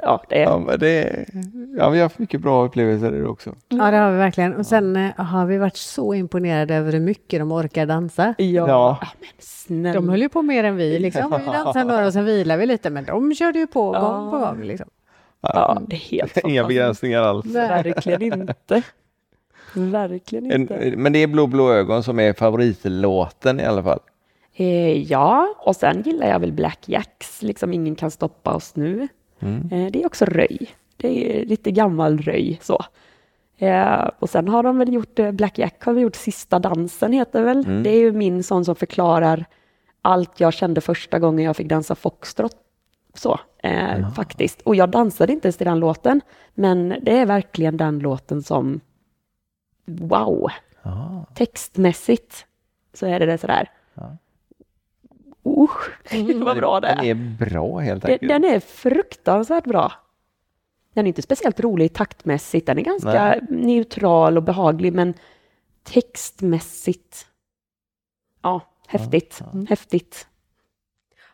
Ja, 0.02 0.22
det 0.28 0.38
är... 0.38 0.42
Ja, 0.44 0.58
men 0.58 0.78
det, 0.78 1.26
ja, 1.78 1.88
vi 1.90 1.98
har 1.98 2.02
haft 2.02 2.18
mycket 2.18 2.40
bra 2.40 2.64
upplevelser 2.64 3.10
där 3.12 3.26
också. 3.26 3.54
Ja, 3.68 3.90
det 3.90 3.96
har 3.96 4.10
vi 4.12 4.18
verkligen. 4.18 4.54
Och 4.54 4.66
sen 4.66 4.96
eh, 4.96 5.10
har 5.16 5.46
vi 5.46 5.58
varit 5.58 5.76
så 5.76 6.14
imponerade 6.14 6.74
över 6.74 6.92
hur 6.92 7.00
mycket 7.00 7.40
de 7.40 7.52
orkar 7.52 7.86
dansa. 7.86 8.34
Ja, 8.38 8.68
Ja. 8.68 8.98
men 9.20 9.28
snälla. 9.38 9.94
De 9.94 10.08
höll 10.08 10.20
ju 10.22 10.28
på 10.28 10.42
mer 10.42 10.64
än 10.64 10.76
vi. 10.76 10.98
Liksom. 10.98 11.34
Vi 11.46 11.52
dansade 11.52 11.84
några 11.84 12.06
och 12.06 12.12
sen 12.12 12.24
vilade 12.24 12.60
vi 12.60 12.66
lite, 12.66 12.90
men 12.90 13.04
de 13.04 13.34
körde 13.34 13.58
ju 13.58 13.66
på 13.66 13.94
Ja. 13.94 14.00
gång 14.00 14.30
på 14.30 14.38
gång. 14.38 14.62
Liksom. 14.62 14.88
Ja, 15.40 15.82
det 15.88 15.96
är 15.96 16.00
helt 16.00 16.38
Inga 16.44 16.64
begränsningar 16.64 17.22
alls. 17.22 17.46
Verkligen 17.46 18.22
inte. 18.22 18.82
Verkligen 19.74 20.50
En, 20.52 20.60
inte. 20.60 20.92
men 20.96 21.12
det 21.12 21.18
är 21.18 21.26
Blå 21.26 21.46
blå 21.46 21.72
ögon 21.72 22.02
som 22.02 22.20
är 22.20 22.32
favoritlåten 22.32 23.60
i 23.60 23.64
alla 23.64 23.82
fall. 23.82 23.98
Eh, 24.54 25.02
ja, 25.02 25.54
och 25.58 25.76
sen 25.76 26.02
gillar 26.02 26.28
jag 26.28 26.38
väl 26.38 26.52
Black 26.52 26.78
Jacks, 26.86 27.42
liksom 27.42 27.72
Ingen 27.72 27.94
kan 27.94 28.10
stoppa 28.10 28.54
oss 28.54 28.76
nu. 28.76 29.08
Mm. 29.40 29.68
Eh, 29.72 29.90
det 29.92 30.02
är 30.02 30.06
också 30.06 30.24
röj. 30.24 30.70
Det 30.96 31.40
är 31.40 31.46
lite 31.46 31.70
gammal 31.70 32.18
röj 32.18 32.58
så. 32.62 32.84
Eh, 33.58 34.10
och 34.18 34.30
sen 34.30 34.48
har 34.48 34.62
de 34.62 34.78
väl 34.78 34.92
gjort, 34.92 35.18
eh, 35.18 35.30
Black 35.30 35.58
Jack 35.58 35.84
har 35.84 35.92
väl 35.92 36.02
gjort 36.02 36.16
Sista 36.16 36.58
dansen 36.58 37.12
heter 37.12 37.42
väl. 37.42 37.66
Mm. 37.66 37.82
Det 37.82 37.90
är 37.90 37.98
ju 37.98 38.12
min 38.12 38.42
sån 38.42 38.64
som 38.64 38.74
förklarar 38.76 39.44
allt 40.02 40.40
jag 40.40 40.52
kände 40.52 40.80
första 40.80 41.18
gången 41.18 41.44
jag 41.44 41.56
fick 41.56 41.68
dansa 41.68 41.94
foxtrot. 41.94 42.56
Så, 43.14 43.40
eh, 43.62 44.12
faktiskt. 44.12 44.60
Och 44.60 44.76
jag 44.76 44.90
dansade 44.90 45.32
inte 45.32 45.46
ens 45.48 45.56
till 45.56 45.66
den 45.66 45.80
låten, 45.80 46.20
men 46.54 46.94
det 47.02 47.18
är 47.18 47.26
verkligen 47.26 47.76
den 47.76 47.98
låten 47.98 48.42
som, 48.42 48.80
wow, 49.86 50.50
Ja. 50.82 51.24
textmässigt 51.34 52.46
så 52.94 53.06
är 53.06 53.20
det, 53.20 53.26
det 53.26 53.38
sådär. 53.38 53.70
Ja. 53.94 54.16
Usch, 55.56 55.90
vad 56.34 56.56
bra 56.56 56.80
det 56.80 56.88
Den 56.88 56.98
är. 56.98 57.10
är 57.10 57.14
bra 57.14 57.78
helt 57.78 58.02
Den, 58.02 58.12
enkelt. 58.12 58.28
den 58.28 58.44
är 58.44 58.60
fruktansvärt 58.60 59.64
bra. 59.64 59.92
Den 60.94 61.06
är 61.06 61.08
inte 61.08 61.22
speciellt 61.22 61.60
rolig 61.60 61.92
taktmässigt, 61.92 62.66
den 62.66 62.78
är 62.78 62.82
ganska 62.82 63.12
Nej. 63.12 63.40
neutral 63.50 64.36
och 64.36 64.42
behaglig, 64.42 64.92
men 64.92 65.14
textmässigt, 65.82 67.26
ja, 68.42 68.60
häftigt. 68.86 69.40
Häftigt. 69.68 70.26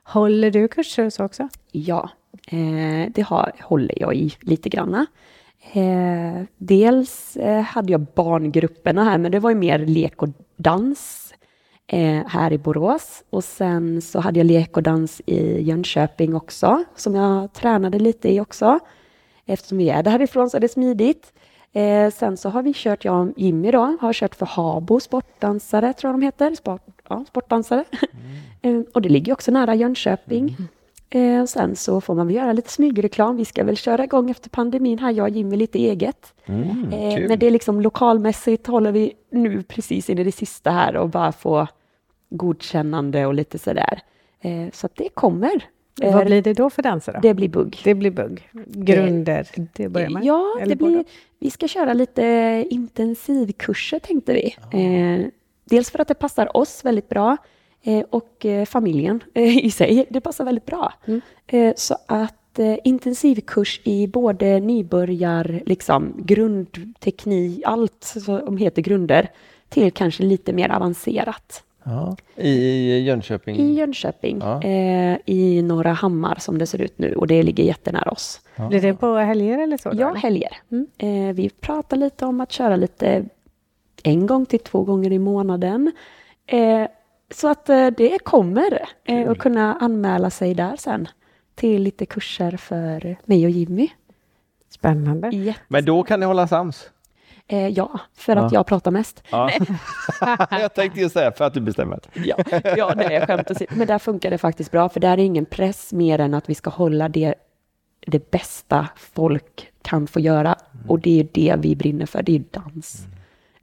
Håller 0.04 0.50
du 0.50 0.68
kurser 0.68 1.10
så 1.10 1.24
också? 1.24 1.48
Ja, 1.72 2.10
eh, 2.48 3.10
det 3.14 3.22
har, 3.22 3.52
håller 3.60 3.94
jag 4.02 4.14
i 4.14 4.34
lite 4.40 4.68
granna. 4.68 5.06
Eh, 5.72 6.42
dels 6.56 7.36
eh, 7.36 7.60
hade 7.62 7.92
jag 7.92 8.00
barngrupperna 8.00 9.04
här, 9.04 9.18
men 9.18 9.32
det 9.32 9.38
var 9.38 9.50
ju 9.50 9.56
mer 9.56 9.78
lek 9.78 10.22
och 10.22 10.28
dans 10.56 11.23
eh, 11.86 12.26
här 12.26 12.52
i 12.52 12.58
Borås. 12.58 13.24
Och 13.30 13.44
sen 13.44 14.02
så 14.02 14.20
hade 14.20 14.38
jag 14.40 14.46
lek 14.46 14.76
och 14.76 14.82
dans 14.82 15.20
i 15.26 15.62
Jönköping 15.62 16.34
också, 16.34 16.84
som 16.94 17.14
jag 17.14 17.52
tränade 17.52 17.98
lite 17.98 18.28
i 18.28 18.40
också. 18.40 18.78
Eftersom 19.46 19.78
vi 19.78 19.90
är 19.90 20.02
därifrån 20.02 20.50
så 20.50 20.56
är 20.56 20.60
det 20.60 20.68
smidigt. 20.68 21.32
Eh, 21.72 22.10
sen 22.10 22.36
så 22.36 22.48
har 22.48 22.62
vi 22.62 22.72
kört, 22.74 23.04
jag 23.04 23.28
och 23.28 23.32
Jimmy 23.36 23.70
då, 23.70 23.96
har 24.00 24.12
kört 24.12 24.34
för 24.34 24.46
Habo 24.46 25.00
sportdansare, 25.00 25.92
tror 25.92 26.12
jag 26.12 26.20
de 26.20 26.24
heter. 26.24 26.54
Sport, 26.54 26.82
ja, 27.08 27.24
sportdansare. 27.28 27.84
eh, 28.62 28.80
och 28.94 29.02
det 29.02 29.08
ligger 29.08 29.32
också 29.32 29.50
nära 29.50 29.74
Jönköping. 29.74 30.56
Eh, 31.10 31.40
och 31.42 31.48
sen 31.48 31.76
så 31.76 32.00
får 32.00 32.14
man 32.14 32.26
väl 32.26 32.36
göra 32.36 32.52
lite 32.52 32.70
smygreklam. 32.70 33.36
Vi 33.36 33.44
ska 33.44 33.64
väl 33.64 33.76
köra 33.76 34.04
igång 34.04 34.30
efter 34.30 34.50
pandemin 34.50 34.98
här, 34.98 35.12
jag 35.12 35.24
och 35.24 35.30
Jimmy 35.30 35.56
lite 35.56 35.78
eget. 35.78 36.34
Mm, 36.46 36.92
Eh, 36.92 37.28
men 37.28 37.38
det 37.38 37.46
är 37.46 37.50
liksom 37.50 37.80
lokalmässigt 37.80 38.66
håller 38.66 38.92
vi 38.92 39.12
nu 39.30 39.62
precis 39.62 40.10
in 40.10 40.18
i 40.18 40.24
det 40.24 40.32
sista 40.32 40.70
här 40.70 40.96
och 40.96 41.08
bara 41.08 41.32
få 41.32 41.66
godkännande 42.30 43.26
och 43.26 43.34
lite 43.34 43.58
sådär. 43.58 44.00
Eh, 44.40 44.70
så 44.72 44.86
att 44.86 44.96
det 44.96 45.08
kommer. 45.14 45.64
Eh, 46.02 46.14
Vad 46.14 46.26
blir 46.26 46.42
det 46.42 46.52
då 46.52 46.70
för 46.70 46.82
danser 46.82 47.12
då? 47.12 47.18
Det, 47.20 47.28
det 47.28 47.34
blir 47.34 47.48
bugg. 47.48 47.80
blir 47.84 48.10
bugg. 48.10 48.50
Grunder, 48.66 49.46
det 49.72 49.88
börjar 49.88 50.10
man. 50.10 50.24
Ja, 50.24 50.54
Eller 50.60 50.76
det 50.76 50.84
blir, 50.84 51.04
vi 51.38 51.50
ska 51.50 51.68
köra 51.68 51.92
lite 51.92 52.22
intensivkurser 52.70 53.98
tänkte 53.98 54.32
vi. 54.32 54.56
Eh, 54.80 55.26
dels 55.64 55.90
för 55.90 55.98
att 55.98 56.08
det 56.08 56.14
passar 56.14 56.56
oss 56.56 56.84
väldigt 56.84 57.08
bra 57.08 57.30
eh, 57.32 57.36
och 58.10 58.46
eh, 58.46 58.64
familjen 58.64 59.20
eh, 59.34 59.64
i 59.66 59.70
sig. 59.70 60.06
Det 60.10 60.20
passar 60.20 60.44
väldigt 60.44 60.66
bra. 60.66 60.92
Mm. 61.06 61.20
Eh, 61.46 61.72
så 61.76 61.96
att 62.06 62.58
eh, 62.58 62.76
intensivkurs 62.84 63.80
i 63.84 64.06
både 64.06 64.60
nybörjar, 64.60 65.62
liksom 65.66 66.14
grundteknik, 66.18 67.62
allt 67.66 68.04
som 68.24 68.56
heter 68.56 68.82
grunder, 68.82 69.28
till 69.68 69.92
kanske 69.92 70.22
lite 70.22 70.52
mer 70.52 70.68
avancerat. 70.68 71.62
Ja. 71.84 72.16
I 72.36 72.98
Jönköping. 72.98 73.56
I 73.56 73.74
Jönköping, 73.74 74.38
Ja. 74.40 74.62
eh, 74.62 75.18
i 75.26 75.62
Norra 75.62 75.92
Hammar 75.92 76.36
som 76.40 76.58
det 76.58 76.66
ser 76.66 76.80
ut 76.82 76.98
nu 76.98 77.14
och 77.14 77.26
det 77.26 77.42
ligger 77.42 77.64
jättenära 77.64 78.10
oss. 78.10 78.40
Blir 78.68 78.80
det 78.80 78.94
på 78.94 79.14
helger 79.14 79.58
eller 79.58 79.76
så? 79.76 79.90
då, 79.90 80.00
Ja, 80.00 80.14
helger. 80.14 80.56
Mm. 80.70 80.86
Eh, 80.98 81.34
vi 81.34 81.50
pratar 81.50 81.96
lite 81.96 82.26
om 82.26 82.40
att 82.40 82.52
köra 82.52 82.76
lite 82.76 83.24
en 84.02 84.26
gång 84.26 84.46
till 84.46 84.58
två 84.60 84.82
gånger 84.82 85.12
i 85.12 85.18
månaden. 85.18 85.92
Eh, 86.46 86.82
så 87.30 87.48
att 87.50 87.68
eh, 87.68 87.86
det 87.86 88.18
kommer 88.24 88.80
eh, 89.04 89.30
att 89.30 89.38
kunna 89.38 89.74
anmäla 89.80 90.30
sig 90.30 90.54
där 90.54 90.76
sen 90.76 91.08
till 91.54 91.82
lite 91.82 92.06
kurser 92.06 92.56
för 92.56 93.16
mig 93.24 93.44
och 93.44 93.50
Jimmy. 93.50 93.88
Spännande. 94.70 95.28
Jätte- 95.28 95.60
Men 95.68 95.84
då 95.84 96.02
kan 96.02 96.20
ni 96.20 96.26
hålla 96.26 96.48
sams? 96.48 96.90
Eh, 97.46 97.68
ja, 97.68 98.00
för 98.16 98.36
att 98.36 98.52
Ja. 98.52 98.58
jag 98.58 98.66
pratar 98.66 98.90
mest. 98.90 99.22
Ja. 99.30 99.50
jag 100.50 100.74
tänkte 100.74 101.00
ju 101.00 101.08
säga 101.08 101.32
för 101.32 101.44
att 101.44 101.54
du 101.54 101.60
bestämmer. 101.60 102.00
Ja, 102.12 102.36
ja 102.76 102.94
det 102.94 103.04
är 103.04 103.26
skämt 103.26 103.50
åsido. 103.50 103.74
Men 103.76 103.86
där 103.86 103.98
funkar 103.98 104.30
det 104.30 104.38
faktiskt 104.38 104.70
bra, 104.70 104.88
för 104.88 105.00
där 105.00 105.12
är 105.12 105.18
ingen 105.18 105.44
press 105.44 105.92
mer 105.92 106.18
än 106.18 106.34
att 106.34 106.48
vi 106.50 106.54
ska 106.54 106.70
hålla 106.70 107.08
det, 107.08 107.34
det 108.06 108.30
bästa 108.30 108.88
folk 108.96 109.68
kan 109.82 110.06
få 110.06 110.20
göra. 110.20 110.56
Och 110.88 111.00
det 111.00 111.20
är 111.20 111.28
det 111.32 111.54
vi 111.58 111.76
brinner 111.76 112.06
för, 112.06 112.22
det 112.22 112.32
är 112.32 112.38
ju 112.38 112.44
dans. 112.50 113.06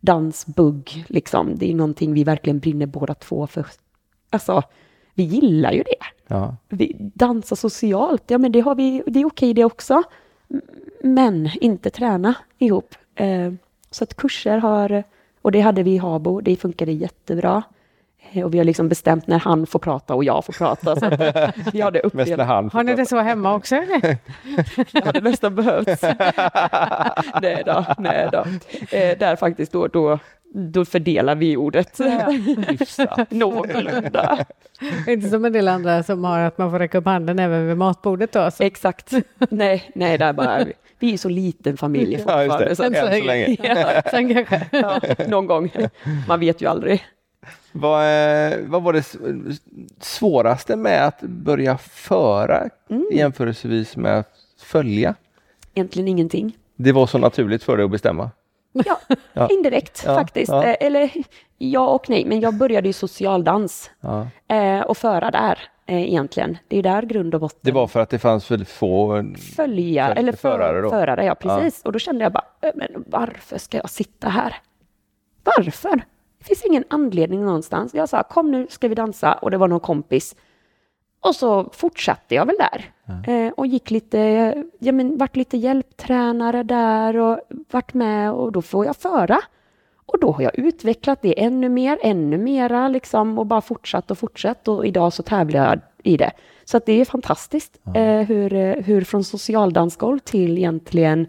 Dansbugg, 0.01 1.05
liksom. 1.07 1.55
Det 1.55 1.71
är 1.71 1.75
någonting 1.75 2.13
vi 2.13 2.23
verkligen 2.23 2.59
brinner 2.59 2.85
båda 2.85 3.13
två 3.13 3.47
för. 3.47 3.65
Alltså, 4.29 4.63
vi 5.13 5.23
gillar 5.23 5.71
ju 5.71 5.83
det. 5.83 6.05
Ja. 6.27 6.55
Vi 6.69 6.95
dansar 6.99 7.55
socialt, 7.55 8.23
ja 8.27 8.37
men 8.37 8.51
det, 8.51 8.59
har 8.59 8.75
vi, 8.75 9.03
det 9.07 9.19
är 9.19 9.25
okej 9.25 9.53
det 9.53 9.65
också. 9.65 10.03
Men 11.03 11.49
inte 11.61 11.89
träna 11.89 12.35
ihop. 12.57 12.95
Eh, 13.15 13.53
Så 13.89 14.03
att 14.03 14.15
kurser 14.15 14.57
har, 14.57 15.03
och 15.41 15.51
det 15.51 15.61
hade 15.61 15.83
vi 15.83 15.91
i 15.91 15.97
Habo, 15.97 16.41
det 16.41 16.55
funkade 16.55 16.91
jättebra. 16.91 17.63
Eh, 18.33 18.43
Och 18.45 18.53
vi 18.53 18.57
har 18.57 18.65
liksom 18.65 18.89
bestämt 18.89 19.27
när 19.27 19.39
han 19.39 19.65
får 19.65 19.79
prata 19.79 20.15
och 20.15 20.23
jag 20.23 20.45
får 20.45 20.53
prata. 20.53 20.95
Så 20.95 21.05
att 21.05 21.19
vi 21.73 21.81
har 21.81 21.91
det 21.91 22.01
Mest 22.03 22.15
när 22.15 22.21
uppdelat. 22.23 22.47
han 22.47 22.69
får 22.69 22.77
Har 22.79 22.83
ni 22.83 22.95
det 22.95 23.05
så 23.05 23.19
hemma 23.19 23.53
också? 23.55 23.75
Eller? 23.75 24.17
Det 24.91 25.05
hade 25.05 25.21
nästan 25.21 25.55
behövts. 25.55 26.01
nej 27.41 27.63
då, 27.65 27.85
nej 27.97 28.29
då. 28.31 28.37
Eh, 28.97 29.17
där 29.17 29.35
faktiskt 29.35 29.71
då, 29.71 29.87
då, 29.87 30.19
då 30.53 30.85
fördelar 30.85 31.35
vi 31.35 31.57
ordet. 31.57 31.99
Hyfsat. 32.67 33.31
Någorlunda. 33.31 34.45
Inte 35.07 35.29
som 35.29 35.45
en 35.45 35.53
del 35.53 35.67
andra 35.67 36.03
som 36.03 36.23
har 36.23 36.39
att 36.39 36.57
man 36.57 36.71
får 36.71 36.79
räcka 36.79 36.97
upp 36.97 37.05
handen 37.05 37.39
även 37.39 37.67
vid 37.67 37.77
matbordet 37.77 38.31
då. 38.31 38.51
Så. 38.51 38.63
Exakt. 38.63 39.11
Nej, 39.49 39.91
nej, 39.95 40.17
där 40.17 40.33
bara, 40.33 40.65
vi 40.99 41.07
är 41.07 41.11
ju 41.11 41.17
så 41.17 41.29
liten 41.29 41.77
familj 41.77 42.11
Ja, 42.13 42.17
just 42.17 42.27
det. 42.27 42.45
fortfarande. 42.49 42.75
så 42.75 42.83
Än 42.83 42.95
så 43.19 43.25
länge. 43.25 43.57
Ja, 43.63 44.01
Sen 44.11 44.33
kanske. 44.33 44.61
ja, 44.71 45.01
någon 45.27 45.45
gång. 45.47 45.71
Man 46.27 46.39
vet 46.39 46.61
ju 46.61 46.67
aldrig. 46.69 47.03
Vad, 47.71 48.01
eh, 48.53 48.57
vad 48.65 48.83
var 48.83 48.93
det 48.93 49.15
svåraste 49.99 50.75
med 50.75 51.07
att 51.07 51.21
börja 51.21 51.77
föra 51.77 52.69
Mm. 52.89 53.05
jämförelsevis 53.11 53.97
med 53.97 54.19
att 54.19 54.29
följa? 54.61 55.15
Egentligen 55.73 56.07
ingenting. 56.07 56.57
Det 56.75 56.91
var 56.91 57.07
så 57.07 57.17
naturligt 57.17 57.63
för 57.63 57.77
dig 57.77 57.83
att 57.85 57.91
bestämma? 57.91 58.29
Ja, 58.71 58.99
Ja. 59.33 59.47
indirekt 59.49 60.03
Ja, 60.05 60.15
faktiskt. 60.15 60.51
ja. 60.51 60.63
Eh, 60.63 60.75
Eller 60.87 61.11
ja 61.57 61.87
och 61.87 62.09
nej, 62.09 62.25
men 62.25 62.39
jag 62.41 62.53
började 62.57 62.89
i 62.89 62.93
socialdans 62.93 63.91
Ja. 64.01 64.27
eh, 64.47 64.81
och 64.81 64.97
föra 64.97 65.31
där 65.31 65.59
egentligen. 65.87 66.57
Det 66.67 66.77
är 66.77 66.83
där 66.83 67.01
grund 67.01 67.35
och 67.35 67.41
botten. 67.41 67.59
Det 67.61 67.71
var 67.71 67.87
för 67.87 67.99
att 67.99 68.09
det 68.09 68.19
fanns 68.19 68.51
väldigt 68.51 68.69
få... 68.69 69.23
följa, 69.55 70.07
Föl- 70.07 70.17
eller 70.17 70.31
för, 70.31 70.37
förare 70.39 70.81
då? 70.81 70.89
förare, 70.89 71.25
ja 71.25 71.35
precis. 71.35 71.81
Och 71.83 71.91
då 71.91 71.99
kände 71.99 72.23
jag 72.23 72.31
bara, 72.31 72.45
"Eh, 72.61 72.71
men 72.75 73.03
varför 73.07 73.57
ska 73.57 73.77
jag 73.77 73.89
sitta 73.89 74.29
här? 74.29 74.55
Varför? 75.43 76.01
Det 76.41 76.45
finns 76.45 76.65
ingen 76.65 76.83
anledning 76.87 77.45
någonstans. 77.45 77.93
Jag 77.93 78.09
sa, 78.09 78.23
kom 78.23 78.51
nu 78.51 78.67
ska 78.69 78.87
vi 78.87 78.95
dansa 78.95 79.33
och 79.33 79.51
det 79.51 79.57
var 79.57 79.67
någon 79.67 79.79
kompis. 79.79 80.35
Och 81.19 81.35
så 81.35 81.69
fortsatte 81.73 82.35
jag 82.35 82.45
väl 82.45 82.55
där. 82.59 82.91
Eh, 83.27 83.53
och 83.53 83.67
gick 83.67 83.91
lite, 83.91 84.17
ja 84.79 84.91
men 84.91 85.17
vart 85.17 85.35
lite 85.35 85.57
hjälptränare 85.57 86.63
där 86.63 87.17
och 87.17 87.39
vart 87.71 87.93
med 87.93 88.31
och 88.31 88.51
då 88.51 88.61
får 88.61 88.85
jag 88.85 88.95
föra. 88.95 89.37
Och 90.05 90.19
då 90.19 90.31
har 90.31 90.41
jag 90.41 90.59
utvecklat 90.59 91.21
det 91.21 91.43
ännu 91.43 91.69
mer, 91.69 91.99
ännu 92.01 92.37
mera 92.37 92.87
liksom 92.87 93.39
och 93.39 93.45
bara 93.45 93.61
fortsatt 93.61 94.11
och 94.11 94.17
fortsatt 94.17 94.67
och 94.67 94.85
idag 94.85 95.13
så 95.13 95.23
tävlar 95.23 95.69
jag 95.69 95.79
i 96.03 96.17
det. 96.17 96.31
Så 96.65 96.77
att 96.77 96.85
det 96.85 97.01
är 97.01 97.05
fantastiskt 97.05 97.79
eh, 97.95 98.19
hur, 98.19 98.53
eh, 98.53 98.75
hur 98.75 99.01
från 99.01 99.23
socialdansgolv 99.23 100.19
till 100.19 100.57
egentligen 100.57 101.27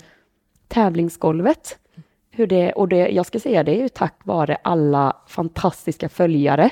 tävlingsgolvet 0.69 1.79
hur 2.35 2.47
det, 2.47 2.72
och 2.72 2.89
det, 2.89 3.09
jag 3.09 3.26
ska 3.26 3.41
säga 3.41 3.64
det 3.64 3.72
är 3.78 3.83
ju 3.83 3.89
tack 3.89 4.14
vare 4.24 4.57
alla 4.64 5.16
fantastiska 5.26 6.09
följare 6.09 6.70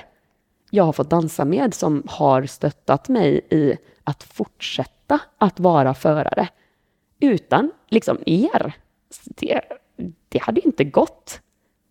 jag 0.70 0.84
har 0.84 0.92
fått 0.92 1.10
dansa 1.10 1.44
med 1.44 1.74
som 1.74 2.02
har 2.06 2.46
stöttat 2.46 3.08
mig 3.08 3.40
i 3.50 3.76
att 4.04 4.22
fortsätta 4.22 5.20
att 5.38 5.60
vara 5.60 5.94
förare. 5.94 6.48
Utan 7.20 7.70
liksom 7.88 8.18
er, 8.26 8.72
det, 9.24 9.60
det 10.28 10.42
hade 10.42 10.60
inte 10.60 10.84
gått. 10.84 11.40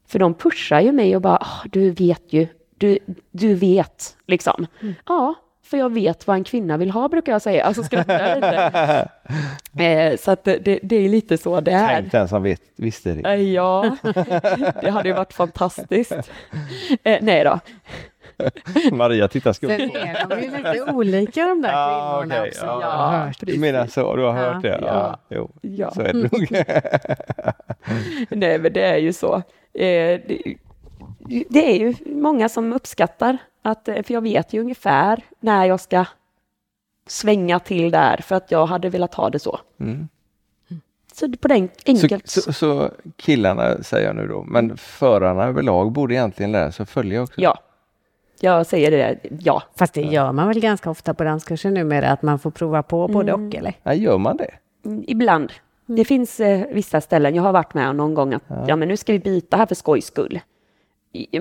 För 0.07 0.19
de 0.19 0.33
pushar 0.33 0.79
ju 0.81 0.91
mig 0.91 1.15
och 1.15 1.21
bara, 1.21 1.37
"Ah, 1.37 1.63
du 1.71 1.91
vet 1.91 2.33
ju, 2.33 2.47
du, 2.77 2.99
du 3.31 3.53
vet, 3.55 4.17
liksom. 4.27 4.67
Ja, 5.05 5.35
för 5.69 5.77
jag 5.77 5.93
vet 5.93 6.27
vad 6.27 6.35
en 6.37 6.43
kvinna 6.43 6.77
vill 6.77 6.91
ha, 6.91 7.07
brukar 7.07 7.31
jag 7.31 7.41
säga. 7.41 7.63
Alltså 7.63 7.83
skrattar 7.83 8.19
jag 8.29 8.35
lite. 8.35 9.09
Eh, 9.79 10.17
så 10.17 10.31
att 10.31 10.43
det, 10.43 10.79
det, 10.83 10.95
är 10.95 11.09
lite 11.09 11.37
så 11.37 11.61
det 11.61 11.71
är. 11.71 11.87
Tänk 11.87 12.11
den 12.11 12.27
som 12.27 12.43
vet, 12.43 12.61
visste 12.77 13.13
det. 13.13 13.29
Eh, 13.33 13.41
Ja, 13.41 13.95
det 14.81 14.89
hade 14.89 15.09
ju 15.09 15.15
varit 15.15 15.33
fantastiskt. 15.33 16.11
Eh, 17.03 17.17
nej 17.21 17.43
då. 17.43 17.59
Maria 18.95 19.27
tittar 19.27 19.53
Sen 19.53 19.69
skumt. 19.69 19.91
är 19.95 20.27
de 20.29 20.41
ju 20.41 20.57
lite 20.57 20.91
olika 20.93 21.45
de 21.45 21.61
där 21.61 21.71
Ja, 21.71 22.19
kvinnorna 22.21 22.39
okej, 22.41 22.49
också. 22.49 22.65
ja. 22.65 22.81
Jag 22.81 22.87
har 22.89 23.17
hört. 23.25 23.37
Du 23.39 23.59
menar 23.59 23.87
så, 23.87 24.15
du 24.15 24.23
har 24.23 24.37
Ja. 24.37 24.53
hört 24.53 24.61
det? 24.61 24.79
Ja, 24.81 24.87
Ja. 24.87 25.19
Jo, 25.29 25.51
Ja. 25.61 25.91
så 25.91 26.01
är 26.01 26.13
det 26.13 26.19
nog. 26.31 26.47
Nej, 28.29 28.59
men 28.59 28.73
det 28.73 28.81
är 28.85 28.97
ju 28.97 29.13
så. 29.13 29.35
Eh, 29.35 29.41
det, 30.27 30.55
det 31.49 31.71
är 31.71 31.77
ju 31.79 31.93
många 32.05 32.49
som 32.49 32.73
uppskattar 32.73 33.37
att, 33.61 33.87
eh, 33.87 34.03
för 34.03 34.13
jag 34.13 34.21
vet 34.21 34.53
ju 34.53 34.59
ungefär 34.61 35.23
när 35.39 35.65
jag 35.65 35.79
ska 35.79 36.05
svänga 37.07 37.59
till 37.59 37.91
där, 37.91 38.17
för 38.17 38.35
att 38.35 38.51
jag 38.51 38.65
hade 38.65 38.89
velat 38.89 39.13
ha 39.13 39.29
det 39.29 39.39
så. 39.39 39.59
Mm. 39.79 40.07
Så 41.13 41.31
på 41.31 41.47
den 41.47 41.69
Så, 41.77 41.91
enkelt. 41.91 42.27
så, 42.29 42.53
så 42.53 42.91
killarna 43.17 43.83
säger 43.83 44.07
jag 44.07 44.15
nu 44.15 44.27
då, 44.27 44.43
men 44.43 44.77
förarna 44.77 45.43
överlag 45.43 45.91
borde 45.91 46.13
egentligen 46.13 46.51
lära 46.51 46.71
sig 46.71 46.83
att 46.83 46.89
följa 46.89 47.21
också? 47.21 47.41
Ja, 47.41 47.59
jag 48.39 48.65
säger 48.65 48.91
det. 48.91 49.19
Ja, 49.39 49.63
Fast 49.75 49.93
det 49.93 50.01
gör 50.01 50.31
man 50.31 50.47
väl 50.47 50.59
ganska 50.59 50.89
ofta 50.89 51.13
på 51.13 51.23
danskursen 51.23 51.73
numera, 51.73 52.09
att 52.09 52.21
man 52.21 52.39
får 52.39 52.51
prova 52.51 52.83
på 52.83 53.07
både 53.07 53.33
och, 53.33 53.55
eller? 53.55 53.73
Ja, 53.83 53.93
gör 53.93 54.17
man 54.17 54.37
det? 54.37 54.51
Mm, 54.85 55.03
ibland. 55.07 55.51
Det 55.85 56.05
finns 56.05 56.39
eh, 56.39 56.67
vissa 56.71 57.01
ställen, 57.01 57.35
jag 57.35 57.43
har 57.43 57.51
varit 57.51 57.73
med 57.73 57.89
om 57.89 57.97
någon 57.97 58.13
gång 58.13 58.33
att 58.33 58.43
ja. 58.67 58.75
men 58.75 58.87
nu 58.87 58.97
ska 58.97 59.13
vi 59.13 59.19
byta 59.19 59.57
här 59.57 59.65
för 59.65 59.75
skojs 59.75 60.05
skull. 60.05 60.39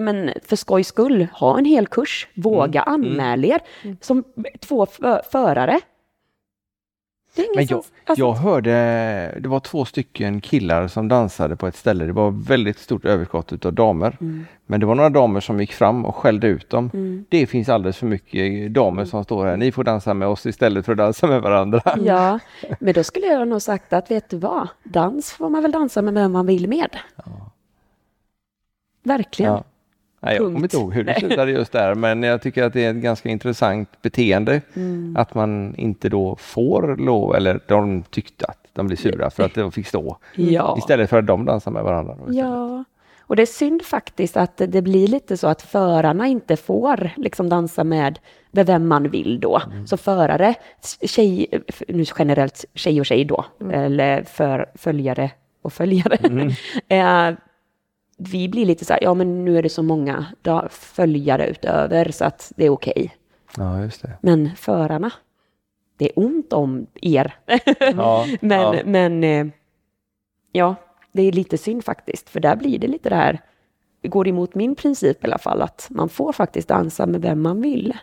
Men 0.00 0.30
för 0.44 0.56
skojs 0.56 0.86
skull, 0.88 1.26
ha 1.32 1.58
en 1.58 1.64
hel 1.64 1.86
kurs, 1.86 2.28
våga 2.34 2.82
anmäla 2.82 3.46
er 3.46 3.60
som 4.00 4.24
två 4.60 4.86
fö- 4.86 5.22
förare. 5.32 5.80
Men 7.54 7.66
jag, 7.66 7.76
alltså, 8.04 8.24
jag 8.24 8.32
hörde, 8.32 8.70
det 9.40 9.48
var 9.48 9.60
två 9.60 9.84
stycken 9.84 10.40
killar 10.40 10.88
som 10.88 11.08
dansade 11.08 11.56
på 11.56 11.66
ett 11.66 11.76
ställe. 11.76 12.04
Det 12.04 12.12
var 12.12 12.30
väldigt 12.30 12.78
stort 12.78 13.04
överskott 13.04 13.52
utav 13.52 13.72
damer. 13.72 14.16
Mm. 14.20 14.46
Men 14.66 14.80
det 14.80 14.86
var 14.86 14.94
några 14.94 15.10
damer 15.10 15.40
som 15.40 15.60
gick 15.60 15.72
fram 15.72 16.04
och 16.04 16.16
skällde 16.16 16.46
ut 16.46 16.70
dem. 16.70 16.90
Det 17.28 17.46
finns 17.46 17.68
alldeles 17.68 17.96
för 17.96 18.06
mycket 18.06 18.72
damer 18.74 19.04
som 19.04 19.24
står 19.24 19.46
här. 19.46 19.56
Ni 19.56 19.72
får 19.72 19.84
dansa 19.84 20.14
med 20.14 20.28
oss 20.28 20.46
istället 20.46 20.84
för 20.84 20.92
att 20.92 20.98
dansa 20.98 21.26
med 21.26 21.42
varandra. 21.42 21.82
Ja, 22.04 22.38
men 22.80 22.94
då 22.94 23.04
skulle 23.04 23.26
jag 23.26 23.48
nog 23.48 23.62
sagt 23.62 23.92
att 23.92 24.10
vet 24.10 24.28
du 24.30 24.36
vad, 24.38 24.68
dans 24.84 25.32
får 25.32 25.48
man 25.48 25.62
väl 25.62 25.72
dansa 25.72 26.02
med 26.02 26.14
vem 26.14 26.32
man 26.32 26.46
vill 26.46 26.68
med. 26.68 26.96
Verkligen. 29.08 29.52
Ja. 29.52 29.64
Nej, 30.20 30.34
jag 30.34 30.44
Punkt. 30.44 30.54
kommer 30.54 30.66
inte 30.66 30.76
ihåg 30.76 30.94
hur 30.94 31.04
det 31.04 31.14
slutade 31.18 31.50
just 31.50 31.72
där, 31.72 31.94
men 31.94 32.22
jag 32.22 32.42
tycker 32.42 32.64
att 32.64 32.72
det 32.72 32.84
är 32.84 32.90
ett 32.90 32.96
ganska 32.96 33.28
intressant 33.28 34.02
beteende. 34.02 34.60
Mm. 34.74 35.16
Att 35.18 35.34
man 35.34 35.74
inte 35.76 36.08
då 36.08 36.36
får 36.36 36.96
lov, 36.96 37.34
eller 37.34 37.60
de 37.66 38.02
tyckte 38.02 38.46
att 38.46 38.58
de 38.72 38.86
blev 38.86 38.96
sura 38.96 39.30
för 39.30 39.42
att 39.42 39.54
de 39.54 39.72
fick 39.72 39.86
stå. 39.86 40.18
Ja. 40.36 40.74
Istället 40.78 41.10
för 41.10 41.18
att 41.18 41.26
de 41.26 41.44
dansar 41.44 41.70
med 41.70 41.84
varandra. 41.84 42.16
Ja, 42.28 42.84
och 43.20 43.36
det 43.36 43.42
är 43.42 43.46
synd 43.46 43.82
faktiskt 43.82 44.36
att 44.36 44.56
det 44.56 44.82
blir 44.82 45.08
lite 45.08 45.36
så 45.36 45.46
att 45.46 45.62
förarna 45.62 46.26
inte 46.26 46.56
får 46.56 47.10
liksom 47.16 47.48
dansa 47.48 47.84
med 47.84 48.18
med 48.50 48.66
vem 48.66 48.88
man 48.88 49.10
vill 49.10 49.40
då. 49.40 49.62
Så 49.86 49.96
förare, 49.96 50.54
tjej, 51.02 51.46
nu 51.88 52.04
generellt 52.18 52.64
tjej 52.74 53.00
och 53.00 53.06
tjej 53.06 53.24
då, 53.24 53.44
eller 53.72 54.22
för 54.22 54.66
följare 54.74 55.30
och 55.62 55.72
följare. 55.72 56.18
eh, 56.88 57.34
vi 58.18 58.48
blir 58.48 58.66
lite 58.66 58.84
så 58.84 58.92
här, 58.92 59.02
ja 59.02 59.14
men 59.14 59.44
nu 59.44 59.58
är 59.58 59.62
det 59.62 59.68
så 59.68 59.82
många 59.82 60.26
följare 60.70 61.46
utöver 61.48 62.10
så 62.10 62.24
att 62.24 62.52
det 62.56 62.64
är 62.66 62.70
okej. 62.70 63.16
Ja, 63.56 63.82
just 63.82 64.02
det. 64.02 64.18
Men 64.20 64.50
förarna, 64.56 65.10
det 65.96 66.04
är 66.04 66.18
ont 66.18 66.52
om 66.52 66.86
er. 67.02 67.34
Ja, 67.96 68.26
Men, 68.40 68.60
ja. 68.60 68.82
men 68.84 69.24
eh, 69.24 69.46
ja, 70.52 70.74
det 71.12 71.22
är 71.22 71.32
lite 71.32 71.58
synd 71.58 71.84
faktiskt, 71.84 72.30
för 72.30 72.40
där 72.40 72.56
blir 72.56 72.78
det 72.78 72.86
lite 72.88 73.08
det 73.08 73.16
här, 73.16 73.40
det 74.00 74.08
går 74.08 74.28
emot 74.28 74.54
min 74.54 74.74
princip 74.74 75.24
i 75.24 75.26
alla 75.26 75.38
fall, 75.38 75.62
att 75.62 75.86
man 75.90 76.08
får 76.08 76.32
faktiskt 76.32 76.68
dansa 76.68 77.06
med 77.06 77.22
vem 77.22 77.42
man 77.42 77.62
vill. 77.62 77.96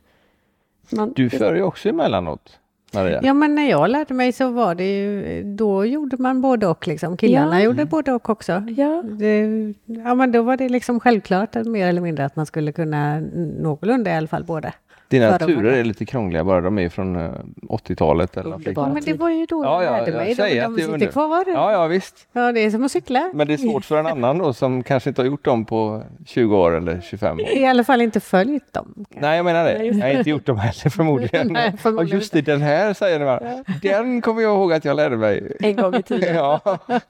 Man, 0.89 1.13
Du 1.16 1.30
för 1.30 1.55
ju 1.55 1.61
också 1.61 1.89
emellanåt, 1.89 2.59
Maria. 2.95 3.19
Ja, 3.23 3.33
men 3.33 3.55
när 3.55 3.69
jag 3.69 3.89
lärde 3.89 4.13
mig 4.13 4.31
så 4.31 4.49
var 4.49 4.75
det 4.75 4.97
ju, 4.97 5.43
då 5.43 5.85
gjorde 5.85 6.17
man 6.17 6.41
både 6.41 6.67
och 6.67 6.87
liksom. 6.87 7.17
Killarna 7.17 7.59
Ja. 7.59 7.65
gjorde 7.65 7.85
både 7.85 8.11
och 8.13 8.29
också. 8.29 8.51
Ja. 8.77 9.03
Det, 9.19 9.41
ja, 9.85 10.15
men 10.15 10.31
då 10.31 10.41
var 10.41 10.57
det 10.57 10.69
liksom 10.69 10.99
självklart 10.99 11.55
att 11.55 11.65
mer 11.67 11.87
eller 11.87 12.01
mindre 12.01 12.25
att 12.25 12.35
man 12.35 12.45
skulle 12.45 12.71
kunna 12.71 13.19
någorlunda 13.59 14.11
i 14.11 14.15
alla 14.15 14.27
fall 14.27 14.43
båda. 14.43 14.73
Dina 15.08 15.38
turer 15.39 15.74
är 15.74 15.84
lite 15.84 16.06
krångliga 16.06 16.43
bara, 16.43 16.62
de 16.62 16.80
är 16.80 16.89
från 16.89 17.16
eh, 17.16 17.32
80-talet 17.70 18.38
eller 18.38 18.43
någonting. 18.49 18.68
Underbara. 18.70 18.88
Ja, 18.88 18.93
men 18.93 19.03
det 19.03 19.14
var 19.14 19.30
ju 19.30 19.45
då 19.45 19.64
Ja, 19.64 19.84
jag 19.84 19.93
ja, 19.93 19.97
lärde 19.97 20.12
mig. 20.12 20.36
De, 20.36 20.60
de 20.60 20.76
sitter 20.76 20.93
under- 20.93 21.08
kvar. 21.08 21.43
Ja, 21.47 21.72
ja 21.72 21.88
visst. 21.88 22.28
Ja, 22.34 22.51
det 22.51 22.60
är 22.60 22.70
som 22.72 22.84
att 22.86 22.91
cykla. 22.91 23.32
Men 23.34 23.47
det 23.47 23.53
är 23.53 23.58
svårt 23.58 23.86
för 23.86 23.97
en 23.97 24.08
annan 24.08 24.38
då 24.38 24.53
som 24.53 24.84
kanske 24.84 25.10
inte 25.10 25.22
har 25.22 25.28
gjort 25.28 25.45
dem 25.45 25.66
på 25.66 26.03
20 26.26 26.58
år 26.58 26.76
eller 26.78 27.01
25 27.01 27.39
år. 27.39 27.47
I 27.58 27.66
alla 27.66 27.84
fall 27.84 28.01
inte 28.01 28.20
följt 28.20 28.74
dem. 28.74 29.06
Nej, 29.10 29.36
jag 29.38 29.43
menar 29.45 29.64
det. 29.64 29.84
Jag 29.86 29.93
har 29.93 30.10
inte 30.10 30.30
gjort 30.30 30.45
dem 30.45 30.58
heller 30.58 30.89
förmodligen. 30.89 31.47
Nej, 31.53 31.74
förmodligen 31.78 32.18
Och 32.18 32.22
just 32.22 32.34
det, 32.34 32.41
den 32.41 32.62
här 32.62 32.93
säger 32.93 33.20
ni 33.20 33.26
bara. 33.26 33.64
Den 33.82 34.22
kommer 34.22 34.41
jag 34.41 34.53
ihåg 34.56 34.74
att 34.74 34.86
jag 34.86 34.95
lärde 34.95 35.18
mig. 35.18 35.58
En 35.60 35.76
gång 35.76 35.95
i 35.95 36.03
tiden. 36.03 36.36
Ja, 36.36 36.60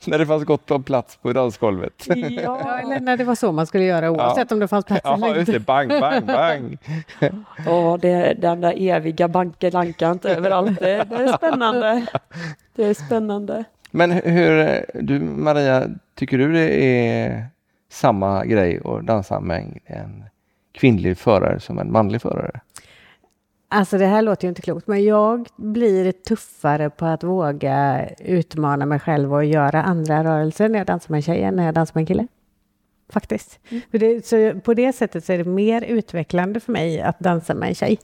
när 0.06 0.18
det 0.20 0.26
fanns 0.26 0.43
gott 0.43 0.72
om 0.72 0.84
plats 0.84 1.18
på 1.22 1.34
dansgolvet. 1.34 1.93
Ja, 2.08 2.16
Ja, 2.43 2.80
eller 2.80 3.00
när 3.00 3.18
det 3.18 3.24
var 3.24 3.36
så 3.36 3.52
man 3.52 3.68
skulle 3.68 3.84
göra 3.84 4.12
oavsett 4.12 4.52
om 4.52 4.60
det 4.60 4.68
fanns 4.68 4.86
plats 4.86 5.06
eller 5.06 5.28
Ja, 5.28 5.36
just 5.36 5.39
inte. 5.39 5.52
det. 5.52 5.60
Bang, 5.60 5.89
bang, 5.89 6.26
bang. 6.26 6.78
Och 7.86 7.99
det, 7.99 8.33
den 8.33 8.61
där 8.61 8.73
eviga 8.77 9.27
bankelankat 9.27 10.25
överallt, 10.25 10.79
det, 10.79 11.03
det 11.09 11.15
är 11.15 11.38
spännande. 11.38 12.05
Det 12.75 12.86
är 12.86 12.93
spännande. 12.93 13.63
Men 13.91 14.11
hur, 14.11 14.86
du 14.93 15.19
Maria, 15.19 15.89
tycker 16.15 16.38
du 16.38 16.53
det 16.53 16.83
är 16.83 17.47
samma 17.89 18.45
grej 18.45 18.81
att 18.86 19.05
dansa 19.05 19.39
med 19.39 19.79
en 19.86 20.23
kvinnlig 20.71 21.17
förare 21.17 21.59
som 21.59 21.79
en 21.79 21.91
manlig 21.91 22.21
förare? 22.21 22.59
Alltså 23.69 23.97
det 23.97 24.05
här 24.05 24.21
låter 24.21 24.43
ju 24.47 24.49
inte 24.49 24.61
klokt, 24.61 24.88
men 24.88 25.03
jag 25.03 25.47
blir 25.55 26.11
tuffare 26.11 26.89
på 26.89 27.05
att 27.05 27.23
våga 27.23 28.09
utmana 28.19 28.86
mig 28.86 28.99
själv 28.99 29.33
och 29.33 29.45
göra 29.45 29.83
andra 29.83 30.23
rörelser 30.23 30.69
när 30.69 30.79
jag 30.79 30.88
dansar 30.88 31.11
med 31.11 31.17
en 31.17 31.21
tjej 31.21 31.41
än 31.41 31.55
när 31.55 31.65
jag 31.65 31.73
dansar 31.73 31.91
med 31.95 32.01
en 32.01 32.05
kille. 32.05 32.27
Faktiskt. 33.10 33.60
För 33.91 33.97
det, 33.97 34.26
så 34.26 34.60
på 34.64 34.74
det 34.74 34.93
sättet 34.93 35.26
så 35.26 35.34
är 35.34 35.38
det 35.38 35.43
mer 35.43 35.82
utvecklande 35.82 36.60
för 36.60 36.72
mig 36.72 37.01
att 37.01 37.20
dansa 37.20 37.53
med 37.53 37.70
en 37.70 37.76
tjej. 37.76 37.99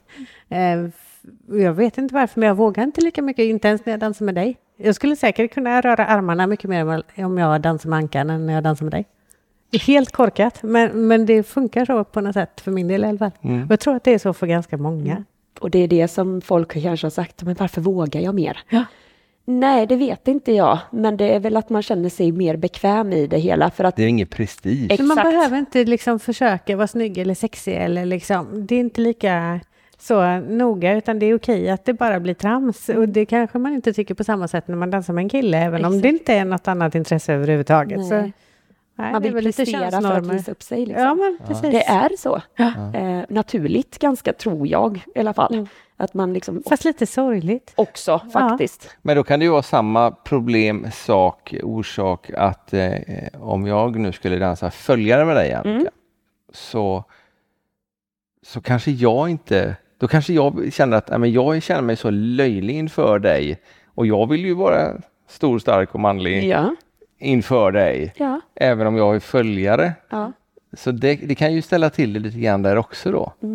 Eh, 0.48 0.84
f- 0.84 1.22
jag 1.48 1.72
vet 1.74 1.98
inte 1.98 2.14
varför, 2.14 2.40
men 2.40 2.46
jag 2.46 2.54
vågar 2.54 2.82
inte 2.84 3.00
lika 3.00 3.22
mycket, 3.22 3.42
inte 3.44 3.68
ens 3.68 3.86
när 3.86 3.92
jag 3.92 4.00
dansar 4.00 4.24
med 4.24 4.34
dig. 4.34 4.56
Jag 4.76 4.94
skulle 4.94 5.16
säkert 5.16 5.54
kunna 5.54 5.80
röra 5.80 6.06
armarna 6.06 6.46
mycket 6.46 6.70
mer 6.70 7.02
om 7.16 7.38
jag 7.38 7.60
dansar 7.60 7.88
med 7.90 7.96
Ankan 7.96 8.30
än 8.30 8.46
när 8.46 8.54
jag 8.54 8.62
dansar 8.62 8.84
med 8.84 8.92
dig. 8.92 9.04
Helt 9.86 10.12
korkat, 10.12 10.62
men, 10.62 11.06
men 11.06 11.26
det 11.26 11.42
funkar 11.42 11.84
så 11.84 12.04
på 12.04 12.20
något 12.20 12.34
sätt 12.34 12.60
för 12.60 12.70
min 12.70 12.88
del 12.88 13.04
i 13.04 13.06
alla 13.08 13.18
fall. 13.18 13.30
Mm. 13.42 13.62
Och 13.64 13.70
jag 13.72 13.80
tror 13.80 13.96
att 13.96 14.04
det 14.04 14.14
är 14.14 14.18
så 14.18 14.32
för 14.32 14.46
ganska 14.46 14.76
många. 14.76 15.24
Och 15.60 15.70
det 15.70 15.78
är 15.78 15.88
det 15.88 16.08
som 16.08 16.40
folk 16.40 16.72
kanske 16.82 17.06
har 17.06 17.10
sagt, 17.10 17.42
men 17.42 17.54
varför 17.54 17.80
vågar 17.80 18.20
jag 18.20 18.34
mer? 18.34 18.58
Ja. 18.68 18.84
Nej, 19.44 19.86
det 19.86 19.96
vet 19.96 20.28
inte 20.28 20.52
jag, 20.52 20.78
men 20.90 21.16
det 21.16 21.34
är 21.34 21.40
väl 21.40 21.56
att 21.56 21.70
man 21.70 21.82
känner 21.82 22.08
sig 22.08 22.32
mer 22.32 22.56
bekväm 22.56 23.12
i 23.12 23.26
det 23.26 23.38
hela 23.38 23.70
för 23.70 23.84
att 23.84 23.96
Det 23.96 24.02
är 24.02 24.08
ingen 24.08 24.26
prestige. 24.26 24.86
Ex- 24.90 24.98
Men 24.98 25.08
man 25.08 25.18
Exakt. 25.18 25.34
behöver 25.34 25.58
inte 25.58 25.84
liksom 25.84 26.18
försöka 26.18 26.76
vara 26.76 26.86
snygg 26.86 27.18
eller 27.18 27.34
sexig 27.34 27.74
eller 27.76 28.06
liksom, 28.06 28.66
det 28.66 28.74
är 28.74 28.80
inte 28.80 29.00
lika 29.00 29.60
så 29.98 30.40
noga, 30.40 30.96
utan 30.96 31.18
det 31.18 31.26
är 31.26 31.36
okej 31.36 31.70
att 31.70 31.84
det 31.84 31.92
bara 31.94 32.20
blir 32.20 32.34
trams. 32.34 32.88
Och 32.88 33.08
det 33.08 33.26
kanske 33.26 33.58
man 33.58 33.72
inte 33.74 33.92
tycker 33.92 34.14
på 34.14 34.24
samma 34.24 34.48
sätt 34.48 34.68
när 34.68 34.76
man 34.76 34.90
dansar 34.90 35.12
med 35.12 35.22
en 35.22 35.28
kille, 35.28 35.58
även 35.58 35.84
om 35.84 35.92
Exakt. 35.92 36.02
det 36.02 36.08
inte 36.08 36.34
är 36.34 36.44
något 36.44 36.68
annat 36.68 36.94
intresse 36.94 37.32
överhuvudtaget. 37.34 37.98
Nej. 37.98 38.08
Så, 38.08 38.14
nej, 38.14 39.12
man 39.12 39.22
det 39.22 39.28
är 39.28 39.32
vill 39.32 39.44
prestera 39.44 39.90
för 40.00 40.12
att 40.18 40.26
visa 40.34 40.52
upp 40.52 40.62
sig. 40.62 40.86
Liksom. 40.86 41.04
Ja, 41.04 41.14
men 41.14 41.38
precis. 41.46 41.70
Det 41.70 41.84
är 41.84 42.16
så. 42.18 42.42
Ja. 42.56 42.72
Eh, 42.94 43.20
naturligt, 43.28 43.98
ganska, 43.98 44.32
tror 44.32 44.66
jag 44.68 45.00
i 45.14 45.18
alla 45.20 45.34
fall. 45.34 45.54
Mm. 45.54 45.66
Att 46.02 46.14
man 46.14 46.32
liksom 46.32 46.62
Fast 46.68 46.84
lite 46.84 47.06
sorgligt. 47.06 47.72
också 47.76 48.18
faktiskt. 48.32 48.96
Men 49.02 49.16
då 49.16 49.24
kan 49.24 49.38
det 49.38 49.44
ju 49.44 49.50
vara 49.50 49.62
samma 49.62 50.10
problem, 50.10 50.86
sak, 50.92 51.54
orsak 51.62 52.30
att 52.36 52.72
eh, 52.74 52.90
om 53.40 53.66
jag 53.66 53.96
nu 53.98 54.12
skulle 54.12 54.36
dansa 54.38 54.70
följare 54.70 55.24
med 55.24 55.36
dig 55.36 55.52
Annika, 55.52 55.70
Mm. 55.70 55.86
så, 56.52 57.04
så 58.42 58.60
kanske 58.60 58.90
jag 58.90 59.28
inte, 59.28 59.76
då 59.98 60.08
kanske 60.08 60.32
jag 60.32 60.72
känner 60.72 60.96
att 60.96 61.20
men 61.20 61.32
jag 61.32 61.62
känner 61.62 61.82
mig 61.82 61.96
så 61.96 62.10
löjlig 62.10 62.74
inför 62.76 63.18
dig 63.18 63.60
och 63.94 64.06
jag 64.06 64.28
vill 64.28 64.44
ju 64.44 64.54
vara 64.54 64.92
stor, 65.28 65.58
stark 65.58 65.94
och 65.94 66.00
manlig 66.00 66.44
Ja. 66.48 66.74
inför 67.18 67.70
dig. 67.72 68.12
Ja, 68.16 68.40
Även 68.54 68.86
om 68.86 68.96
jag 68.96 69.14
är 69.16 69.20
följare. 69.20 69.92
ja. 70.10 70.32
Så 70.76 70.90
det, 70.90 71.14
det 71.14 71.34
kan 71.34 71.52
ju 71.54 71.62
ställa 71.62 71.90
till 71.90 72.12
det 72.12 72.20
lite 72.20 72.38
grann 72.38 72.62
där 72.62 72.76
också 72.78 73.12
då. 73.12 73.32
Eh, 73.42 73.48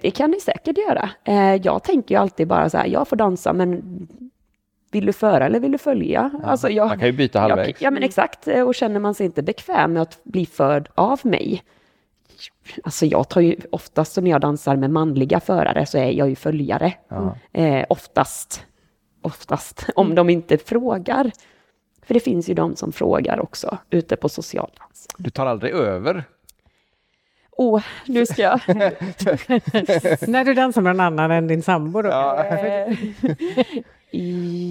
Det 0.00 0.10
kan 0.16 0.30
ni 0.30 0.40
säkert 0.40 0.78
göra. 0.78 1.10
Eh, 1.24 1.54
Jag 1.54 1.82
tänker 1.82 2.14
ju 2.14 2.20
alltid 2.20 2.48
bara 2.48 2.70
så 2.70 2.78
här, 2.78 2.86
jag 2.86 3.08
får 3.08 3.16
dansa 3.16 3.52
men 3.52 3.82
vill 4.90 5.06
du 5.06 5.12
föra 5.12 5.46
eller 5.46 5.60
vill 5.60 5.72
du 5.72 5.78
följa? 5.78 6.30
Alltså 6.44 6.68
jag, 6.68 6.88
Man 6.88 6.98
kan 6.98 7.06
ju 7.08 7.12
byta 7.12 7.40
halvvägs. 7.40 7.80
jag, 7.80 7.86
ja 7.86 7.90
men 7.90 8.02
exakt, 8.02 8.48
Eh, 8.48 8.62
och 8.68 8.74
känner 8.74 9.00
man 9.00 9.14
sig 9.14 9.26
inte 9.26 9.42
bekväm 9.42 9.92
med 9.92 10.02
att 10.02 10.20
bli 10.24 10.46
förd 10.46 10.88
av 10.94 11.20
mig. 11.22 11.62
Alltså 12.84 13.06
jag 13.06 13.28
tar 13.28 13.40
ju 13.40 13.56
oftast 13.72 14.16
när 14.16 14.30
jag 14.30 14.40
dansar 14.40 14.76
med 14.76 14.90
manliga 14.90 15.40
förare 15.40 15.86
så 15.86 15.98
är 15.98 16.10
jag 16.10 16.28
ju 16.28 16.34
följare. 16.36 16.92
Eh, 17.52 17.84
oftast. 17.88 18.66
Oftast. 19.22 19.86
Om 19.94 20.14
de 20.14 20.30
inte 20.30 20.58
frågar. 20.58 21.30
För 22.06 22.14
det 22.14 22.20
finns 22.20 22.48
ju 22.48 22.54
de 22.54 22.76
som 22.76 22.92
frågar 22.92 23.40
också 23.40 23.78
ute 23.90 24.16
på 24.16 24.28
social 24.28 24.70
dans. 24.78 25.06
Du 25.18 25.30
tar 25.30 25.46
aldrig 25.46 25.72
över. 25.74 26.24
Åh, 27.60 27.82
nu 28.06 28.26
ska 28.26 28.42
jag... 28.42 28.60
När 30.28 30.44
du 30.44 30.54
dansar 30.54 30.80
med 30.82 30.96
någon 30.96 31.00
annan 31.06 31.30
än 31.30 31.46
din 31.46 31.62
sambo 31.62 32.02
då? 32.02 32.10
Eh, 32.10 32.94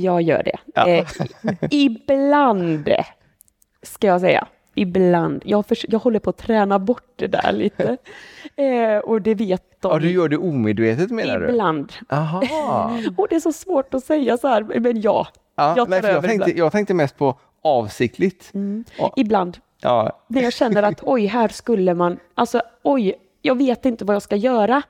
jag 0.03 0.21
gör 0.21 0.43
det. 0.43 0.81
Eh, 0.91 1.07
ibland, 1.71 2.89
ska 3.83 4.07
jag 4.07 4.21
säga. 4.21 4.47
Ibland. 4.75 5.41
Jag, 5.45 5.65
förs- 5.65 5.85
jag 5.89 5.99
håller 5.99 6.19
på 6.19 6.29
att 6.29 6.37
träna 6.37 6.79
bort 6.79 7.13
det 7.15 7.27
där 7.27 7.51
lite. 7.51 7.97
Eh, 8.55 8.97
och 8.97 9.21
det 9.21 9.35
vet 9.35 9.81
de. 9.81 9.91
Ja, 9.91 9.99
du 9.99 10.11
gör 10.11 10.29
det 10.29 10.37
omedvetet 10.37 11.11
menar 11.11 11.39
du? 11.39 11.49
Ibland. 11.49 11.93
Aha. 12.09 12.41
Och 13.17 13.27
det 13.29 13.35
är 13.35 13.39
så 13.39 13.53
svårt 13.53 13.93
att 13.93 14.03
säga 14.03 14.37
så 14.37 14.47
här, 14.47 14.79
men 14.79 15.01
ja. 15.01 15.27
Ja, 15.55 15.73
jag 15.77 15.85
tar 15.85 15.89
nej, 15.89 16.01
för 16.01 16.09
jag, 16.09 16.23
tänkte, 16.23 16.51
jag 16.57 16.71
tänkte 16.71 16.93
mest 16.93 17.17
på 17.17 17.39
avsiktligt. 17.61 18.51
Ja, 18.97 19.13
Ibland. 19.15 19.57
ja, 19.81 20.23
När 20.27 20.41
jag 20.41 20.53
känner 20.53 20.83
att 20.83 20.99
oj, 21.03 21.25
här 21.25 21.47
skulle 21.47 21.93
man, 21.93 22.19
alltså 22.35 22.61
oj, 22.83 23.15
jag 23.41 23.57
vet 23.57 23.85
inte 23.85 24.05
vad 24.05 24.15
jag 24.15 24.21
ska 24.23 24.35
göra. 24.35 24.81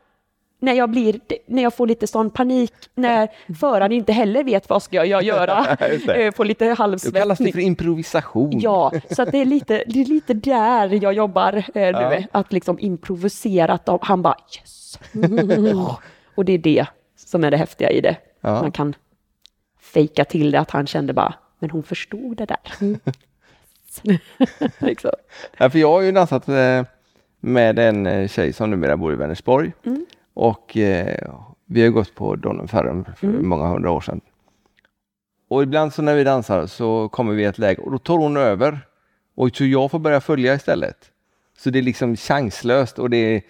När 0.60 0.74
jag, 0.74 0.90
blir, 0.90 1.20
när 1.46 1.64
jag 1.64 1.74
får 1.74 1.88
lite 1.88 2.08
sån 2.08 2.30
panik, 2.30 2.74
när 2.96 3.30
föraren 3.60 3.92
inte 3.92 4.14
heller 4.14 4.44
vet 4.44 4.70
vad 4.70 4.84
ska 4.84 5.06
jag 5.06 5.24
göra. 5.24 5.78
Eh, 6.16 6.34
får 6.34 6.46
lite 6.46 6.70
Då 6.70 6.76
kallas 6.76 7.02
det 7.02 7.20
halvsvettning. 7.20 7.54
för 7.54 7.60
improvisation. 7.60 8.60
Ja, 8.60 8.92
så 9.12 9.26
det, 9.26 9.38
är 9.38 9.46
lite, 9.46 9.84
det 9.88 10.02
är 10.02 10.06
lite 10.06 10.34
där 10.34 11.04
jag 11.04 11.14
jobbar 11.14 11.54
eh, 11.54 11.64
nu. 11.74 11.92
Ja. 11.92 12.22
Att 12.32 12.54
liksom 12.54 12.80
improvisera. 12.80 13.74
Att 13.74 13.90
han 14.02 14.22
bara 14.22 14.36
yes. 14.60 15.00
Och 16.36 16.46
det 16.46 16.54
är 16.54 16.58
det 16.58 16.86
som 17.16 17.44
är 17.44 17.52
det 17.52 17.58
häftiga 17.58 17.92
i 17.92 18.02
det. 18.02 18.16
Ja. 18.42 18.62
Man 18.62 18.72
kan 18.72 18.96
fejka 19.80 20.26
till 20.26 20.52
det 20.52 20.60
att 20.60 20.72
han 20.72 20.88
kände 20.88 21.14
bara, 21.14 21.34
men 21.60 21.70
hon 21.70 21.84
förstod 21.84 22.38
det 22.38 22.46
där. 22.46 22.60
liksom. 24.86 25.12
Ja, 25.58 25.70
för 25.70 25.80
jag 25.80 25.92
har 25.92 26.02
ju 26.02 26.12
dansat 26.12 26.50
eh, 26.50 26.84
med 27.40 27.80
en 27.80 28.06
eh, 28.06 28.28
tjej 28.28 28.54
som 28.54 28.70
numera 28.72 28.98
bor 28.98 29.14
i 29.14 29.16
Vänersborg. 29.16 29.74
Mm. 29.86 30.06
Och 30.34 30.78
eh, 30.78 31.34
vi 31.66 31.84
har 31.84 31.90
gått 31.90 32.16
på 32.16 32.36
Donnen 32.36 32.68
Ferrum 32.68 33.06
för 33.18 33.28
Mm. 33.28 33.48
många 33.50 33.68
hundra 33.68 33.92
år 33.92 34.02
sedan. 34.02 34.22
Och 35.50 35.64
ibland 35.64 35.94
så 35.94 36.02
när 36.02 36.16
vi 36.16 36.24
dansar 36.24 36.68
så 36.68 37.10
kommer 37.10 37.34
vi 37.34 37.42
i 37.42 37.46
ett 37.46 37.58
läge 37.58 37.82
och 37.82 37.92
då 37.92 37.98
tar 37.98 38.18
hon 38.18 38.38
över. 38.38 38.80
Och 39.36 39.56
så 39.56 39.66
jag 39.66 39.92
får 39.92 40.00
börja 40.00 40.22
följa 40.22 40.54
istället. 40.56 41.12
Så 41.58 41.70
det 41.70 41.80
är 41.80 41.84
liksom 41.84 42.16
chanslöst 42.16 43.00
och 43.00 43.10
det 43.10 43.18
är 43.18 43.42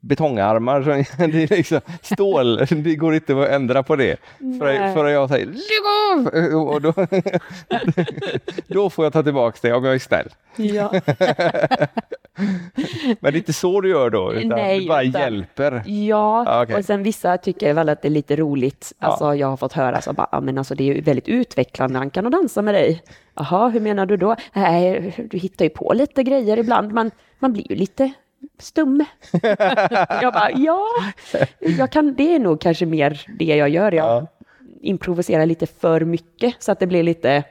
betongarmar, 0.00 0.80
det 1.32 1.42
är 1.42 1.56
liksom 1.56 1.80
stål, 2.02 2.56
det 2.70 2.94
går 2.96 3.14
inte 3.14 3.42
att 3.42 3.48
ändra 3.48 3.82
på 3.82 3.96
det. 3.96 4.16
För, 4.38 4.94
för 4.94 5.06
jag 5.08 5.28
säger 5.28 5.46
lägg 5.46 5.86
av! 6.12 6.26
Och 6.68 6.82
då, 6.82 6.92
då 8.74 8.90
får 8.90 9.04
jag 9.04 9.12
ta 9.12 9.22
tillbaka 9.22 9.58
det 9.62 9.72
om 9.72 9.84
jag 9.84 9.94
är 9.94 9.98
snäll. 9.98 10.28
Ja. 10.56 10.92
Men 13.20 13.32
det 13.32 13.36
är 13.36 13.36
inte 13.36 13.52
så 13.52 13.80
du 13.80 13.88
gör 13.90 14.10
då, 14.10 14.32
utan 14.34 14.48
Nej, 14.48 14.80
du 14.80 14.88
bara 14.88 15.02
utan- 15.02 15.20
hjälper. 15.22 15.72
Ja, 15.86 16.44
Ja, 16.46 16.62
okej. 16.62 16.76
och 16.76 16.84
sen 16.84 17.02
vissa 17.02 17.38
tycker 17.38 17.74
väl 17.74 17.88
att 17.88 18.02
det 18.02 18.08
är 18.08 18.10
lite 18.10 18.36
roligt. 18.36 18.92
Ja. 18.98 19.06
Alltså 19.06 19.34
jag 19.34 19.46
har 19.48 19.56
fått 19.56 19.72
höra 19.72 20.00
så 20.00 20.12
bara, 20.12 20.28
"Ja, 20.32 20.40
men 20.40 20.58
alltså 20.58 20.74
det 20.74 20.90
är 20.90 21.02
väldigt 21.02 21.28
utvecklande, 21.28 21.98
han 21.98 22.10
kan 22.10 22.30
dansa 22.30 22.62
med 22.62 22.74
dig. 22.74 23.02
Jaha, 23.34 23.68
hur 23.68 23.80
menar 23.80 24.06
du 24.06 24.16
då? 24.16 24.36
Nej, 24.52 25.14
du 25.30 25.38
hittar 25.38 25.64
ju 25.64 25.68
på 25.68 25.92
lite 25.94 26.22
grejer 26.22 26.56
ibland, 26.58 26.92
man, 26.92 27.10
man 27.38 27.52
blir 27.52 27.70
ju 27.70 27.76
lite 27.76 28.12
stum. 28.58 29.04
jag 30.22 30.32
bara, 30.34 30.50
ja, 30.54 30.86
jag 31.58 31.92
kan, 31.92 32.14
det 32.14 32.34
är 32.34 32.38
nog 32.38 32.60
kanske 32.60 32.86
mer 32.86 33.26
det 33.38 33.44
jag 33.44 33.68
gör. 33.68 33.92
Jag 33.92 34.06
Ja. 34.06 34.26
improviserar 34.80 35.46
lite 35.46 35.66
för 35.66 36.00
mycket 36.00 36.54
så 36.58 36.72
att 36.72 36.80
det 36.80 36.86
blir 36.86 37.02
lite 37.02 37.44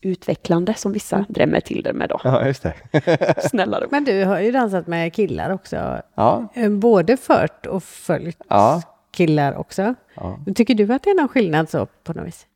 utvecklande 0.00 0.74
som 0.74 0.92
vissa 0.92 1.24
drämmer 1.28 1.60
till 1.60 1.82
det 1.82 1.92
med 1.92 2.08
då. 2.08 2.20
Ja, 2.24 2.46
just 2.46 2.62
det. 2.62 2.74
Snälla 3.50 3.80
då. 3.80 3.86
Men 3.90 4.04
du 4.04 4.24
har 4.24 4.40
ju 4.40 4.50
dansat 4.52 4.86
med 4.86 5.12
killar 5.12 5.50
också. 5.50 6.02
Ja, 6.14 6.48
Eh, 6.54 6.70
Både 6.70 7.16
fört 7.16 7.66
och 7.66 7.82
följt 7.82 8.42
Ja. 8.48 8.82
killar 9.10 9.54
också. 9.54 9.94
Ja. 10.14 10.38
Tycker 10.54 10.74
du 10.74 10.92
att 10.94 11.02
det 11.02 11.10
är 11.10 11.14
någon 11.14 11.28
skillnad 11.28 11.70
så 11.70 11.86
på 12.04 12.12
något 12.12 12.26
vis? 12.26 12.46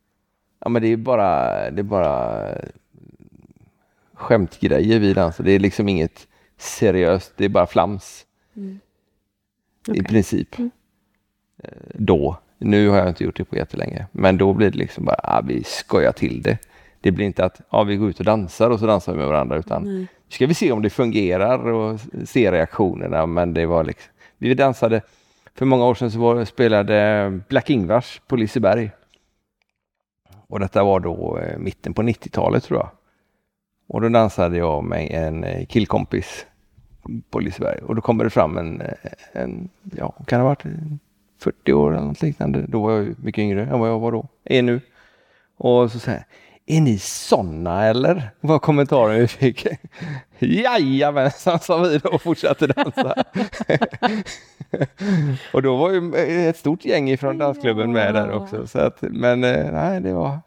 ja 0.63 0.69
men 0.69 0.81
det 0.81 0.87
är 0.87 0.97
bara, 0.97 1.69
det 1.71 1.81
är 1.81 1.83
bara 1.83 2.47
skämtgrejer 4.13 4.99
vi 4.99 5.13
dansar. 5.13 5.43
Det 5.43 5.51
är 5.51 5.59
liksom 5.59 5.89
inget 5.89 6.27
seriöst, 6.61 7.33
det 7.35 7.45
är 7.45 7.49
bara 7.49 7.67
flams. 7.67 8.25
I 8.53 8.79
Okej. 9.91 10.03
princip. 10.03 10.59
Eh, 10.59 10.69
Då. 11.93 12.37
Nu 12.57 12.89
har 12.89 12.97
jag 12.97 13.07
inte 13.07 13.23
gjort 13.23 13.37
det 13.37 13.45
på 13.45 13.55
jättelänge. 13.55 14.05
Men 14.11 14.37
då 14.37 14.53
blir 14.53 14.71
det 14.71 14.77
liksom 14.77 15.05
bara, 15.05 15.19
ah, 15.23 15.41
vi 15.41 15.63
skojar 15.63 16.11
till 16.11 16.41
det. 16.41 16.57
Det 17.01 17.11
blir 17.11 17.25
inte 17.25 17.45
att 17.45 17.61
ah, 17.69 17.83
vi 17.83 17.95
går 17.95 18.09
ut 18.09 18.19
och 18.19 18.25
dansar 18.25 18.69
och 18.69 18.79
så 18.79 18.85
dansar 18.85 19.13
vi 19.13 19.17
med 19.19 19.27
varandra 19.27 19.57
utan 19.57 19.83
nu 19.83 20.07
ska 20.29 20.47
vi 20.47 20.53
se 20.53 20.71
om 20.71 20.81
det 20.81 20.89
fungerar 20.89 21.67
och 21.67 21.99
se 22.25 22.51
reaktionerna. 22.51 23.25
Men 23.25 23.53
det 23.53 23.65
var 23.65 23.83
liksom, 23.83 24.11
vi 24.37 24.53
dansade, 24.53 25.01
för 25.55 25.65
många 25.65 25.85
år 25.85 25.95
sedan 25.95 26.11
så 26.11 26.19
var, 26.19 26.45
spelade 26.45 27.39
Black 27.49 27.69
Ingvars 27.69 28.21
på 28.27 28.35
Liseberg. 28.35 28.91
Och 30.47 30.59
detta 30.59 30.83
var 30.83 30.99
då 30.99 31.37
eh, 31.37 31.57
mitten 31.57 31.93
på 31.93 32.01
90-talet 32.01 32.63
tror 32.63 32.79
jag. 32.79 32.89
Och 33.87 34.01
då 34.01 34.09
dansade 34.09 34.57
jag 34.57 34.83
med 34.83 35.11
en 35.11 35.43
eh, 35.43 35.65
killkompis 35.65 36.45
på 37.29 37.39
Liseberg 37.39 37.79
och 37.79 37.95
då 37.95 38.01
kommer 38.01 38.23
det 38.23 38.29
fram 38.29 38.57
en, 38.57 38.81
en 39.33 39.69
ja, 39.97 40.11
kan 40.27 40.39
det 40.39 40.43
ha 40.43 40.49
varit 40.49 40.65
40 41.39 41.73
år 41.73 41.91
eller 41.91 42.05
något 42.05 42.21
liknande. 42.21 42.65
Då 42.67 42.81
var 42.81 42.91
jag 42.91 43.03
ju 43.03 43.15
mycket 43.17 43.41
yngre 43.41 43.61
än 43.61 43.79
vad 43.79 43.89
jag 43.89 43.99
var 43.99 44.11
då, 44.11 44.27
är 44.43 44.61
nu. 44.61 44.81
Och 45.57 45.91
så 45.91 45.99
säger 45.99 46.17
jag, 46.17 46.77
är 46.77 46.81
ni 46.81 46.97
sådana 46.99 47.85
eller? 47.85 48.31
Var 48.41 48.59
kommentaren 48.59 49.19
vi 49.19 49.27
fick. 49.27 49.67
Jajamensan 50.39 51.59
sa 51.59 51.77
vi 51.77 51.97
då 51.97 52.09
och 52.09 52.21
fortsatte 52.21 52.67
dansa. 52.67 53.23
och 55.53 55.61
då 55.61 55.77
var 55.77 55.91
ju 55.91 56.15
ett 56.49 56.57
stort 56.57 56.85
gäng 56.85 57.17
från 57.17 57.37
dansklubben 57.37 57.91
med 57.91 58.13
där 58.13 58.31
också. 58.31 58.67
Så 58.67 58.79
att, 58.79 59.01
men 59.01 59.43
eh, 59.43 59.71
nej, 59.71 60.01
det 60.01 60.13
var 60.13 60.39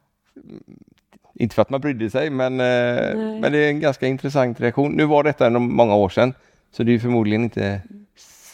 inte 1.35 1.55
för 1.55 1.63
att 1.63 1.71
man 1.71 1.81
brydde 1.81 2.11
sig, 2.11 2.31
men, 2.31 2.53
eh, 2.61 3.17
men 3.41 3.53
det 3.53 3.59
är 3.59 3.69
en 3.69 3.81
ganska 3.81 4.07
intressant 4.07 4.61
reaktion. 4.61 4.93
Nu 4.93 5.05
var 5.05 5.23
detta 5.23 5.51
många 5.51 5.95
år 5.95 6.09
sedan, 6.09 6.35
så 6.73 6.83
det 6.83 6.95
är 6.95 6.99
förmodligen 6.99 7.45
inte 7.45 7.81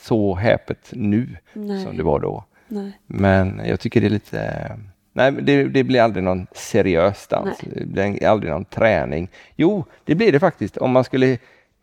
så 0.03 0.35
häpet 0.35 0.91
nu 0.93 1.37
Nej. 1.53 1.85
som 1.85 1.97
det 1.97 2.03
var 2.03 2.21
då. 2.21 2.45
Nej. 2.69 2.99
Men 3.07 3.61
jag 3.65 3.81
tycker 3.81 4.01
det 4.01 4.07
är 4.07 4.11
lite... 4.11 4.71
Nej, 5.13 5.31
men 5.31 5.45
det, 5.45 5.65
det 5.65 5.85
blir 5.85 6.01
aldrig 6.01 6.25
någon 6.25 6.47
seriös 6.53 7.27
dans. 7.27 7.59
Det 7.77 7.87
blir 7.87 8.27
aldrig 8.27 8.53
någon 8.53 8.65
träning. 8.65 9.29
Jo, 9.57 9.85
det 10.05 10.15
blir 10.15 10.33
det 10.33 10.41
faktiskt. 10.41 10.77
Om 10.77 10.91
man 10.91 11.05
skulle... 11.05 11.39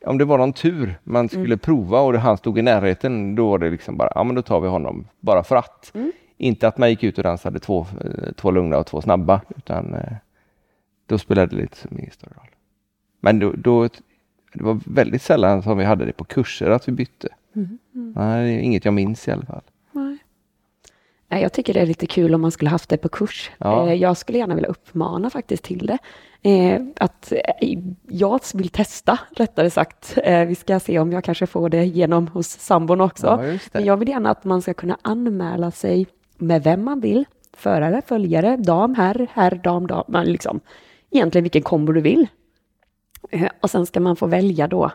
Om 0.05 0.17
det 0.17 0.25
var 0.25 0.37
någon 0.37 0.53
tur 0.53 0.99
man 1.03 1.29
skulle 1.29 1.57
prova 1.57 1.99
och 1.99 2.13
han 2.13 2.37
stod 2.37 2.59
i 2.59 2.61
närheten, 2.61 3.35
då 3.35 3.49
var 3.49 3.57
det 3.57 3.69
liksom 3.69 3.97
bara, 3.97 4.11
ja 4.15 4.23
men 4.23 4.35
då 4.35 4.41
tar 4.41 4.59
vi 4.59 4.67
honom 4.67 5.07
bara 5.19 5.43
för 5.43 5.55
att. 5.55 5.93
Inte 6.37 6.67
att 6.67 6.77
man 6.77 6.89
gick 6.89 7.03
ut 7.03 7.17
och 7.17 7.23
dansade 7.23 7.59
två, 7.59 7.79
eh, 7.79 8.31
två 8.35 8.51
lugna 8.51 8.77
och 8.77 8.85
två 8.85 9.01
snabba, 9.01 9.41
utan 9.57 9.93
eh, 9.93 10.13
då 11.08 11.18
spelade 11.18 11.55
det 11.55 11.62
lite 11.62 11.78
ingen 11.91 12.12
större 12.12 12.34
roll. 12.36 12.49
Men 13.20 13.39
då, 13.39 13.51
då, 13.58 13.84
det 14.53 14.64
var 14.64 14.80
väldigt 14.86 15.22
sällan 15.22 15.64
som 15.64 15.78
vi 15.78 15.84
hade 15.86 16.05
det 16.05 16.14
på 16.14 16.24
kurser 16.24 16.70
att 16.70 16.88
vi 16.88 16.91
bytte. 16.91 17.28
Nej, 17.91 18.45
det 18.47 18.53
är 18.53 18.60
inget 18.60 18.86
jag 18.86 18.93
minns 18.93 19.28
i 19.28 19.32
alla 19.32 19.45
fall. 19.45 19.62
Nej. 19.91 20.18
Nej, 21.30 21.41
jag 21.41 21.53
tycker 21.53 21.74
det 21.74 21.80
är 21.80 21.86
lite 21.86 22.05
kul 22.05 22.36
om 22.36 22.41
man 22.41 22.51
skulle 22.51 22.70
haft 22.70 22.89
det 22.89 22.97
på 22.97 23.10
kurs. 23.10 23.51
Ja. 23.58 23.88
Eh, 23.88 23.93
Jag 23.93 24.18
skulle 24.18 24.38
gärna 24.38 24.55
vilja 24.55 24.70
uppmana 24.70 25.30
faktiskt 25.30 25.64
till 25.64 25.88
det. 25.88 25.97
Eh, 26.49 26.82
Att 26.97 27.32
eh, 27.62 27.80
jag 28.10 28.39
vill 28.53 28.70
testa, 28.70 29.20
rättare 29.36 29.70
sagt. 29.70 30.18
Vi 30.47 30.55
ska 30.55 30.80
se 30.80 30.99
om 30.99 31.12
jag 31.12 31.24
kanske 31.24 31.47
får 31.47 31.70
det 31.70 31.86
genom 31.86 32.28
hos 32.28 32.47
sambon 32.47 33.01
också. 33.01 33.28
Ja. 33.28 33.58
Men 33.72 33.86
jag 33.86 33.97
vill 33.97 34.10
gärna 34.10 34.30
att 34.30 34.43
man 34.43 34.62
ska 34.62 34.74
kunna 34.74 34.97
anmäla 35.01 35.72
sig 35.72 36.08
med 36.38 36.64
vem 36.64 36.84
man 36.84 36.99
vill. 36.99 37.26
Förare, 37.53 38.01
följare, 38.08 38.58
dam, 38.58 38.95
herr, 38.95 39.28
herr, 39.34 39.55
dam, 39.64 39.88
dam. 39.88 40.24
Liksom, 40.26 40.60
egentligen 41.12 41.43
vilken 41.43 41.62
kombo 41.62 41.91
du 41.91 42.01
vill. 42.01 42.28
Eh, 43.30 43.49
Och 43.62 43.70
sen 43.70 43.86
ska 43.86 43.99
man 43.99 44.16
få 44.16 44.28
välja 44.28 44.68
då. 44.68 44.91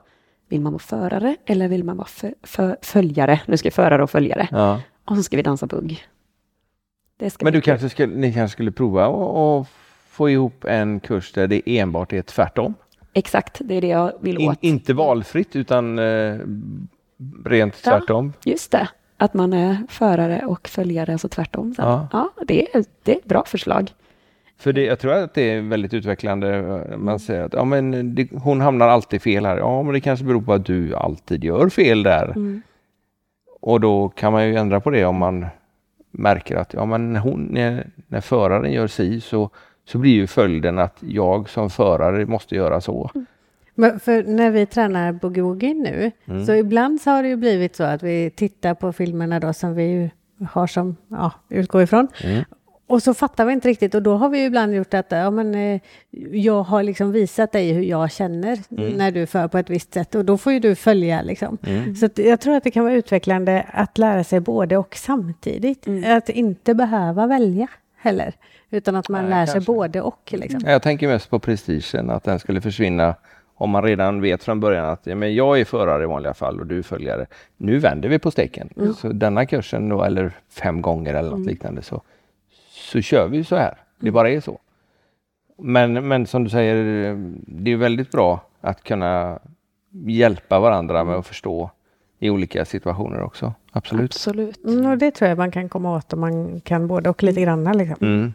Vill 0.48 0.60
man 0.60 0.72
vara 0.72 0.80
förare 0.82 1.36
eller 1.46 1.68
vill 1.68 1.84
man 1.84 1.96
vara 1.96 2.06
fö- 2.08 2.34
fö- 2.42 2.76
följare? 2.82 3.40
Nu 3.46 3.56
ska 3.56 3.66
jag 3.66 3.72
förare 3.74 4.02
och 4.02 4.10
följare. 4.10 4.48
Ja. 4.50 4.80
Och 5.04 5.16
så 5.16 5.22
ska 5.22 5.36
vi 5.36 5.42
dansa 5.42 5.66
bugg. 5.66 6.04
Men 7.18 7.52
du 7.52 7.60
kul. 7.60 7.62
kanske 7.62 7.88
skulle, 7.88 8.14
ni 8.16 8.32
kanske 8.32 8.52
skulle 8.52 8.72
prova 8.72 9.06
och, 9.06 9.58
och 9.58 9.66
få 10.08 10.30
ihop 10.30 10.64
en 10.64 11.00
kurs 11.00 11.32
där 11.32 11.46
det 11.46 11.62
enbart 11.78 12.12
är 12.12 12.22
tvärtom. 12.22 12.74
Exakt, 13.12 13.60
det 13.64 13.74
är 13.74 13.80
det 13.80 13.86
jag 13.86 14.12
vill 14.20 14.40
In, 14.40 14.48
åt. 14.50 14.58
inte 14.60 14.94
valfritt 14.94 15.56
utan 15.56 15.98
eh, 15.98 16.38
rent 17.44 17.80
Ja. 17.84 17.90
tvärtom. 17.90 18.32
Just 18.44 18.70
det, 18.70 18.88
att 19.16 19.34
man 19.34 19.52
är 19.52 19.76
förare 19.88 20.46
och 20.46 20.68
följare, 20.68 21.12
alltså 21.12 21.28
tvärtom. 21.28 21.74
Sen. 21.74 21.84
Ja. 21.88 22.08
Ja. 22.12 22.30
det, 22.46 22.74
är, 22.76 22.84
det 23.02 23.12
är 23.12 23.16
ett 23.16 23.24
bra 23.24 23.44
förslag. 23.46 23.92
För 24.62 24.72
det, 24.72 24.84
jag 24.84 24.98
tror 24.98 25.12
att 25.12 25.34
det 25.34 25.50
är 25.50 25.60
väldigt 25.60 25.94
utvecklande. 25.94 26.62
Man 26.96 27.18
säger 27.18 27.42
att 27.42 27.52
ja, 27.52 27.64
men 27.64 28.14
det, 28.14 28.28
hon 28.32 28.60
hamnar 28.60 28.88
alltid 28.88 29.22
fel 29.22 29.46
här. 29.46 29.56
Ja, 29.56 29.82
men 29.82 29.92
det 29.92 30.00
kanske 30.00 30.24
beror 30.24 30.42
på 30.42 30.52
att 30.52 30.66
du 30.66 30.94
alltid 30.94 31.44
gör 31.44 31.68
fel 31.68 32.02
där. 32.02 32.24
Mm. 32.24 32.62
Och 33.60 33.80
då 33.80 34.08
kan 34.08 34.32
man 34.32 34.48
ju 34.48 34.56
ändra 34.56 34.80
på 34.80 34.90
det 34.90 35.04
om 35.04 35.16
man 35.16 35.46
märker 36.10 36.56
att 36.56 36.74
ja, 36.74 36.84
men 36.84 37.12
när, 37.12 37.20
hon, 37.20 37.48
när, 37.50 37.86
när 38.06 38.20
föraren 38.20 38.72
gör 38.72 38.86
si 38.86 39.20
så, 39.20 39.50
så 39.84 39.98
blir 39.98 40.12
ju 40.12 40.26
följden 40.26 40.78
att 40.78 40.96
jag 41.00 41.48
som 41.48 41.70
förare 41.70 42.26
måste 42.26 42.54
göra 42.54 42.80
så. 42.80 43.10
Men 43.74 44.00
för 44.00 44.22
när 44.22 44.50
vi 44.50 44.66
tränar 44.66 45.12
boogie-woogie 45.12 45.74
nu, 45.74 46.10
Mm. 46.26 46.46
så 46.46 46.54
ibland 46.54 47.00
så 47.00 47.10
har 47.10 47.22
det 47.22 47.28
ju 47.28 47.36
blivit 47.36 47.76
så 47.76 47.84
att 47.84 48.02
vi 48.02 48.30
tittar 48.30 48.74
på 48.74 48.92
filmerna 48.92 49.40
då 49.40 49.52
som 49.52 49.74
vi 49.74 50.10
har 50.50 50.66
som, 50.66 50.96
ja, 51.08 51.32
utgår 51.48 51.82
ifrån. 51.82 52.08
Mm. 52.24 52.44
Och 52.92 53.02
så 53.02 53.14
fattar 53.14 53.44
vi 53.44 53.52
inte 53.52 53.68
riktigt 53.68 53.94
och 53.94 54.02
då 54.02 54.16
har 54.16 54.28
vi 54.28 54.38
ju 54.38 54.44
ibland 54.44 54.74
gjort 54.74 54.94
att 54.94 55.06
ja, 55.08 55.30
men, 55.30 55.54
eh, 55.54 55.80
jag 56.32 56.62
har 56.62 56.82
liksom 56.82 57.12
visat 57.12 57.52
dig 57.52 57.72
hur 57.72 57.82
jag 57.82 58.10
känner 58.12 58.58
Mm. 58.70 58.92
när 58.92 59.10
du 59.10 59.26
för 59.26 59.48
på 59.48 59.58
ett 59.58 59.70
visst 59.70 59.94
sätt 59.94 60.14
och 60.14 60.24
då 60.24 60.38
får 60.38 60.52
ju 60.52 60.58
du 60.60 60.74
följa 60.74 61.22
liksom. 61.22 61.58
Så 62.00 62.06
att 62.06 62.18
jag 62.18 62.40
tror 62.40 62.54
att 62.54 62.64
det 62.64 62.70
kan 62.70 62.84
vara 62.84 62.94
utvecklande 62.94 63.66
att 63.72 63.98
lära 63.98 64.24
sig 64.24 64.40
både 64.40 64.76
och 64.76 64.94
samtidigt. 64.96 65.86
Mm. 65.86 66.16
Att 66.16 66.28
inte 66.28 66.74
behöva 66.74 67.26
välja 67.26 67.68
heller, 67.96 68.32
utan 68.70 68.96
att 68.96 69.08
man 69.08 69.22
Nej, 69.22 69.30
lär 69.30 69.46
sig 69.46 69.52
kanske. 69.52 69.72
både 69.72 70.00
och. 70.00 70.32
Liksom. 70.36 70.60
Jag 70.66 70.82
tänker 70.82 71.08
mest 71.08 71.30
på 71.30 71.38
prestigen, 71.38 72.10
att 72.10 72.24
den 72.24 72.38
skulle 72.38 72.60
försvinna 72.60 73.14
om 73.54 73.70
man 73.70 73.82
redan 73.82 74.20
vet 74.20 74.44
från 74.44 74.60
början 74.60 74.88
att 74.88 75.00
ja, 75.04 75.14
men 75.14 75.34
jag 75.34 75.60
är 75.60 75.64
förare 75.64 76.02
i 76.02 76.06
vanliga 76.06 76.34
fall 76.34 76.60
och 76.60 76.66
du 76.66 76.78
är 76.78 76.82
följare. 76.82 77.26
Nu 77.56 77.78
vänder 77.78 78.08
vi 78.08 78.18
på 78.18 78.30
steken. 78.30 78.68
Så 78.98 79.08
denna 79.08 79.46
kursen 79.46 79.88
då, 79.88 80.04
eller 80.04 80.32
fem 80.50 80.82
gånger 80.82 81.14
eller 81.14 81.30
något 81.30 81.46
liknande, 81.46 81.82
så, 81.82 82.02
så 82.92 83.00
kör 83.00 83.28
vi 83.28 83.44
så 83.44 83.56
här. 83.56 83.74
Det 84.00 84.10
bara 84.10 84.30
är 84.30 84.40
så. 84.40 84.58
Men, 85.58 86.08
men 86.08 86.26
som 86.26 86.44
du 86.44 86.50
säger, 86.50 86.74
det 87.46 87.72
är 87.72 87.76
väldigt 87.76 88.10
bra 88.10 88.40
att 88.60 88.82
kunna 88.82 89.38
hjälpa 89.90 90.60
varandra 90.60 91.04
med 91.04 91.14
att 91.14 91.26
förstå 91.26 91.70
i 92.18 92.30
olika 92.30 92.64
situationer 92.64 93.22
också. 93.22 93.54
Absolut. 93.72 94.10
Absolut. 94.10 94.64
Mm, 94.64 94.86
och 94.86 94.98
det 94.98 95.10
tror 95.10 95.28
jag 95.28 95.38
man 95.38 95.50
kan 95.50 95.68
komma 95.68 95.96
åt 95.96 96.12
om 96.12 96.20
man 96.20 96.60
kan 96.60 96.86
både 96.86 97.10
och 97.10 97.22
lite 97.22 97.40
grann. 97.40 97.78
Liksom. 97.78 98.06
Mm. 98.06 98.32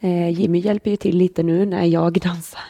Eh, 0.00 0.40
Jimmy 0.40 0.58
hjälper 0.58 0.90
ju 0.90 0.96
till 0.96 1.16
lite 1.16 1.42
nu 1.42 1.66
när 1.66 1.84
jag 1.84 2.12
dansar. 2.20 2.62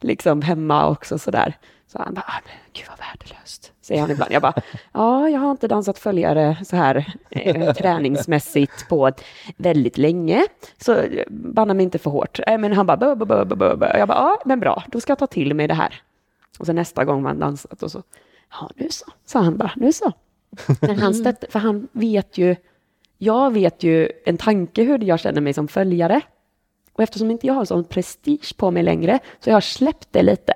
Liksom 0.00 0.42
hemma 0.42 0.88
också 0.88 1.18
sådär. 1.18 1.54
Så 1.92 1.98
han 1.98 2.14
bara, 2.14 2.24
ah, 2.26 2.40
men 2.44 2.54
gud 2.72 2.84
vad 2.88 2.98
värdelöst, 2.98 3.72
säger 3.80 4.00
han 4.00 4.10
ibland. 4.10 4.32
Jag 4.32 4.42
bara, 4.42 4.54
ja, 4.92 5.28
jag 5.28 5.40
har 5.40 5.50
inte 5.50 5.68
dansat 5.68 5.98
följare 5.98 6.56
så 6.64 6.76
här 6.76 7.14
eh, 7.30 7.72
träningsmässigt 7.78 8.88
på 8.88 9.10
väldigt 9.56 9.98
länge. 9.98 10.46
Så 10.78 11.04
banna 11.28 11.74
mig 11.74 11.84
inte 11.84 11.98
för 11.98 12.10
hårt. 12.10 12.40
Eh, 12.46 12.58
men 12.58 12.72
han 12.72 12.86
bara, 12.86 12.96
bö, 12.96 13.14
bö, 13.14 13.24
bö, 13.24 13.44
bö, 13.44 13.56
bö, 13.56 13.76
bö. 13.76 13.98
Jag 13.98 14.08
bara, 14.08 14.18
ja, 14.18 14.42
men 14.44 14.60
bra, 14.60 14.84
då 14.88 15.00
ska 15.00 15.10
jag 15.10 15.18
ta 15.18 15.26
till 15.26 15.54
mig 15.54 15.68
det 15.68 15.74
här. 15.74 16.02
Och 16.58 16.66
så 16.66 16.72
nästa 16.72 17.04
gång 17.04 17.22
man 17.22 17.38
dansat 17.38 17.82
och 17.82 17.90
så, 17.90 18.02
ja, 18.50 18.70
nu 18.74 18.88
så, 18.90 19.06
sa 19.24 19.40
han 19.40 19.56
bara, 19.56 19.72
nu 19.76 19.92
så. 19.92 20.12
Men 20.80 20.98
han 20.98 21.14
stötte, 21.14 21.46
för 21.50 21.58
han 21.58 21.88
vet 21.92 22.38
ju, 22.38 22.56
jag 23.18 23.52
vet 23.52 23.82
ju 23.82 24.08
en 24.24 24.36
tanke 24.36 24.82
hur 24.82 24.98
jag 24.98 25.20
känner 25.20 25.40
mig 25.40 25.52
som 25.52 25.68
följare. 25.68 26.20
Och 26.92 27.02
eftersom 27.02 27.30
inte 27.30 27.46
jag 27.46 27.54
har 27.54 27.64
sån 27.64 27.84
prestige 27.84 28.56
på 28.56 28.70
mig 28.70 28.82
längre 28.82 29.18
så 29.40 29.50
jag 29.50 29.56
har 29.56 29.60
släppt 29.60 30.08
det 30.10 30.22
lite. 30.22 30.54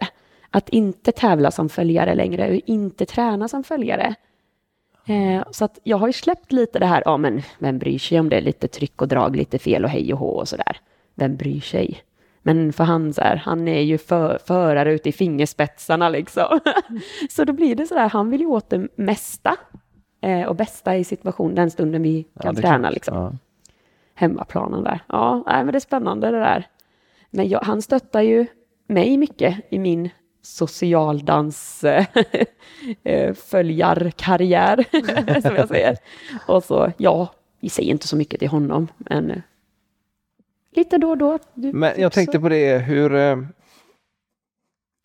Att 0.54 0.68
inte 0.68 1.12
tävla 1.12 1.50
som 1.50 1.68
följare 1.68 2.14
längre 2.14 2.50
och 2.50 2.60
inte 2.66 3.06
träna 3.06 3.48
som 3.48 3.64
följare. 3.64 4.14
Eh, 5.06 5.42
så 5.50 5.64
att 5.64 5.78
jag 5.82 5.96
har 5.96 6.06
ju 6.06 6.12
släppt 6.12 6.52
lite 6.52 6.78
det 6.78 6.86
här, 6.86 7.02
ja 7.04 7.16
men 7.16 7.42
vem 7.58 7.78
bryr 7.78 7.98
sig 7.98 8.20
om 8.20 8.28
det 8.28 8.36
är 8.36 8.40
lite 8.40 8.68
tryck 8.68 9.02
och 9.02 9.08
drag, 9.08 9.36
lite 9.36 9.58
fel 9.58 9.84
och 9.84 9.90
hej 9.90 10.12
och 10.12 10.18
hå 10.18 10.28
och 10.28 10.48
sådär. 10.48 10.76
Vem 11.14 11.36
bryr 11.36 11.60
sig? 11.60 12.02
Men 12.42 12.72
för 12.72 12.84
han, 12.84 13.12
så 13.12 13.20
här, 13.20 13.36
han 13.36 13.68
är 13.68 13.80
ju 13.80 13.98
för, 13.98 14.38
förare 14.46 14.92
ute 14.94 15.08
i 15.08 15.12
fingerspetsarna 15.12 16.08
liksom. 16.08 16.60
så 17.30 17.44
då 17.44 17.52
blir 17.52 17.74
det 17.74 17.86
så 17.86 17.94
där, 17.94 18.08
han 18.08 18.30
vill 18.30 18.40
ju 18.40 18.46
åt 18.46 18.70
det 18.70 18.88
mesta 18.96 19.56
eh, 20.20 20.46
och 20.46 20.56
bästa 20.56 20.96
i 20.96 21.04
situationen, 21.04 21.54
den 21.54 21.70
stunden 21.70 22.02
vi 22.02 22.26
kan 22.40 22.56
är 22.56 22.60
träna 22.60 22.90
liksom 22.90 23.16
Ja. 23.16 23.32
hemmaplanen 24.14 24.84
där. 24.84 25.00
Ja, 25.06 25.42
nej, 25.46 25.64
men 25.64 25.72
det 25.72 25.78
är 25.78 25.80
spännande 25.80 26.30
det 26.30 26.38
där. 26.38 26.66
Men 27.30 27.48
jag, 27.48 27.60
han 27.60 27.82
stöttar 27.82 28.20
ju 28.20 28.46
mig 28.86 29.16
mycket 29.16 29.58
i 29.70 29.78
min 29.78 30.10
socialdans 30.42 31.84
eh, 31.84 32.06
eh, 33.04 33.34
följarkarriär, 33.34 34.84
som 35.40 35.56
jag 35.56 35.68
säger. 35.68 35.96
Och 36.46 36.64
så, 36.64 36.92
ja, 36.96 37.34
vi 37.60 37.68
säger 37.68 37.90
inte 37.90 38.08
så 38.08 38.16
mycket 38.16 38.40
till 38.40 38.48
honom, 38.48 38.88
men 38.96 39.30
eh, 39.30 39.42
lite 40.74 40.98
då 40.98 41.08
och 41.08 41.18
då. 41.18 41.38
Du, 41.54 41.72
Men 41.72 41.92
jag 42.00 42.12
tänkte 42.12 42.40
på 42.40 42.48
det, 42.48 42.78
hur, 42.78 43.10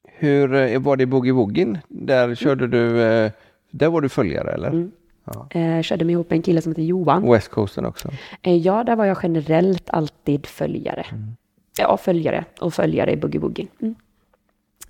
hur 0.04 0.80
var 0.80 0.96
det 0.98 1.04
i 1.04 1.06
Boogie 1.06 1.34
Woogien? 1.34 1.78
Där 1.88 2.36
körde 2.36 2.68
du, 2.68 3.02
eh, 3.02 3.32
där 3.72 3.90
var 3.90 4.02
du 4.02 4.10
följare 4.10 4.52
eller? 4.52 4.70
Mm. 4.70 4.92
eh, 5.50 5.82
körde 5.82 6.06
mig 6.06 6.14
ihop 6.14 6.30
med 6.30 6.38
en 6.38 6.44
kille 6.44 6.62
som 6.62 6.72
heter 6.72 6.82
Johan. 6.82 7.32
West 7.32 7.48
Coasten 7.48 7.86
också? 7.86 8.10
Eh, 8.42 8.56
ja, 8.56 8.84
där 8.84 8.96
var 8.96 9.06
jag 9.06 9.18
generellt 9.24 9.90
alltid 9.90 10.46
följare. 10.46 11.06
Ja, 11.80 11.98
följare 11.98 12.46
och 12.60 12.74
följare 12.74 13.12
i 13.12 13.18
Boogie 13.18 13.42
Woogie. 13.42 13.68
Mm. 13.82 13.96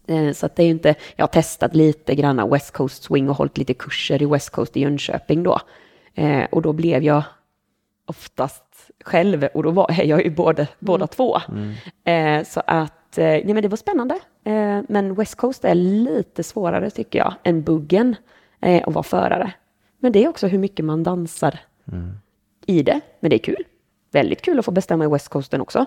Eh, 0.08 0.32
Så 0.32 0.46
att 0.46 0.56
det 0.56 0.64
är 0.64 0.68
inte, 0.70 0.96
jag 1.16 1.24
har 1.24 1.28
testat 1.28 1.76
lite 1.76 2.16
grann 2.16 2.50
West 2.50 2.72
Coast 2.72 3.04
Swing 3.04 3.30
och 3.30 3.36
hållit 3.36 3.58
lite 3.58 3.74
kurser 3.74 4.22
i 4.22 4.26
West 4.26 4.50
Coast 4.50 4.78
i 4.78 4.82
Jönköping 4.82 5.44
då. 5.44 5.60
Eh, 6.16 6.44
och 6.52 6.62
då 6.62 6.74
blev 6.74 7.04
jag 7.04 7.24
oftast 8.06 8.64
själv 9.06 9.48
och 9.54 9.64
då 9.64 9.72
var 9.72 10.02
jag 10.04 10.24
ju 10.24 10.30
både, 10.32 10.68
båda 10.80 11.08
två. 11.08 11.38
Eh, 12.04 12.44
så 12.44 12.62
att, 12.68 12.94
nej 13.18 13.54
men 13.54 13.62
det 13.62 13.68
var 13.68 13.78
spännande. 13.78 14.20
Men 14.88 15.14
West 15.16 15.36
Coast 15.36 15.66
är 15.66 15.76
lite 15.76 16.44
svårare 16.44 16.90
tycker 16.90 17.20
jag 17.20 17.34
än 17.44 17.62
buggen 17.64 18.16
eh, 18.62 18.88
att 18.88 18.94
vara 18.94 19.04
förare. 19.04 19.52
Men 20.00 20.12
det 20.12 20.24
är 20.24 20.28
också 20.30 20.48
hur 20.48 20.58
mycket 20.60 20.86
man 20.86 21.04
dansar 21.04 21.60
i 22.66 22.84
det. 22.84 23.00
Men 23.20 23.30
det 23.30 23.36
är 23.36 23.44
kul. 23.44 23.64
Väldigt 24.12 24.42
kul 24.42 24.60
att 24.60 24.66
få 24.66 24.72
bestämma 24.72 25.06
i 25.06 25.08
West 25.08 25.30
Coasten 25.30 25.62
också. 25.62 25.86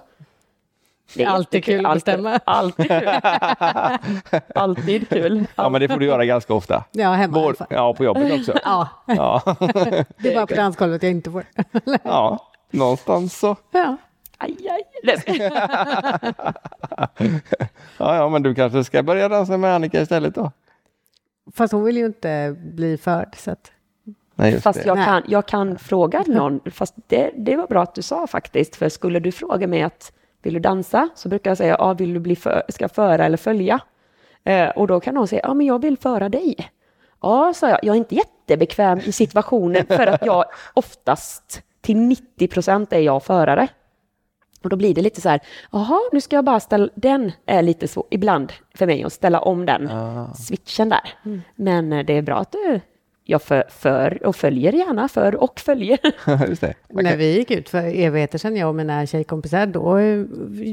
Det 1.15 1.23
är 1.23 1.29
Alltid 1.29 1.65
kul 1.65 1.87
att 1.87 1.95
bestämma. 1.95 2.41
Alltid 2.45 2.89
kul. 2.89 3.09
Alltid 4.55 5.09
kul. 5.09 5.47
Ja, 5.55 5.69
men 5.69 5.81
det 5.81 5.89
får 5.89 5.99
du 5.99 6.07
göra 6.07 6.25
ganska 6.25 6.55
ofta. 6.55 6.85
Ja, 6.91 7.13
hemma 7.13 7.55
fall. 7.55 7.67
ja, 7.71 7.95
på 7.95 8.05
jobbet 8.05 8.33
också. 8.33 8.55
Ja, 8.65 8.89
Ja, 9.07 9.43
det 10.19 10.29
är 10.31 10.35
bara 10.35 10.47
på 10.47 10.55
dansgolvet 10.55 11.03
jag 11.03 11.13
inte 11.13 11.31
får. 11.31 11.45
ja 12.05 12.47
någonstans 12.71 13.39
så. 13.39 13.57
Ja. 13.71 13.97
Aj, 14.39 14.57
aj. 14.71 14.83
Ja, 17.99 18.17
ja, 18.17 18.29
men 18.29 18.43
du 18.43 18.55
kanske 18.55 18.85
ska 18.85 19.03
börja 19.03 19.29
dansa 19.29 19.57
med 19.57 19.75
Annika 19.75 20.01
istället 20.01 20.35
då? 20.35 20.53
Fast 21.55 21.73
hon 21.73 21.85
vill 21.85 21.97
ju 21.97 22.07
inte 22.07 22.57
bli 22.59 22.97
förd. 22.97 23.35
Så 23.37 23.51
att, 23.51 23.73
Nej, 24.35 24.61
Fast 24.61 24.85
jag 24.85 25.05
kan, 25.05 25.23
jag 25.27 25.47
kan 25.47 25.79
fråga 25.79 26.25
någon, 26.27 26.61
fast 26.71 26.95
det, 27.07 27.31
det 27.37 27.57
var 27.57 27.67
bra 27.67 27.83
att 27.83 27.95
du 27.95 28.03
sa 28.03 28.27
faktiskt, 28.27 28.77
för 28.77 28.89
skulle 28.89 29.21
du 29.21 29.33
fråga 29.33 29.67
mig 29.67 29.83
att 29.83 30.13
vill 30.43 30.55
du 30.55 30.61
dansa, 30.61 31.09
så 31.15 31.29
brukar 31.29 31.51
jag 31.51 31.59
säga, 31.59 31.77
ja, 31.79 31.93
vill 31.93 32.15
du 32.15 32.21
bli 32.21 32.37
för, 32.37 32.63
ska 32.69 32.89
föra 32.89 33.27
eller 33.27 33.37
följa? 33.37 33.81
Eh, 34.45 34.69
och 34.69 34.87
då 34.87 35.01
kan 35.01 35.15
någon 35.15 35.29
säga, 35.29 35.41
ja, 35.45 35.55
men 35.55 35.67
jag 35.67 35.83
vill 35.83 35.99
föra 35.99 36.29
dig. 36.29 36.71
Ja, 37.23 37.53
sa 37.55 37.69
jag, 37.69 37.79
jag 37.83 37.95
är 37.95 37.99
inte 37.99 38.15
jättebekväm 38.15 38.99
i 38.99 39.13
situationen 39.13 39.87
för 39.87 40.07
att 40.07 40.27
jag 40.27 40.45
oftast 40.75 41.63
till 41.81 41.97
90 41.97 42.49
procent 42.49 42.93
är 42.93 42.99
jag 42.99 43.23
förare. 43.23 43.69
Och 44.63 44.71
då 44.71 44.77
blir 44.77 44.95
det 44.95 45.03
lite 45.03 45.21
så 45.21 45.29
här, 45.29 45.41
jaha, 45.73 45.99
nu 46.13 46.21
ska 46.21 46.37
jag 46.37 46.45
bara 46.45 46.61
ställa, 46.61 46.89
den 46.95 47.33
är 47.47 47.63
lite 47.63 47.89
svår 47.89 48.07
ibland 48.11 48.53
för 48.75 48.87
mig 48.87 49.05
att 49.05 49.13
ställa 49.13 49.41
om 49.41 49.67
den 49.67 49.91
switchen 50.35 50.89
där. 50.89 51.15
Men 51.57 51.93
eh, 51.93 52.05
det 52.05 52.13
är 52.13 52.23
bra 52.23 52.37
att 52.39 52.53
du, 52.53 52.81
jag 53.31 53.43
för, 53.43 53.65
för 53.69 54.27
och 54.27 54.37
följer 54.37 54.73
gärna, 54.73 55.09
för 55.09 55.35
och 55.35 55.61
följer. 55.61 55.99
just 56.49 56.61
det. 56.61 56.75
När 56.89 57.17
vi 57.17 57.37
gick 57.37 57.51
ut 57.51 57.69
för 57.69 57.83
evigheter 57.83 58.39
sedan, 58.39 58.57
jag 58.57 58.69
och 58.69 58.75
mina 58.75 59.07
tjejkompisar, 59.07 59.67
då 59.67 59.99
eh, 59.99 60.25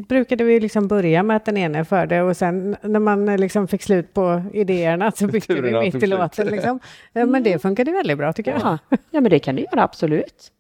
brukade 0.08 0.44
vi 0.44 0.60
liksom 0.60 0.88
börja 0.88 1.24
med 1.24 1.38
att 1.38 1.46
den 1.46 1.58
ena 1.58 1.86
förde 1.86 2.22
och 2.22 2.38
sen 2.38 2.76
när 2.82 3.00
man 3.00 3.30
eh, 3.30 3.38
liksom 3.38 3.68
fick 3.68 3.84
slut 3.84 4.14
på 4.14 4.44
idéerna 4.54 5.12
så 5.12 5.28
bytte 5.32 5.62
vi 5.62 5.80
mitt 5.80 6.04
i 6.04 6.08
låten. 6.08 6.48
Liksom. 6.48 6.80
Ja, 7.14 7.26
men 7.26 7.44
det 7.44 7.60
funkade 7.60 7.92
väldigt 7.92 8.18
bra 8.18 8.34
tycker 8.34 8.52
jag. 8.52 8.62
Ja, 8.62 8.78
ja 8.90 9.22
men 9.22 9.30
det 9.30 9.40
kan 9.40 9.56
du 9.56 9.62
göra, 9.62 9.84
absolut. 9.84 10.52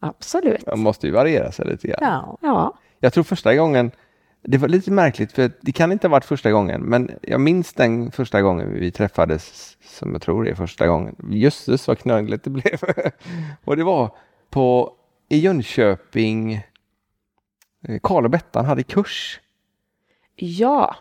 Absolut. 0.00 0.66
Man 0.66 0.78
måste 0.78 1.06
ju 1.06 1.12
variera 1.12 1.52
sig 1.52 1.66
lite 1.66 1.88
grann. 1.88 1.98
Ja. 2.00 2.38
Ja, 2.40 2.78
Jag 3.00 3.12
tror 3.12 3.24
första 3.24 3.54
gången, 3.54 3.90
det 4.42 4.58
var 4.58 4.68
lite 4.68 4.90
märkligt 4.90 5.32
för 5.32 5.50
det 5.60 5.72
kan 5.72 5.92
inte 5.92 6.06
ha 6.06 6.10
varit 6.12 6.24
första 6.24 6.50
gången, 6.50 6.80
men 6.80 7.10
jag 7.22 7.40
minns 7.40 7.72
den 7.72 8.10
första 8.10 8.42
gången 8.42 8.72
vi 8.74 8.90
träffades, 8.90 9.76
som 9.80 10.12
jag 10.12 10.22
tror 10.22 10.44
det 10.44 10.50
är 10.50 10.54
första 10.54 10.86
gången. 10.86 11.16
Jösses 11.30 11.88
vad 11.88 11.98
knögligt 11.98 12.44
det 12.44 12.50
blev. 12.50 12.78
och 13.64 13.76
det 13.76 13.84
var 13.84 14.10
på, 14.50 14.92
i 15.28 15.38
Jönköping, 15.38 16.52
eh, 17.88 17.98
Karl 18.02 18.24
och 18.24 18.30
Bettan 18.30 18.64
hade 18.64 18.82
kurs. 18.82 19.40
Ja, 20.36 20.96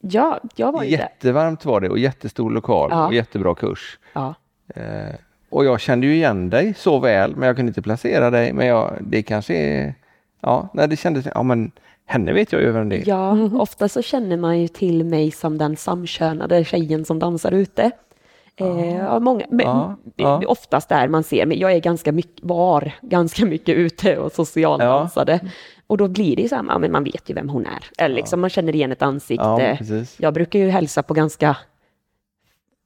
ja, 0.00 0.40
jag 0.56 0.72
var 0.72 0.82
ju. 0.82 0.90
Jättevarmt 0.90 1.64
var 1.64 1.80
det 1.80 1.88
och 1.88 1.98
jättestor 1.98 2.50
lokal 2.50 2.90
Ja. 2.92 3.06
och 3.06 3.14
jättebra 3.14 3.54
kurs. 3.54 3.98
Ja. 4.12 4.34
Eh, 4.74 5.14
och 5.50 5.64
jag 5.64 5.80
kände 5.80 6.06
ju 6.06 6.14
igen 6.14 6.50
dig 6.50 6.74
så 6.74 6.98
väl, 6.98 7.36
men 7.36 7.46
jag 7.46 7.56
kunde 7.56 7.70
inte 7.70 7.82
placera 7.82 8.30
dig. 8.30 8.52
Men 8.52 8.66
jag, 8.66 8.98
det 9.00 9.22
kanske 9.22 9.54
är... 9.54 9.94
Ja, 10.40 10.68
nej, 10.74 10.88
det 10.88 10.96
kändes... 10.96 11.26
Ja, 11.34 11.42
men 11.42 11.72
henne 12.06 12.32
vet 12.32 12.52
jag 12.52 12.62
ju 12.62 12.72
vem 12.72 12.88
det 12.88 12.96
är. 12.96 13.08
Ja, 13.08 13.32
ofta 13.54 13.88
så 13.88 14.02
känner 14.02 14.36
man 14.36 14.60
ju 14.60 14.68
till 14.68 15.04
mig 15.04 15.30
som 15.30 15.58
den 15.58 15.76
samkönade 15.76 16.64
tjejen 16.64 17.04
som 17.04 17.18
dansar 17.18 17.52
ute. 17.52 17.90
Eh, 18.56 18.96
ja, 18.96 19.18
många, 19.20 19.46
men, 19.50 19.66
Ja, 19.66 19.96
det 20.04 20.22
ja. 20.22 20.42
är 20.42 20.50
oftast 20.50 20.88
där 20.88 21.08
man 21.08 21.24
ser 21.24 21.46
mig. 21.46 21.60
Jag 21.60 21.72
är 21.72 21.80
ganska 21.80 22.12
mycket, 22.12 22.44
var 22.44 22.92
ganska 23.02 23.46
mycket 23.46 23.76
ute 23.76 24.18
och 24.18 24.32
socialdansade. 24.32 25.40
Och 25.86 25.96
då 25.98 26.08
blir 26.08 26.36
det 26.36 26.42
ju 26.42 26.48
så 26.48 26.56
här, 26.56 26.64
ja, 26.68 26.78
men 26.78 26.92
man 26.92 27.04
vet 27.04 27.30
ju 27.30 27.34
vem 27.34 27.48
hon 27.48 27.66
är. 27.66 28.04
Eller 28.04 28.14
liksom, 28.16 28.40
man 28.40 28.50
känner 28.50 28.74
igen 28.74 28.92
ett 28.92 29.02
ansikte. 29.02 29.78
Ja, 29.80 30.04
jag 30.18 30.34
brukar 30.34 30.58
ju 30.58 30.68
hälsa 30.68 31.02
på 31.02 31.14
ganska 31.14 31.56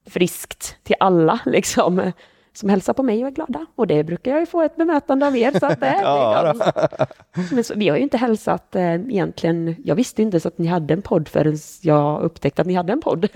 friskt 0.09 0.75
till 0.83 0.95
alla 0.99 1.39
liksom. 1.45 2.11
Som 2.53 2.69
hälsar 2.69 2.93
på 2.93 3.03
mig 3.03 3.21
och 3.23 3.27
är 3.27 3.31
glada. 3.31 3.65
Och 3.75 3.87
det 3.87 4.03
brukar 4.03 4.31
jag 4.31 4.39
ju 4.39 4.45
få 4.45 4.61
ett 4.61 4.75
bemötande 4.75 5.27
av 5.27 5.37
er. 5.37 5.59
Så 5.59 5.65
att 5.65 5.79
det, 5.79 5.99
Ja, 6.01 6.47
är. 6.47 7.55
Men 7.55 7.63
så, 7.63 7.73
vi 7.75 7.89
har 7.89 7.97
ju 7.97 8.03
inte 8.03 8.17
hälsat 8.17 8.75
eh, 8.75 8.93
egentligen. 8.93 9.75
Jag 9.85 9.95
visste 9.95 10.21
inte 10.21 10.39
så 10.39 10.47
att 10.47 10.57
ni 10.57 10.67
hade 10.67 10.93
en 10.93 11.01
podd 11.01 11.27
förrän 11.27 11.57
jag 11.81 12.21
upptäckte 12.21 12.61
att 12.61 12.67
ni 12.67 12.73
hade 12.73 12.93
en 12.93 13.01
podd. 13.01 13.27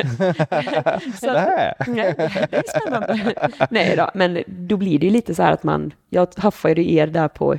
så 1.20 1.34
Nej. 1.34 1.74
nej, 1.88 2.14
det 2.18 2.58
är 2.58 2.80
spännande. 2.80 3.34
nej 3.70 3.96
då, 3.98 4.10
men 4.14 4.44
då 4.48 4.78
blir 4.78 5.00
det 5.00 5.06
ju 5.06 5.12
lite 5.12 5.36
så 5.36 5.44
här 5.44 5.52
att 5.52 5.64
man, 5.64 5.94
jag 6.10 6.28
haffade 6.38 6.82
ju 6.82 6.96
er 6.96 7.08
där 7.08 7.28
på 7.28 7.56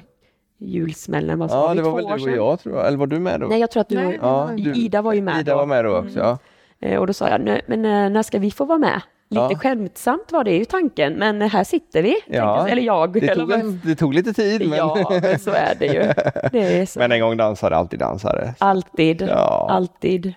julsmällen. 0.59 1.49
Sa 1.49 1.69
Ja, 1.69 1.75
det 1.75 1.83
var 1.83 1.97
väl 1.97 2.05
du 2.05 2.31
och 2.31 2.37
jag 2.53 2.61
tror 2.61 2.77
jag. 2.77 2.87
Eller 2.87 2.99
var 2.99 3.07
du 3.07 3.19
med 3.19 3.41
då? 3.41 3.47
Nej, 3.47 3.61
jag 3.61 3.71
tror 3.71 3.81
att 3.81 3.89
du, 3.89 3.95
Nej, 3.97 4.19
Ja, 4.23 4.51
du- 4.57 4.75
Ida 4.75 5.03
var 5.03 5.13
ju 5.13 5.23
med 5.23 5.41
Ida 5.41 5.53
då. 5.53 5.59
var 5.59 5.67
med 5.67 5.85
då 5.85 5.97
också, 5.99 6.19
ja. 6.19 6.39
Eh, 6.81 6.99
Och 7.01 7.07
då 7.07 7.13
sa 7.13 7.29
jag, 7.29 7.41
"Nej, 7.41 7.63
men 7.67 7.85
eh, 7.85 8.11
när 8.11 8.23
ska 8.23 8.39
vi 8.39 8.51
få 8.51 8.65
vara 8.65 8.79
med? 8.79 9.01
Lite 9.29 9.47
Ja. 9.51 9.59
skämtsamt 9.59 10.33
var 10.33 10.45
det 10.45 10.57
ju 10.57 10.64
tanken, 10.64 11.12
men 11.14 11.43
här 11.43 11.64
sitter 11.64 12.03
vi. 12.03 12.16
Ja. 12.27 12.68
Eller 12.68 12.83
jag. 12.83 13.12
Det 13.12 13.18
eller 13.29 13.35
tog, 13.35 13.53
en, 13.53 13.81
det 13.85 13.95
tog 13.97 14.14
lite 14.14 14.33
tid, 14.33 14.68
men, 14.68 14.79
Ja, 14.79 15.07
men 15.22 15.39
så 15.39 15.51
är 15.51 15.74
det 15.79 15.87
ju. 15.87 16.03
Det 16.53 16.79
är 16.79 16.99
men 16.99 17.12
en 17.12 17.20
gång 17.20 17.37
dansare, 17.37 17.77
alltid 17.77 17.99
dansare. 17.99 18.55
Alltid, 18.59 19.22
Ja. 19.22 19.66
alltid, 19.70 20.35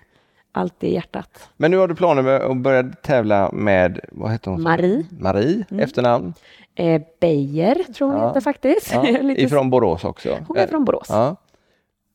alltid 0.51 0.89
i 0.89 0.93
hjärtat. 0.93 1.49
Men 1.57 1.71
nu 1.71 1.77
har 1.77 1.87
du 1.87 1.95
planer 1.95 2.21
med 2.21 2.41
att 2.41 2.57
börja 2.57 2.83
tävla 2.83 3.51
med, 3.51 3.99
vad 4.11 4.31
heter 4.31 4.51
hon? 4.51 4.61
Marie. 4.61 5.05
Marie, 5.19 5.65
efternamn. 5.79 6.33
Eh, 6.75 7.01
Beijer 7.21 7.75
tror 7.93 8.07
hon 8.11 8.17
Ja. 8.21 8.27
heter 8.27 8.41
faktiskt. 8.41 8.93
Ja, 8.93 9.07
ifrån 9.37 9.69
Borås 9.69 10.03
också. 10.03 10.37
Hon 10.47 10.57
är 10.57 10.67
från 10.67 10.85
Borås. 10.85 11.09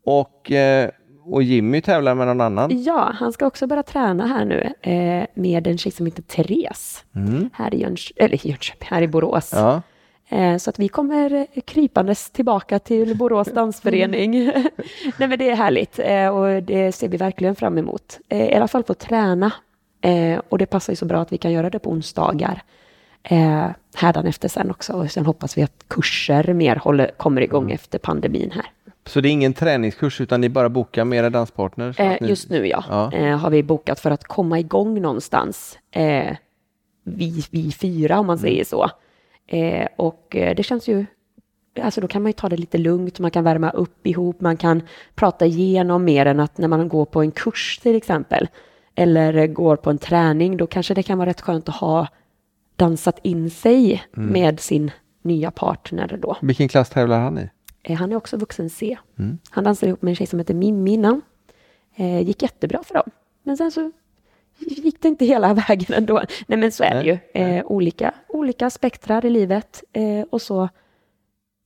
Och, 0.06 0.50
eh, 0.52 0.90
och 1.26 1.42
Jimmy 1.42 1.80
tävlar 1.80 2.14
med 2.14 2.26
någon 2.26 2.40
annan. 2.40 2.82
Ja, 2.82 3.12
han 3.14 3.32
ska 3.32 3.46
också 3.46 3.66
börja 3.66 3.82
träna 3.82 4.26
här 4.26 4.44
nu 4.44 4.72
eh, 4.92 5.26
med 5.34 5.66
en 5.66 5.78
tjej 5.78 5.92
som 5.92 6.06
heter 6.06 6.22
Therese. 6.22 7.04
Mm. 7.16 7.50
Här 7.52 7.74
i, 7.74 7.84
Jöns- 7.84 8.12
eller 8.16 8.46
Jönköping, 8.46 8.88
här 8.90 9.02
i 9.02 9.08
Borås. 9.08 9.50
Ja. 9.54 9.82
Eh, 10.28 10.56
Så 10.56 10.70
att 10.70 10.78
vi 10.78 10.88
kommer 10.88 11.46
krypandes 11.66 12.30
tillbaka 12.30 12.78
till 12.78 13.16
Borås 13.16 13.48
dansförening. 13.54 14.32
Nej 15.18 15.28
men 15.28 15.38
det 15.38 15.50
är 15.50 15.56
härligt 15.56 15.98
eh, 15.98 16.28
och 16.28 16.62
det 16.62 16.92
ser 16.92 17.08
vi 17.08 17.16
verkligen 17.16 17.54
fram 17.56 17.78
emot. 17.78 18.18
Eh, 18.28 18.44
I 18.46 18.54
alla 18.54 18.68
fall 18.68 18.84
få 18.84 18.94
träna. 18.94 19.52
Och 20.48 20.58
det 20.58 20.66
passar 20.66 20.92
ju 20.92 20.96
så 20.96 21.04
bra 21.06 21.20
att 21.20 21.32
vi 21.32 21.38
kan 21.38 21.52
göra 21.52 21.70
det 21.70 21.78
på 21.78 21.90
onsdagar. 21.90 22.62
Eh, 23.22 23.66
Hädanefter 23.94 24.48
sen 24.48 24.70
också. 24.70 24.92
Och 24.92 25.10
sen 25.10 25.26
hoppas 25.26 25.58
vi 25.58 25.62
att 25.62 25.84
kurser 25.88 26.52
mer 26.52 26.76
håller, 26.76 27.10
kommer 27.16 27.40
igång 27.40 27.70
efter 27.72 27.98
pandemin 27.98 28.50
här. 28.54 28.64
Så 29.06 29.20
det 29.20 29.28
är 29.28 29.30
ingen 29.30 29.52
träningskurs 29.52 30.20
utan 30.20 30.40
ni 30.40 30.48
bara 30.48 30.68
bokar 30.68 31.04
med 31.04 31.18
era 31.18 31.30
danspartners? 31.30 32.00
Eh, 32.00 32.16
ni- 32.20 32.28
just 32.28 32.50
nu 32.50 32.66
ja, 32.66 32.84
Ja. 32.88 33.12
Eh, 33.12 33.38
har 33.38 33.50
vi 33.50 33.62
bokat 33.62 34.00
för 34.00 34.10
att 34.10 34.24
komma 34.24 34.58
igång 34.58 35.00
någonstans. 35.02 35.78
Eh, 35.90 36.36
vi, 37.04 37.44
vi 37.50 37.72
fyra 37.72 38.18
om 38.18 38.26
man 38.26 38.38
säger 38.38 38.64
så. 38.64 38.90
Eh, 39.46 39.88
och 39.96 40.36
eh, 40.36 40.54
det 40.56 40.62
känns 40.62 40.88
ju, 40.88 41.06
alltså 41.82 42.00
då 42.00 42.08
kan 42.08 42.22
man 42.22 42.28
ju 42.28 42.32
ta 42.32 42.48
det 42.48 42.56
lite 42.56 42.78
lugnt, 42.78 43.18
man 43.18 43.30
kan 43.30 43.44
värma 43.44 43.70
upp 43.70 44.06
ihop, 44.06 44.40
man 44.40 44.56
kan 44.56 44.82
prata 45.14 45.46
igenom 45.46 46.04
mer 46.04 46.26
än 46.26 46.40
att 46.40 46.58
när 46.58 46.68
man 46.68 46.88
går 46.88 47.04
på 47.04 47.20
en 47.22 47.30
kurs 47.30 47.78
till 47.82 47.96
exempel. 47.96 48.48
Eller 48.94 49.46
går 49.46 49.76
på 49.76 49.90
en 49.90 49.98
träning, 49.98 50.56
då 50.56 50.66
kanske 50.66 50.94
det 50.94 51.02
kan 51.02 51.18
vara 51.18 51.30
rätt 51.30 51.40
skönt 51.40 51.68
att 51.68 51.74
ha 51.76 52.06
dansat 52.76 53.18
in 53.22 53.50
sig 53.50 54.02
med 54.12 54.60
sin 54.60 54.90
nya 55.22 55.50
partner 55.50 56.18
då. 56.22 56.36
Vilken 56.42 56.68
klass 56.68 56.90
tävlar 56.90 57.20
han 57.20 57.38
i? 57.38 57.50
Eh, 57.84 57.96
Han 57.96 58.12
är 58.12 58.16
också 58.16 58.36
vuxen 58.36 58.70
C. 58.70 58.98
Han 59.50 59.64
dansade 59.64 59.88
ihop 59.90 60.02
med 60.02 60.10
en 60.10 60.16
tjej 60.16 60.26
som 60.26 60.38
heter 60.38 60.54
Mimmi 60.54 60.92
innan. 60.92 61.22
Eh, 61.96 62.20
gick 62.20 62.42
jättebra 62.42 62.82
för 62.82 62.94
dem. 62.94 63.10
Men 63.42 63.56
sen 63.56 63.70
så 63.70 63.90
gick 64.58 65.02
det 65.02 65.08
inte 65.08 65.24
hela 65.24 65.54
vägen 65.68 65.94
ändå. 65.94 66.22
Nej 66.46 66.58
men 66.58 66.72
så 66.72 66.84
är 66.84 66.94
det 66.94 67.02
ju. 67.02 67.18
Eh, 67.42 67.64
olika, 67.66 68.14
olika 68.28 68.70
spektrar 68.70 69.24
i 69.26 69.30
livet. 69.30 69.84
Eh, 69.92 70.26
och 70.30 70.42
så, 70.42 70.68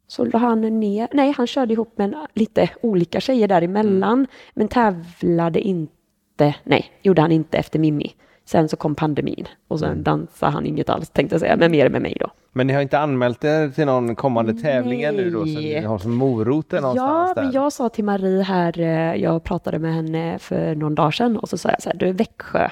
så 0.07 0.25
la 0.25 0.39
han 0.39 0.81
ner, 0.81 1.09
nej 1.13 1.33
han 1.37 1.47
körde 1.47 1.73
ihop 1.73 1.99
med 1.99 2.05
en, 2.15 2.27
lite 2.35 2.71
olika 2.83 3.21
tjejer 3.21 3.49
däremellan. 3.49 4.27
Men 4.55 4.69
tävlade 4.69 5.61
inte, 5.61 6.55
nej 6.65 6.93
gjorde 7.03 7.23
han 7.23 7.33
inte 7.33 7.59
efter 7.59 7.79
Mimmi. 7.79 8.13
Sen 8.49 8.69
så 8.69 8.77
kom 8.77 8.95
pandemin 8.95 9.49
och 9.69 9.81
sen 9.81 10.03
dansade 10.03 10.53
han 10.53 10.67
inget 10.67 10.89
alls 10.91 11.11
tänkte 11.11 11.35
jag 11.35 11.41
säga, 11.41 11.57
men 11.57 11.71
mer 11.71 11.89
med 11.89 12.03
mig 12.03 12.17
då. 12.21 12.31
Men 12.53 12.67
ni 12.67 12.73
har 12.73 12.83
inte 12.83 12.99
anmält 12.99 13.45
er 13.45 13.69
till 13.71 13.87
någon 13.87 14.15
kommande 14.17 14.55
tävling 14.55 15.03
ännu 15.03 15.31
då? 15.31 15.39
Så 15.41 15.45
ni 15.47 15.81
har 15.81 15.99
som 15.99 16.15
moroten 16.15 16.83
någonstans 16.83 17.29
Ja, 17.29 17.35
där? 17.35 17.43
men 17.43 17.53
jag 17.53 17.73
sa 17.73 17.89
till 17.89 18.05
Marie 18.05 18.43
här, 18.43 18.81
eh, 18.81 19.15
jag 19.15 19.45
pratade 19.45 19.79
med 19.79 19.95
henne 19.95 20.39
för 20.39 20.75
någon 20.75 20.95
dag 20.95 21.15
sedan 21.15 21.37
och 21.37 21.49
så 21.49 21.59
sa 21.59 21.69
jag 21.71 21.83
så 21.83 21.91
här, 21.91 21.97
du 21.97 22.09
är 22.09 22.13
Växjö, 22.13 22.69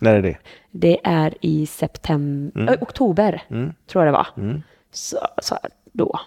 När 0.00 0.14
är 0.14 0.22
det? 0.22 0.36
det 0.70 0.98
är 1.04 1.34
i 1.40 1.66
september, 1.66 2.60
Mm. 2.60 2.74
äh, 2.74 2.82
oktober 2.82 3.42
Mm. 3.50 3.72
tror 3.86 4.04
jag 4.04 4.14
det 4.14 4.18
var. 4.18 4.26
Mm. 4.36 4.62
Så, 4.92 5.16
så 5.42 5.54
här, 5.62 5.70
då. 5.92 6.20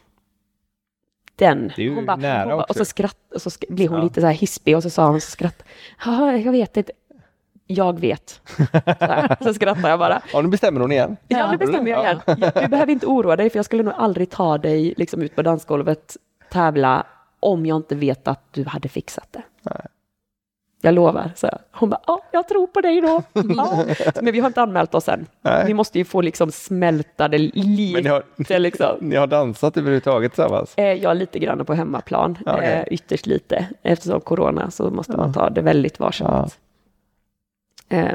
Den. 1.36 1.72
Det 1.76 1.82
är 1.82 1.86
ju 1.86 1.96
hon 1.96 2.06
bara, 2.06 2.16
nära 2.18 2.40
hon 2.40 2.48
bara, 2.50 2.56
och 2.56 2.62
också. 2.70 2.80
så 2.80 2.86
skratt, 2.86 3.18
och 3.36 3.42
så 3.42 3.50
sk- 3.50 3.74
blev 3.74 3.90
hon 3.90 3.98
Ja. 3.98 4.04
lite 4.04 4.22
så 4.22 4.28
här 4.28 4.34
hispig 4.34 4.76
och 4.76 4.84
så 4.84 4.90
sa 4.90 5.08
hon 5.10 5.22
så 5.22 5.32
skratt. 5.32 5.64
Ja, 6.06 6.32
jag 6.38 6.52
vet 6.52 6.78
inte. 6.78 6.92
Jag 7.72 8.00
vet. 8.00 8.42
Så, 9.40 9.44
så 9.44 9.54
skrattar 9.54 9.90
jag 9.90 10.00
bara. 10.00 10.22
Ja, 10.34 10.42
nu 10.42 10.48
bestämmer 10.48 10.82
hon 10.82 10.92
igen. 10.92 11.18
Ja, 11.28 11.52
nu 11.52 11.58
bestämmer 11.58 11.92
jag 11.92 12.04
igen. 12.04 12.20
Du 12.56 12.68
behöver 12.68 12.90
inte 12.92 13.06
oroa 13.06 13.36
dig, 13.36 13.50
för 13.50 13.58
jag 13.58 13.66
skulle 13.66 13.84
nog 13.84 13.94
aldrig 13.98 14.30
ta 14.30 14.58
dig 14.58 14.94
liksom, 14.98 15.22
ut 15.22 15.36
på 15.36 15.42
dansgolvet, 15.42 16.18
tävla, 16.52 17.06
om 17.40 17.66
jag 17.66 17.76
inte 17.76 17.96
vet 17.96 18.28
att 18.28 18.44
du 18.52 18.66
hade 18.66 18.90
fixat 18.90 19.28
det. 19.32 19.42
Jag 20.82 20.94
lovar. 20.94 21.32
Så 21.36 21.50
hon 21.72 21.90
bara, 21.90 22.00
ja, 22.08 22.22
jag 22.32 22.48
tror 22.48 22.68
på 22.68 22.82
dig 22.82 23.02
då. 23.02 23.24
Ja. 23.34 23.86
Men 24.22 24.34
vi 24.34 24.40
har 24.40 24.48
inte 24.48 24.62
anmält 24.62 24.96
oss 24.96 25.10
än. 25.10 25.26
Nej. 25.42 25.64
Vi 25.68 25.74
måste 25.74 25.98
ju 25.98 26.06
få 26.06 26.22
liksom 26.22 26.52
smälta 26.52 27.28
det 27.28 27.38
Men 27.38 27.48
lite. 27.76 28.02
ni 28.02 28.10
har, 28.10 28.60
liksom. 28.60 28.98
ni 29.02 29.16
har 29.16 29.28
dansat 29.28 29.78
överhuvudtaget 29.78 30.32
tillsammans? 30.34 30.74
Eh, 30.78 30.86
Jag 30.94 31.12
är 31.12 31.16
lite 31.16 31.40
grann 31.40 31.66
på 31.66 31.74
hemmaplan, 31.74 32.38
Ja, 32.46 32.54
okej. 32.56 32.68
eh, 32.74 32.94
ytterst 32.94 33.26
lite. 33.28 33.66
Eftersom 33.84 34.22
corona 34.22 34.72
så 34.72 34.90
måste 34.90 35.18
man 35.18 35.34
ta 35.34 35.50
det 35.50 35.62
väldigt 35.62 36.00
varsamt. 36.00 36.32
Eh, 36.54 36.54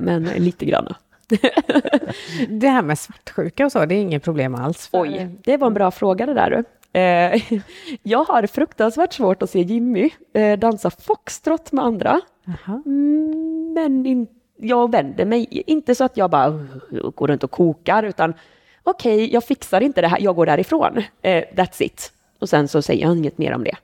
Men 0.01 0.25
lite 0.25 0.64
grann. 0.64 0.95
Det 2.49 2.68
här 2.68 2.83
med 2.83 2.99
svartsjuka 2.99 3.64
och 3.66 3.72
så, 3.72 3.85
det 3.87 3.95
är 3.95 4.01
inget 4.01 4.22
problem 4.25 4.55
alls. 4.55 4.89
för- 4.89 5.01
Oj, 5.01 5.29
det 5.45 5.57
var 5.57 5.66
en 5.66 5.75
bra 5.75 5.91
fråga 5.91 6.27
det 6.27 6.35
där 6.35 6.51
du. 6.51 6.64
Eh, 7.01 7.43
Jag 8.03 8.25
har 8.25 8.47
fruktansvärt 8.47 9.12
svårt 9.12 9.43
att 9.43 9.51
se 9.51 9.61
Jimmy 9.61 10.11
eh, 10.33 10.59
dansa 10.59 10.91
foxtrot 10.91 11.72
med 11.72 11.85
andra. 11.85 12.20
Jaha. 12.45 12.83
Mm, 12.87 13.72
Men 13.75 14.07
in, 14.07 14.27
jag 14.57 14.91
vänder 14.91 15.25
mig, 15.25 15.62
inte 15.66 15.95
så 15.95 16.05
att 16.05 16.16
jag 16.16 16.31
bara 16.31 16.49
uh, 16.49 17.11
går 17.14 17.27
runt 17.29 17.45
och 17.45 17.51
kokar, 17.51 18.03
utan 18.03 18.35
okej, 18.83 19.33
jag 19.33 19.45
fixar 19.45 19.81
inte 19.81 20.01
det 20.01 20.09
här, 20.09 20.20
jag 20.20 20.37
går 20.37 20.47
därifrån. 20.47 20.99
Eh, 21.22 21.45
that's 21.55 21.83
it. 21.83 22.12
Och 22.39 22.49
sen 22.49 22.68
så 22.68 22.83
säger 22.83 23.03
jag 23.07 23.16
inget 23.16 23.39
mer 23.39 23.55
om 23.55 23.64
det. 23.64 23.77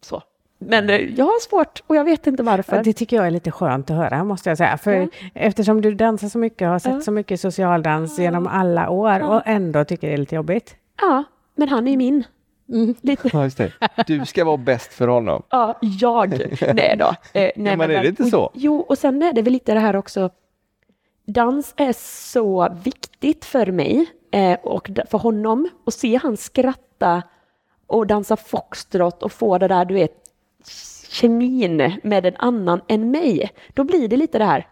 Så. 0.00 0.22
Men 0.58 0.90
eh, 0.90 0.96
jag 0.96 1.24
har 1.24 1.40
svårt 1.40 1.82
och 1.86 1.96
jag 1.96 2.04
vet 2.04 2.26
inte 2.26 2.42
varför. 2.42 2.76
Ja, 2.76 2.82
Det 2.82 2.92
tycker 2.92 3.16
jag 3.16 3.26
är 3.26 3.30
lite 3.30 3.50
skönt 3.50 3.90
att 3.90 3.96
höra, 3.96 4.24
måste 4.24 4.48
jag 4.48 4.58
säga. 4.58 4.78
För 4.78 4.92
Ja. 4.92 5.08
eftersom 5.34 5.80
du 5.80 5.94
dansar 5.94 6.28
så 6.28 6.38
mycket 6.38 6.62
och 6.66 6.72
har 6.72 6.78
sett 6.78 6.92
Ja. 6.94 7.00
så 7.00 7.10
mycket 7.12 7.40
socialdans 7.40 8.18
genom 8.18 8.46
alla 8.46 8.90
år 8.90 9.20
och 9.20 9.42
ändå 9.44 9.84
tycker 9.84 10.06
det 10.08 10.12
är 10.14 10.18
lite 10.18 10.34
jobbigt. 10.34 10.76
Ja, 11.00 11.24
men 11.54 11.68
han 11.68 11.86
är 11.86 11.90
ju 11.90 11.96
min. 11.96 12.24
Lite. 13.00 13.28
Ja, 13.32 13.44
just 13.44 13.58
det. 13.58 13.72
Du 14.06 14.26
ska 14.26 14.44
vara 14.44 14.56
bäst 14.56 14.92
för 14.92 15.08
honom. 15.08 15.42
Ja, 15.50 15.78
jag. 15.80 16.30
Nej 16.74 16.96
då. 16.98 17.06
Eh, 17.40 17.50
nej, 17.56 17.76
men 17.76 17.90
är 17.90 18.02
det 18.02 18.08
inte 18.08 18.24
så? 18.24 18.50
Jo, 18.54 18.76
och 18.80 18.98
sen 18.98 19.22
är 19.22 19.32
det 19.32 19.42
väl 19.42 19.52
lite 19.52 19.74
det 19.74 19.80
här 19.80 19.96
också. 19.96 20.30
Dans 21.26 21.74
är 21.76 21.92
så 22.32 22.76
viktigt 22.84 23.44
för 23.44 23.66
mig 23.66 24.06
eh, 24.30 24.58
och 24.62 24.90
för 25.10 25.18
honom. 25.18 25.68
Och 25.84 25.92
se 25.92 26.16
han 26.16 26.36
skratta 26.36 27.22
och 27.86 28.06
dansa 28.06 28.36
foxtrot 28.36 29.22
och 29.22 29.32
få 29.32 29.58
det 29.58 29.68
där, 29.68 29.84
du 29.84 29.94
vet, 29.94 30.12
kemin 31.08 31.92
med 32.02 32.26
en 32.26 32.36
annan 32.36 32.80
än 32.88 33.10
mig. 33.10 33.50
Då 33.74 33.84
blir 33.84 34.08
det 34.08 34.16
lite 34.16 34.38
det 34.38 34.44
här. 34.44 34.66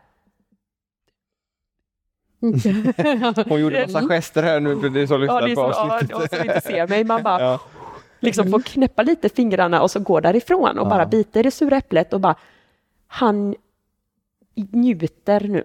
Hon 3.49 3.61
gjorde 3.61 3.87
massa 3.87 4.09
gester 4.09 4.43
här 4.43 4.61
nu 4.61 4.75
det 4.89 5.01
är 5.01 5.07
så 5.07 5.15
Ja, 5.25 5.41
lyssnar 5.41 5.49
är 5.49 5.55
på 5.55 5.61
ja, 5.61 5.95
avsnittet. 5.95 6.17
och 6.17 6.23
så 6.31 6.37
inte 6.45 6.61
ser 6.61 6.87
mig. 6.89 7.05
Man 7.05 7.23
bara, 7.23 7.41
Ja. 7.43 7.61
liksom 8.21 8.51
får 8.51 8.61
knäppa 8.61 9.03
lite 9.03 9.29
fingrarna 9.29 9.83
och 9.83 9.91
så 9.91 10.01
gå 10.01 10.21
därifrån 10.21 10.79
och 10.79 10.87
Ja. 10.87 10.91
bara 10.91 11.07
bita 11.07 11.41
i 11.41 11.43
det 11.43 11.51
sura 11.51 11.77
äpplet 11.77 12.13
och 12.13 12.21
bara 12.21 12.35
han 13.07 13.55
njuter 14.73 15.41
nu. 15.41 15.65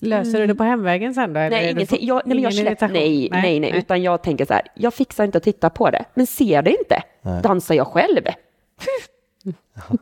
Löser 0.00 0.40
du 0.40 0.46
det 0.46 0.54
på 0.54 0.64
hemvägen 0.64 1.14
sen 1.14 1.32
då? 1.32 1.40
Nej, 1.40 1.70
ingenting. 1.70 2.06
Jag, 2.06 2.22
nej, 2.26 2.34
men 2.34 2.42
jag 2.44 2.52
släpper, 2.54 2.70
irritation? 2.70 2.92
nej, 2.92 3.28
nej, 3.32 3.60
nej, 3.60 3.72
utan 3.78 4.02
jag 4.02 4.22
tänker 4.22 4.44
så 4.44 4.52
här, 4.52 4.62
jag 4.74 4.94
fixar 4.94 5.24
inte 5.24 5.38
att 5.38 5.44
titta 5.44 5.70
på 5.70 5.90
det, 5.90 6.04
men 6.14 6.26
ser 6.26 6.62
det 6.62 6.70
inte, 6.70 7.02
Nej. 7.22 7.42
dansar 7.42 7.74
jag 7.74 7.86
själv. 7.86 8.20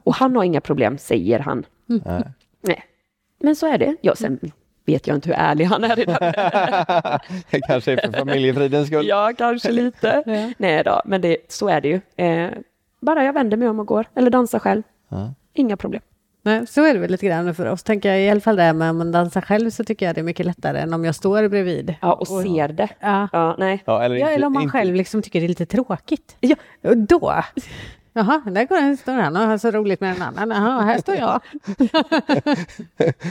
Och 0.04 0.14
han 0.14 0.36
har 0.36 0.44
inga 0.44 0.60
problem, 0.60 0.98
säger 0.98 1.38
han. 1.38 1.66
Nej. 1.86 2.24
Nej. 2.60 2.84
Men 3.40 3.56
så 3.56 3.66
är 3.66 3.78
det. 3.78 3.96
Ja, 4.00 4.14
sen 4.14 4.38
vet 4.86 5.06
jag 5.06 5.16
inte 5.16 5.28
hur 5.28 5.36
ärlig 5.36 5.64
han 5.64 5.84
är 5.84 5.98
i 5.98 6.04
det. 6.04 7.20
Det 7.50 7.60
kanske 7.60 7.92
är 7.92 7.96
för 7.96 8.18
familjefridens 8.18 8.86
skull. 8.86 9.06
Ja, 9.08 9.32
kanske 9.38 9.70
lite. 9.72 10.22
Nej 10.58 10.84
då, 10.84 11.02
men 11.04 11.20
det, 11.20 11.36
så 11.48 11.68
är 11.68 11.80
det 11.80 11.88
ju. 11.88 12.24
Eh, 12.26 12.50
bara 13.00 13.24
jag 13.24 13.32
vänder 13.32 13.56
mig 13.56 13.68
om 13.68 13.80
och 13.80 13.86
går, 13.86 14.06
eller 14.14 14.30
dansar 14.30 14.58
själv. 14.58 14.82
Ja. 15.08 15.34
Inga 15.54 15.76
problem. 15.76 16.02
Nej, 16.42 16.66
så 16.66 16.84
är 16.84 16.94
det 16.94 17.00
väl 17.00 17.10
lite 17.10 17.26
grann 17.26 17.54
för 17.54 17.66
oss, 17.66 17.82
tänker 17.82 18.08
jag. 18.08 18.20
I 18.20 18.30
alla 18.30 18.40
fall 18.40 18.56
där 18.56 18.72
med 18.72 18.90
om 18.90 18.98
man 18.98 19.12
dansar 19.12 19.40
själv 19.40 19.70
så 19.70 19.84
tycker 19.84 20.06
jag 20.06 20.14
det 20.14 20.20
är 20.20 20.22
mycket 20.22 20.46
lättare 20.46 20.78
än 20.78 20.94
om 20.94 21.04
jag 21.04 21.14
står 21.14 21.48
bredvid. 21.48 21.94
Ja, 22.00 22.12
och 22.12 22.28
ser 22.28 22.68
det. 22.68 22.88
Ja. 23.00 23.28
Ja, 23.32 23.56
nej. 23.58 23.82
Ja, 23.86 24.02
eller 24.02 24.16
Ja, 24.16 24.20
inte, 24.20 24.34
eller 24.34 24.46
om 24.46 24.52
man 24.52 24.62
inte, 24.62 24.72
själv 24.72 24.94
liksom 24.94 25.22
tycker 25.22 25.40
det 25.40 25.46
är 25.46 25.48
lite 25.48 25.66
tråkigt. 25.66 26.36
Ja. 26.40 26.56
Och 26.82 26.96
då, 26.96 27.34
jaha, 28.12 28.42
där 28.46 28.64
går 28.64 28.76
en, 28.76 28.96
står 28.96 29.12
han 29.12 29.36
och 29.36 29.42
har 29.42 29.58
så 29.58 29.70
roligt 29.70 30.00
med 30.00 30.16
en 30.16 30.22
annan. 30.22 30.50
Jaha, 30.50 30.80
här 30.80 30.98
står 30.98 31.14
jag. 31.14 31.40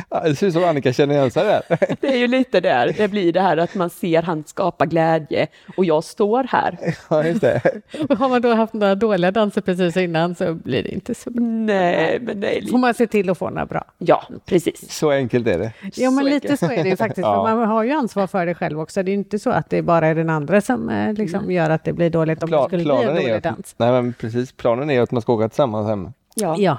Ja, 0.10 0.20
Det 0.24 0.36
ser 0.36 0.48
ut 0.48 0.54
som 0.54 0.64
Annika 0.64 0.94
känner 0.94 1.16
igen 1.16 1.32
sig 1.32 1.44
där. 1.46 1.62
Det 2.02 2.08
är 2.08 2.18
ju 2.18 2.28
lite 2.28 2.60
där, 2.60 2.94
det 2.98 3.08
blir 3.08 3.34
det 3.34 3.42
här 3.42 3.58
att 3.58 3.76
man 3.76 3.90
ser 3.90 4.22
han 4.22 4.44
skapa 4.48 4.86
glädje 4.86 5.48
och 5.78 5.86
jag 5.86 6.04
står 6.04 6.44
här. 6.44 6.78
Ja, 7.10 7.24
just 7.24 7.42
det. 7.42 7.62
Och 8.10 8.18
har 8.18 8.30
man 8.30 8.42
då 8.42 8.54
haft 8.54 8.74
några 8.74 8.96
dåliga 8.96 9.32
danser 9.32 9.62
precis 9.62 9.98
innan 9.98 10.36
så 10.36 10.54
blir 10.54 10.84
det 10.84 10.90
inte 10.90 11.16
så 11.16 11.30
bra. 11.30 11.44
Nej, 11.44 12.20
men 12.22 12.40
nej. 12.40 12.68
Får 12.72 12.78
man 12.78 12.94
se 12.94 13.08
till 13.08 13.30
att 13.30 13.38
få 13.38 13.50
några 13.50 13.66
bra. 13.66 13.84
Ja, 13.98 14.24
precis. 14.46 14.92
Så 14.98 15.12
enkelt 15.12 15.48
är 15.48 15.60
det. 15.60 15.72
Ja, 15.96 16.12
men 16.12 16.24
Så 16.24 16.30
lite 16.30 16.58
så 16.58 16.66
är 16.66 16.84
det 16.84 16.90
ju 16.90 16.96
faktiskt. 16.96 17.26
Ja. 17.26 17.48
För 17.48 17.56
man 17.56 17.68
har 17.68 17.84
ju 17.84 17.92
ansvar 17.92 18.28
för 18.28 18.46
det 18.46 18.56
själv 18.56 18.80
också. 18.82 19.04
Det 19.04 19.12
är 19.12 19.14
inte 19.14 19.40
så 19.40 19.50
att 19.50 19.70
det 19.70 19.82
bara 19.82 20.08
är 20.08 20.16
den 20.16 20.30
andra 20.30 20.62
som 20.62 20.90
eh, 20.90 21.14
liksom 21.14 21.52
gör 21.52 21.70
att 21.70 21.84
det 21.84 21.94
blir 21.94 22.10
dåligt 22.10 22.44
om 22.44 22.50
det 22.50 22.56
Plan, 22.58 22.68
skulle 22.70 22.84
bli 22.84 22.92
en 23.04 23.16
dålig 23.16 23.32
att, 23.32 23.44
dans. 23.44 23.76
nej, 23.78 23.92
men 23.92 24.14
precis, 24.14 24.52
planen 24.76 24.90
är 24.90 25.02
att 25.02 25.12
man 25.12 25.22
ska 25.22 25.34
åka 25.34 25.50
tillsammans 25.50 25.88
hem 25.88 26.10
Ja, 26.36 26.56
Ja, 26.58 26.78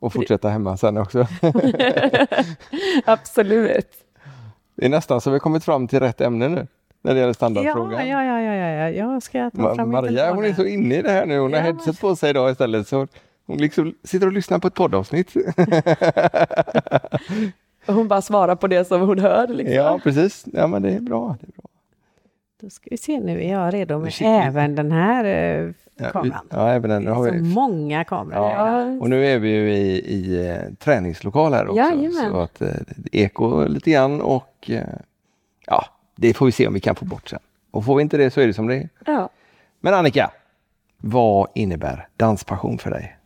och 0.00 0.12
fortsätta 0.12 0.48
hemma 0.48 0.76
sen 0.76 0.96
också. 0.98 1.26
absolut. 3.04 3.88
Det 4.74 4.84
är 4.84 4.88
nästan 4.88 5.20
så 5.20 5.30
vi 5.30 5.34
har 5.34 5.40
kommit 5.40 5.64
fram 5.64 5.88
till 5.88 6.00
rätt 6.00 6.20
ämne 6.20 6.48
nu 6.48 6.66
när 7.02 7.14
det 7.14 7.20
gäller 7.20 7.32
standardfrågan. 7.32 8.08
ja, 8.08 8.24
ja, 8.24 8.40
ja, 8.40 8.54
ja, 8.54 8.66
ja. 8.78 8.90
jag 8.90 9.22
ska 9.22 9.50
ta 9.50 9.62
Ma- 9.62 9.74
fram 9.74 9.90
Maria 9.90 10.34
hon 10.34 10.44
är 10.44 10.52
så 10.52 10.64
inne 10.64 10.94
i 10.98 11.02
det 11.02 11.10
här 11.10 11.26
nu. 11.26 11.38
Hon 11.38 11.52
har 11.52 11.60
Ja, 11.60 11.64
headset 11.64 12.00
på 12.00 12.16
sig 12.16 12.30
idag 12.30 12.50
istället. 12.50 12.88
Så 12.88 13.06
hon 13.46 13.58
liksom 13.58 13.94
sitter 14.04 14.26
och 14.26 14.32
lyssnar 14.32 14.58
på 14.58 14.66
ett 14.68 14.74
poddavsnitt. 14.74 15.34
Hon 17.86 18.08
bara 18.08 18.22
svarar 18.22 18.56
på 18.56 18.66
det 18.66 18.84
som 18.84 19.00
hon 19.00 19.18
hör. 19.18 19.48
Liksom. 19.48 19.74
ja, 19.76 20.00
precis. 20.02 20.44
Ja, 20.52 20.66
men 20.66 20.82
det 20.82 20.90
är 20.90 21.00
bra. 21.00 21.36
Det 21.40 21.46
är 21.46 21.52
bra. 21.52 21.64
Då 22.60 22.70
ska 22.70 22.88
vi 22.90 22.96
se, 22.96 23.20
nu 23.20 23.44
är 23.44 23.52
jag 23.52 23.74
redo 23.74 23.98
med 23.98 24.12
även 24.20 24.74
den 24.74 24.92
här 24.92 25.24
eh, 25.24 25.70
kameran. 26.12 26.46
ja, 26.50 26.68
även 26.70 26.90
den. 26.90 27.02
Nu 27.02 27.10
har 27.10 27.26
Så 27.26 27.32
vi, 27.32 27.42
många 27.42 28.04
kameror. 28.04 28.50
Ja. 28.50 28.84
Och 29.00 29.10
nu 29.10 29.26
är 29.26 29.38
vi 29.38 29.48
ju 29.48 29.72
i, 29.74 29.98
i 30.14 30.46
eh, 30.48 30.74
träningslokal 30.78 31.52
här 31.52 31.68
också. 31.68 31.76
Jajamän. 31.76 32.30
Så 32.30 32.40
att 32.40 32.62
eh, 32.62 32.68
det 32.96 33.18
är 33.20 33.24
eko 33.24 33.66
lite 33.68 33.90
grann 33.90 34.20
och 34.20 34.70
eh, 34.70 34.82
ja, 35.66 35.84
det 36.16 36.34
får 36.34 36.46
vi 36.46 36.52
se 36.52 36.66
om 36.66 36.74
vi 36.74 36.80
kan 36.80 36.94
få 36.94 37.04
bort 37.04 37.28
sen. 37.28 37.38
Och 37.70 37.84
får 37.84 37.96
vi 37.96 38.02
inte 38.02 38.16
det 38.16 38.30
så 38.30 38.40
är 38.40 38.46
det 38.46 38.54
som 38.54 38.66
det 38.66 38.76
är. 38.76 38.88
Ja. 39.06 39.28
Men 39.80 39.94
Annika, 39.94 40.30
vad 40.96 41.48
innebär 41.54 42.08
danspassion 42.16 42.78
för 42.78 42.90
dig? 42.90 43.16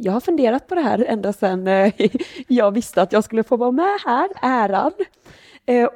Jag 0.00 0.12
har 0.12 0.20
funderat 0.20 0.66
på 0.66 0.74
det 0.74 0.80
här 0.80 1.04
ända 1.08 1.32
sedan 1.32 1.66
jag 2.48 2.70
visste 2.70 3.02
att 3.02 3.12
jag 3.12 3.24
skulle 3.24 3.42
få 3.42 3.56
vara 3.56 3.70
med 3.70 3.98
här, 4.04 4.28
äran. 4.42 4.92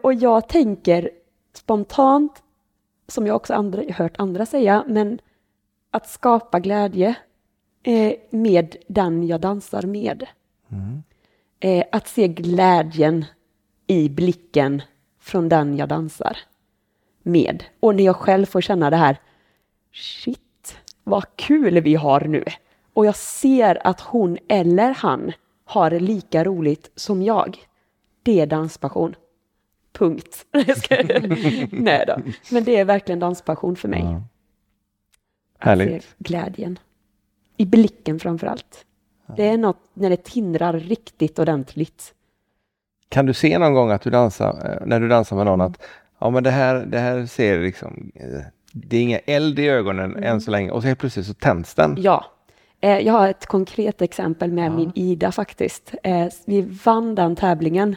Och 0.03 0.15
jag 0.15 0.49
tänker 0.49 1.11
spontant, 1.55 2.43
som 3.09 3.27
jag 3.27 3.37
också 3.37 3.55
andra, 3.55 3.83
hört 3.93 4.15
andra 4.19 4.47
säga, 4.47 4.85
men 4.87 5.19
att 5.91 6.09
skapa 6.09 6.61
glädje 6.61 7.15
eh, 7.83 8.13
med 8.31 8.77
den 8.89 9.27
jag 9.27 9.41
dansar 9.41 9.83
med. 9.83 10.27
Eh, 11.61 11.85
att 11.93 12.09
se 12.09 12.29
glädjen 12.29 13.25
i 13.87 14.09
blicken 14.09 14.83
från 15.21 15.49
den 15.49 15.77
jag 15.77 15.89
dansar 15.89 16.39
med. 17.23 17.65
Och 17.81 17.95
när 17.95 18.05
jag 18.05 18.17
själv 18.17 18.47
får 18.47 18.61
känna 18.61 18.91
det 18.91 18.97
här, 18.97 19.17
shit, 19.93 20.77
vad 21.05 21.37
kul 21.37 21.81
vi 21.81 21.95
har 21.95 22.21
nu. 22.21 22.45
Och 22.93 23.07
jag 23.07 23.17
ser 23.17 23.87
att 23.87 24.01
hon 24.01 24.39
eller 24.49 24.95
han 24.95 25.33
har 25.65 25.91
lika 25.91 26.45
roligt 26.45 26.91
som 26.95 27.23
jag. 27.23 27.59
Det 28.23 28.41
är 28.41 28.47
danspassion. 28.47 29.15
Punkt. 29.93 30.47
Nej 31.73 32.05
då. 32.07 32.17
Men 32.51 32.65
det 32.65 32.77
är 32.77 32.85
verkligen 32.85 33.19
danspassion 33.19 33.77
för 33.77 33.89
mig. 33.89 34.03
Ja. 34.03 34.23
Härligt. 35.61 36.03
se 36.03 36.09
glädjen. 36.19 36.79
I 37.57 37.67
blicken 37.67 38.19
framför 38.19 38.47
allt. 38.47 38.85
Det 39.37 39.49
är 39.49 39.59
något 39.59 39.81
när 39.95 40.11
det 40.11 40.25
tindrar 40.25 40.73
riktigt 40.73 41.39
ordentligt. 41.39 42.15
Kan 43.09 43.27
du 43.27 43.35
se 43.35 43.59
någon 43.59 43.75
gång 43.75 43.91
att 43.91 44.03
du 44.03 44.11
dansar, 44.11 44.49
eh, 44.81 44.87
när 44.87 45.01
du 45.01 45.09
dansar 45.09 45.37
med 45.37 45.47
någon 45.47 45.61
att 45.61 45.83
ja 46.19 46.31
men 46.31 46.43
det 46.45 46.51
här, 46.51 46.75
det 46.87 46.99
här 46.99 47.27
ser 47.27 47.61
liksom, 47.61 48.13
eh, 48.15 48.41
det 48.73 48.97
är 48.97 49.03
inga 49.03 49.19
eld 49.19 49.59
i 49.59 49.69
ögonen 49.69 50.17
än 50.25 50.41
så 50.41 50.51
länge 50.51 50.71
och 50.71 50.83
så 50.83 50.87
helt 50.87 50.99
plötsligt 50.99 51.27
så 51.27 51.35
tänds 51.35 51.75
den. 51.75 51.95
Ja. 51.99 52.25
Eh, 52.81 52.99
Jag 52.99 53.13
har 53.13 53.29
ett 53.29 53.47
konkret 53.47 54.03
exempel 54.03 54.53
med 54.53 54.73
min 54.73 54.93
Ida 54.95 55.33
faktiskt. 55.33 55.95
Vi 56.45 56.61
vann 56.85 57.15
den 57.15 57.37
tävlingen. 57.37 57.97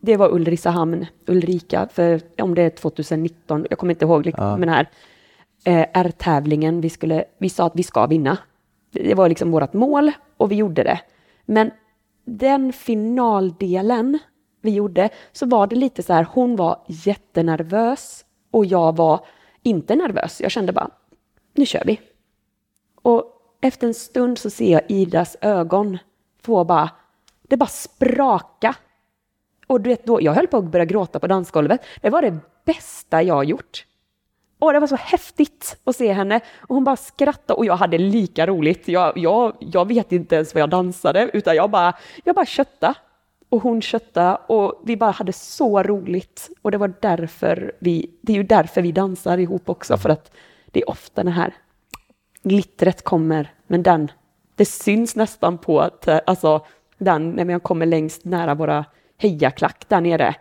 Det 0.00 0.16
var 0.16 0.34
Ulricehamn, 0.34 1.06
Ulrika, 1.26 1.88
för 1.92 2.20
om 2.38 2.54
det 2.54 2.62
är 2.62 2.70
2019, 2.70 3.66
jag 3.70 3.78
kommer 3.78 3.92
inte 3.94 4.04
ihåg 4.04 4.26
liksom, 4.26 4.44
Ja. 4.44 4.56
men 4.56 4.68
här 4.68 4.88
eh, 5.66 5.86
R-tävlingen, 5.92 6.80
vi, 6.80 6.90
skulle, 6.90 7.24
vi 7.38 7.48
sa 7.48 7.66
att 7.66 7.76
vi 7.76 7.82
ska 7.82 8.06
vinna. 8.06 8.38
Det 8.90 9.14
var 9.14 9.28
liksom 9.28 9.50
vårt 9.50 9.72
mål 9.72 10.12
och 10.36 10.50
vi 10.50 10.54
gjorde 10.54 10.82
det. 10.82 11.00
Men 11.44 11.70
den 12.24 12.72
finaldelen 12.72 14.18
vi 14.60 14.70
gjorde 14.70 15.08
så 15.32 15.46
var 15.46 15.66
det 15.66 15.76
lite 15.76 16.02
så 16.02 16.12
här, 16.12 16.26
hon 16.32 16.56
var 16.56 16.84
jättenervös 16.86 18.24
och 18.50 18.66
jag 18.66 18.96
var 18.96 19.20
inte 19.62 19.96
nervös. 19.96 20.40
Jag 20.40 20.50
kände 20.50 20.72
bara, 20.72 20.90
nu 21.54 21.66
kör 21.66 21.82
vi. 21.86 22.00
Och 23.02 23.24
efter 23.60 23.86
en 23.86 23.94
stund 23.94 24.38
så 24.38 24.50
ser 24.50 24.72
jag 24.72 24.82
Idas 24.88 25.36
ögon 25.40 25.98
få 26.42 26.64
bara, 26.64 26.90
det 27.42 27.56
bara 27.56 27.66
spraka. 27.66 28.74
Och 29.66 29.80
du 29.80 29.90
vet, 29.90 30.06
då, 30.06 30.22
jag 30.22 30.32
höll 30.32 30.46
på 30.46 30.56
att 30.56 30.64
börja 30.64 30.84
gråta 30.84 31.18
på 31.18 31.26
dansgolvet. 31.26 31.80
Det 32.00 32.10
var 32.10 32.22
det 32.22 32.38
bästa 32.64 33.22
jag 33.22 33.44
gjort. 33.44 33.85
Och 34.58 34.72
det 34.72 34.80
var 34.80 34.86
så 34.86 34.96
häftigt 34.96 35.76
att 35.84 35.96
se 35.96 36.12
henne. 36.12 36.40
Och 36.58 36.74
hon 36.74 36.84
bara 36.84 36.96
skrattade 36.96 37.56
och 37.56 37.66
jag 37.66 37.76
hade 37.76 37.98
lika 37.98 38.46
roligt. 38.46 38.88
Jag, 38.88 39.18
jag, 39.18 39.56
jag 39.60 39.88
vet 39.88 40.12
inte 40.12 40.34
ens 40.34 40.54
vad 40.54 40.62
jag 40.62 40.70
dansade, 40.70 41.30
utan 41.32 41.56
jag 41.56 41.70
bara, 41.70 41.94
jag 42.24 42.34
bara 42.34 42.46
kötta. 42.46 42.94
Och 43.48 43.62
hon 43.62 43.82
kötta 43.82 44.36
och 44.36 44.82
vi 44.84 44.96
bara 44.96 45.10
hade 45.10 45.32
så 45.32 45.82
roligt. 45.82 46.50
Och 46.62 46.70
det 46.70 46.78
var 46.78 46.94
därför 47.00 47.72
vi, 47.78 48.10
det 48.20 48.32
är 48.32 48.36
ju 48.36 48.42
därför 48.42 48.82
vi 48.82 48.92
dansar 48.92 49.38
ihop 49.38 49.68
också, 49.68 49.96
för 49.96 50.08
att 50.08 50.30
det 50.66 50.80
är 50.80 50.90
ofta 50.90 51.24
det 51.24 51.30
här 51.30 51.54
glittret 52.42 53.04
kommer, 53.04 53.50
men 53.66 53.82
den, 53.82 54.10
det 54.54 54.64
syns 54.64 55.16
nästan 55.16 55.58
på 55.58 55.80
att, 55.80 56.08
alltså, 56.28 56.66
den, 56.98 57.30
när 57.30 57.44
man 57.44 57.60
kommer 57.60 57.86
längst 57.86 58.24
nära 58.24 58.54
våra 58.54 58.84
hejaklack 59.18 59.84
där 59.88 60.00
nere. 60.00 60.34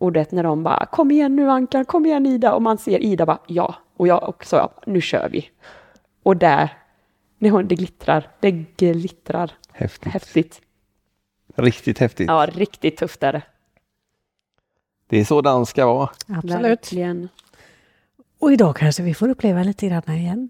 Och 0.00 0.12
det 0.12 0.32
när 0.32 0.42
de 0.42 0.62
bara, 0.62 0.86
kom 0.86 1.10
igen 1.10 1.36
nu 1.36 1.50
Ankan, 1.50 1.84
kom 1.84 2.06
igen 2.06 2.26
Ida, 2.26 2.54
och 2.54 2.62
man 2.62 2.78
ser 2.78 2.98
Ida 2.98 3.26
bara, 3.26 3.38
ja, 3.46 3.74
och 3.96 4.08
jag 4.08 4.28
också, 4.28 4.56
ja, 4.56 4.72
nu 4.86 5.00
kör 5.00 5.28
vi. 5.28 5.50
Och 6.22 6.36
där, 6.36 6.72
när 7.38 7.50
hon, 7.50 7.68
det 7.68 7.74
glittrar, 7.74 8.28
det 8.40 8.50
glittrar. 8.50 9.52
Häftigt. 9.72 10.12
Häftigt. 10.12 10.60
Riktigt 11.56 11.98
häftigt. 11.98 12.28
Ja, 12.28 12.46
riktigt 12.52 12.96
tufft 12.96 13.22
är 13.22 13.32
det. 13.32 13.42
Det 15.06 15.20
är 15.20 15.24
så 15.24 15.40
dans 15.40 15.68
ska 15.68 15.86
vara. 15.86 16.10
Absolut. 16.28 16.64
Verkligen. 16.64 17.28
Och 18.38 18.52
idag 18.52 18.76
kanske 18.76 19.02
vi 19.02 19.14
får 19.14 19.28
uppleva 19.28 19.62
lite 19.62 19.88
grann 19.88 20.02
igen 20.08 20.48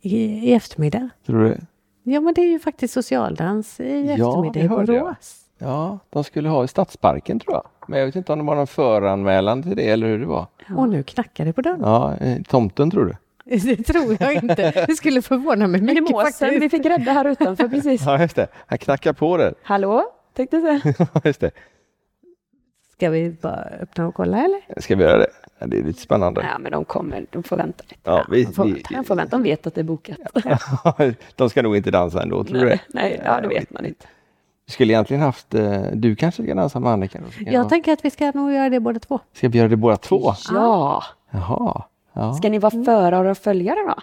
i, 0.00 0.16
i 0.16 0.52
eftermiddag. 0.52 1.08
Tror 1.26 1.38
du 1.38 1.48
det? 1.48 1.66
Ja, 2.02 2.20
men 2.20 2.34
det 2.34 2.40
är 2.40 2.50
ju 2.50 2.58
faktiskt 2.58 2.94
socialdans 2.94 3.80
i 3.80 4.06
Ja, 4.06 4.12
eftermiddag 4.12 4.52
det 4.52 4.60
i 4.60 4.64
jag. 4.64 4.86
Borås. 4.86 5.44
Ja, 5.60 5.98
de 6.10 6.24
skulle 6.24 6.48
ha 6.48 6.64
i 6.64 6.68
Stadsparken 6.68 7.40
tror 7.40 7.54
jag. 7.54 7.64
Men 7.86 7.98
jag 7.98 8.06
vet 8.06 8.16
inte 8.16 8.32
om 8.32 8.38
det 8.38 8.44
var 8.44 8.54
någon 8.54 8.66
föranmälan 8.66 9.62
till 9.62 9.76
det 9.76 9.90
eller 9.90 10.06
hur 10.06 10.18
det 10.18 10.26
var. 10.26 10.46
Och 10.76 10.88
nu 10.88 11.02
knackar 11.02 11.44
det 11.44 11.52
på 11.52 11.60
dörren. 11.62 11.80
Ja, 11.80 12.16
tomten 12.48 12.90
tror 12.90 13.04
du? 13.04 13.16
Det 13.60 13.76
tror 13.76 14.16
jag 14.20 14.34
inte. 14.34 14.84
Det 14.86 14.96
skulle 14.96 15.22
förvåna 15.22 15.66
mig 15.66 15.80
Men 15.80 15.96
i 15.96 16.00
mycket 16.00 16.10
måsen, 16.10 16.60
vi 16.60 16.68
fick 16.68 16.86
rädda 16.86 17.12
här 17.12 17.28
utanför 17.28 17.68
precis. 17.74 18.02
Ja, 18.06 18.20
just 18.20 18.36
det. 18.36 18.48
Han 18.66 18.78
knackar 18.78 19.12
på 19.12 19.36
där. 19.36 19.54
Hallå, 19.62 20.04
tänkte 20.34 20.56
jag 20.56 20.82
säga. 20.82 21.08
Just 21.24 21.40
det. 21.40 21.50
Ska 22.92 23.10
vi 23.10 23.36
bara 23.42 23.68
öppna 23.80 24.06
och 24.06 24.14
kolla 24.14 24.44
eller? 24.44 24.80
Ska 24.80 24.96
vi 24.96 25.04
göra 25.04 25.18
det? 25.18 25.30
Det 25.66 25.78
är 25.78 25.82
lite 25.82 26.00
spännande. 26.00 26.46
Ja, 26.52 26.58
men 26.58 26.72
de 26.72 26.84
kommer, 26.84 27.26
de 27.30 27.42
får 27.42 27.56
vänta 27.56 27.84
lite. 27.88 28.00
Ja, 28.04 28.26
vi, 28.30 28.44
de, 28.44 28.52
får, 28.52 28.64
vi, 28.64 28.82
de 28.90 29.04
får 29.04 29.14
vänta, 29.14 29.36
de 29.36 29.42
vet 29.42 29.66
att 29.66 29.74
det 29.74 29.80
är 29.80 29.84
bokat. 29.84 30.18
de 31.36 31.50
ska 31.50 31.62
nog 31.62 31.76
inte 31.76 31.90
dansa 31.90 32.22
ändå, 32.22 32.44
tror 32.44 32.58
du 32.58 32.64
nej, 32.64 32.82
det? 32.86 32.94
nej, 32.94 33.20
ja, 33.24 33.40
det 33.40 33.48
vet 33.48 33.70
man 33.70 33.86
inte. 33.86 34.06
Vi 34.70 34.74
skulle 34.74 34.92
egentligen 34.92 35.22
haft, 35.22 35.54
eh, 35.54 35.82
du 35.92 36.16
kanske 36.16 36.42
ska 36.42 36.54
dansa 36.54 36.80
med 36.80 36.92
Annika? 36.92 37.20
Jag 37.46 37.68
tänker 37.68 37.92
att 37.92 38.04
vi 38.04 38.10
ska 38.10 38.30
nog 38.34 38.52
göra 38.52 38.68
det 38.70 38.80
båda 38.80 39.00
två. 39.00 39.20
Ska 39.32 39.48
vi 39.48 39.58
göra 39.58 39.68
det 39.68 39.76
båda 39.76 39.96
två? 39.96 40.32
Ja, 40.52 41.02
Jaha. 41.30 41.82
Ja. 42.12 42.32
ska 42.34 42.48
ni 42.48 42.58
vara 42.58 42.84
förare 42.84 43.30
och 43.30 43.38
följare 43.38 43.78
då? 43.88 43.94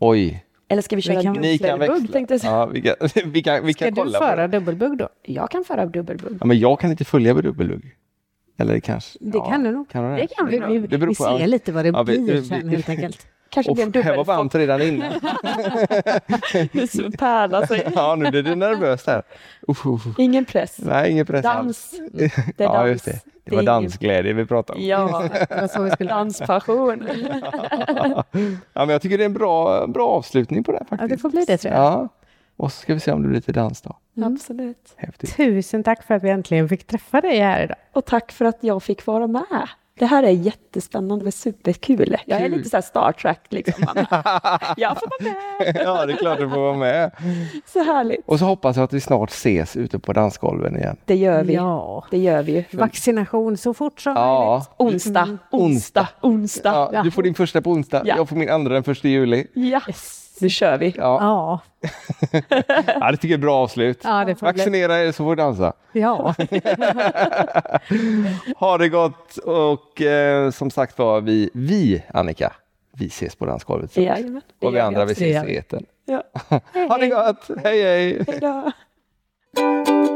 Oj. 0.00 0.44
Eller 0.68 0.82
ska 0.82 0.96
vi 0.96 1.02
köra 1.02 1.22
dubbelbugg, 1.22 2.12
tänkte 2.12 2.34
jag. 2.34 2.44
Ja, 2.44 2.66
vi 2.72 2.82
kan, 2.82 2.94
vi 3.32 3.42
kan, 3.42 3.66
vi 3.66 3.72
Ska 3.72 3.84
kan 3.84 3.94
du 3.94 4.00
kolla 4.00 4.18
på 4.18 4.24
föra 4.24 4.46
det. 4.48 4.58
dubbelbugg 4.58 4.98
då? 4.98 5.08
Jag 5.22 5.50
kan 5.50 5.64
föra 5.64 5.86
dubbelbugg. 5.86 6.36
Ja, 6.40 6.46
men 6.46 6.58
jag 6.58 6.80
kan 6.80 6.90
inte 6.90 7.04
följa 7.04 7.34
med 7.34 7.44
dubbelbugg. 7.44 7.96
Eller 8.58 8.80
kanske? 8.80 9.18
Det 9.20 9.40
kan 9.40 9.62
du 9.64 9.70
nog. 9.70 9.88
Kan 9.88 10.10
du 10.10 10.16
Det 10.16 10.26
kan 10.26 10.46
vi. 10.48 10.58
Vi, 10.78 10.86
Det 10.86 10.96
vi 11.06 11.14
ser 11.14 11.46
lite 11.46 11.72
vad 11.72 11.84
det 11.84 11.88
Ja, 11.88 12.04
blir 12.04 12.20
vi- 12.20 12.42
sen 12.42 12.60
vi- 12.68 12.68
helt 12.76 12.88
enkelt. 12.88 13.26
Kanske 13.64 13.72
Och 13.98 14.04
här 14.04 14.16
var 14.16 14.24
varmt 14.24 14.54
redan 14.54 14.82
innan. 14.82 15.12
pärlar 17.18 17.66
sig. 17.66 17.88
ja, 17.94 18.14
nu 18.14 18.30
blir 18.30 18.42
det 18.42 18.54
nervöst 18.54 19.06
här. 19.06 19.22
Uff, 19.68 19.86
uff. 19.86 20.02
Ingen 20.18 20.44
press. 20.44 20.76
Nej, 20.78 21.10
ingen 21.10 21.26
press 21.26 21.44
alls. 21.44 21.90
Dans. 21.90 22.00
Det 22.56 22.64
är 22.64 22.68
Ja, 22.68 22.72
dans. 22.72 22.88
just 22.90 23.04
det. 23.04 23.10
Det 23.10 23.20
Det 23.44 23.56
var 23.56 23.62
dansglädje 23.62 24.32
vi 24.32 24.46
pratade 24.46 24.78
om. 24.78 24.84
Ja, 24.86 25.28
Det 25.48 25.60
var 25.60 25.68
så 25.68 25.82
vi 25.82 25.90
skulle... 25.90 26.10
danspassion. 26.10 27.08
Ja, 28.12 28.24
men 28.74 28.88
jag 28.88 29.02
tycker 29.02 29.18
det 29.18 29.24
är 29.24 29.26
en 29.26 29.32
bra, 29.34 29.86
bra 29.86 30.08
avslutning 30.08 30.64
på 30.64 30.72
det 30.72 30.78
här, 30.78 30.86
Ja, 30.90 30.96
faktiskt. 30.96 31.10
det 31.10 31.22
får 31.22 31.30
bli 31.30 31.44
det 31.44 31.56
tror 31.58 31.74
jag. 31.74 31.82
Ja. 31.82 32.08
Och 32.56 32.72
så 32.72 32.80
ska 32.80 32.94
vi 32.94 33.00
se 33.00 33.12
om 33.12 33.22
det 33.22 33.28
blir 33.28 33.36
lite 33.38 33.52
dans 33.52 33.82
då. 33.82 33.96
Absolut. 34.24 34.94
Häftigt. 34.96 35.36
Tusen 35.36 35.82
tack 35.82 36.02
för 36.06 36.14
att 36.14 36.22
vi 36.22 36.30
äntligen 36.30 36.68
fick 36.68 36.86
träffa 36.86 37.20
dig 37.20 37.38
här 37.38 37.64
idag. 37.64 37.76
Och 37.92 38.04
tack 38.04 38.32
för 38.32 38.44
att 38.44 38.58
jag 38.60 38.82
fick 38.82 39.06
vara 39.06 39.26
med. 39.26 39.68
Det 39.98 40.06
här 40.06 40.22
är 40.22 40.30
jättespännande, 40.30 41.16
det 41.22 41.24
var 41.24 41.30
superkul. 41.30 42.16
Jag 42.26 42.40
är 42.40 42.48
Kul. 42.48 42.56
lite 42.56 42.70
så 42.70 42.76
här 42.76 42.82
Star 42.82 43.12
Trek 43.12 43.40
liksom. 43.48 43.84
Jag 44.76 44.96
får 45.00 45.08
vara 45.10 45.34
med. 45.34 45.76
ja, 45.84 46.06
det 46.06 46.12
är 46.12 46.16
klart 46.16 46.38
du 46.38 46.50
får 46.50 46.60
vara 46.60 46.76
med. 46.76 47.10
Så 47.66 47.82
härligt. 47.84 48.20
Och 48.26 48.38
så 48.38 48.44
hoppas 48.44 48.76
jag 48.76 48.84
att 48.84 48.92
vi 48.92 49.00
snart 49.00 49.30
ses 49.30 49.76
ute 49.76 49.98
på 49.98 50.12
dansgolven 50.12 50.76
igen. 50.76 50.96
Det 51.04 51.16
gör 51.16 51.44
vi. 51.44 51.54
Ja. 51.54 52.04
Det 52.10 52.18
gör 52.18 52.42
vi. 52.42 52.64
Vaccination 52.72 53.56
så 53.56 53.74
fort 53.74 54.00
som 54.00 54.14
möjligt. 54.14 54.26
Ja. 54.28 54.64
Onsdag, 54.78 55.38
onsdag, 55.50 56.08
onsdag. 56.20 56.90
ja. 56.92 57.02
Du 57.02 57.10
får 57.10 57.22
din 57.22 57.34
första 57.34 57.62
på 57.62 57.70
onsdag, 57.70 58.02
Ja. 58.04 58.14
jag 58.16 58.28
får 58.28 58.36
min 58.36 58.50
andra 58.50 58.74
den 58.74 58.84
första 58.84 59.08
juli. 59.08 59.46
Ja, 59.54 59.80
nu 60.40 60.48
kör 60.48 60.78
vi. 60.78 60.94
Ja, 60.96 61.18
Ja, 61.20 61.60
ja 63.00 63.10
det 63.10 63.16
tycker 63.16 63.28
jag 63.28 63.38
är 63.38 63.42
bra 63.42 63.56
avslut. 63.56 64.00
ja 64.04 64.24
bli. 64.24 64.34
Vaccinera 64.40 64.98
er 64.98 65.12
så 65.12 65.24
får 65.24 65.30
vi 65.30 65.36
dansa. 65.36 65.72
Ja. 65.92 66.34
Ha 68.56 68.78
det 68.78 68.88
gott 68.88 69.36
och 69.38 70.02
eh, 70.02 70.50
som 70.50 70.70
sagt 70.70 70.98
var, 70.98 71.20
vi, 71.20 71.50
vi 71.54 72.02
Annika, 72.14 72.52
vi 72.92 73.06
ses 73.06 73.36
på 73.36 73.46
dansgolvet. 73.46 73.96
Jajamän, 73.96 74.42
det 74.58 74.66
och 74.66 74.74
vi 74.74 74.80
andra 74.80 75.04
vi 75.04 75.12
ses 75.12 75.48
i 75.48 75.56
etern. 75.56 75.84
Ja. 76.04 76.22
Ha 76.88 76.98
det 76.98 77.06
gott, 77.06 77.50
hej 77.64 77.82
hej! 77.82 78.24
Hej. 78.28 80.12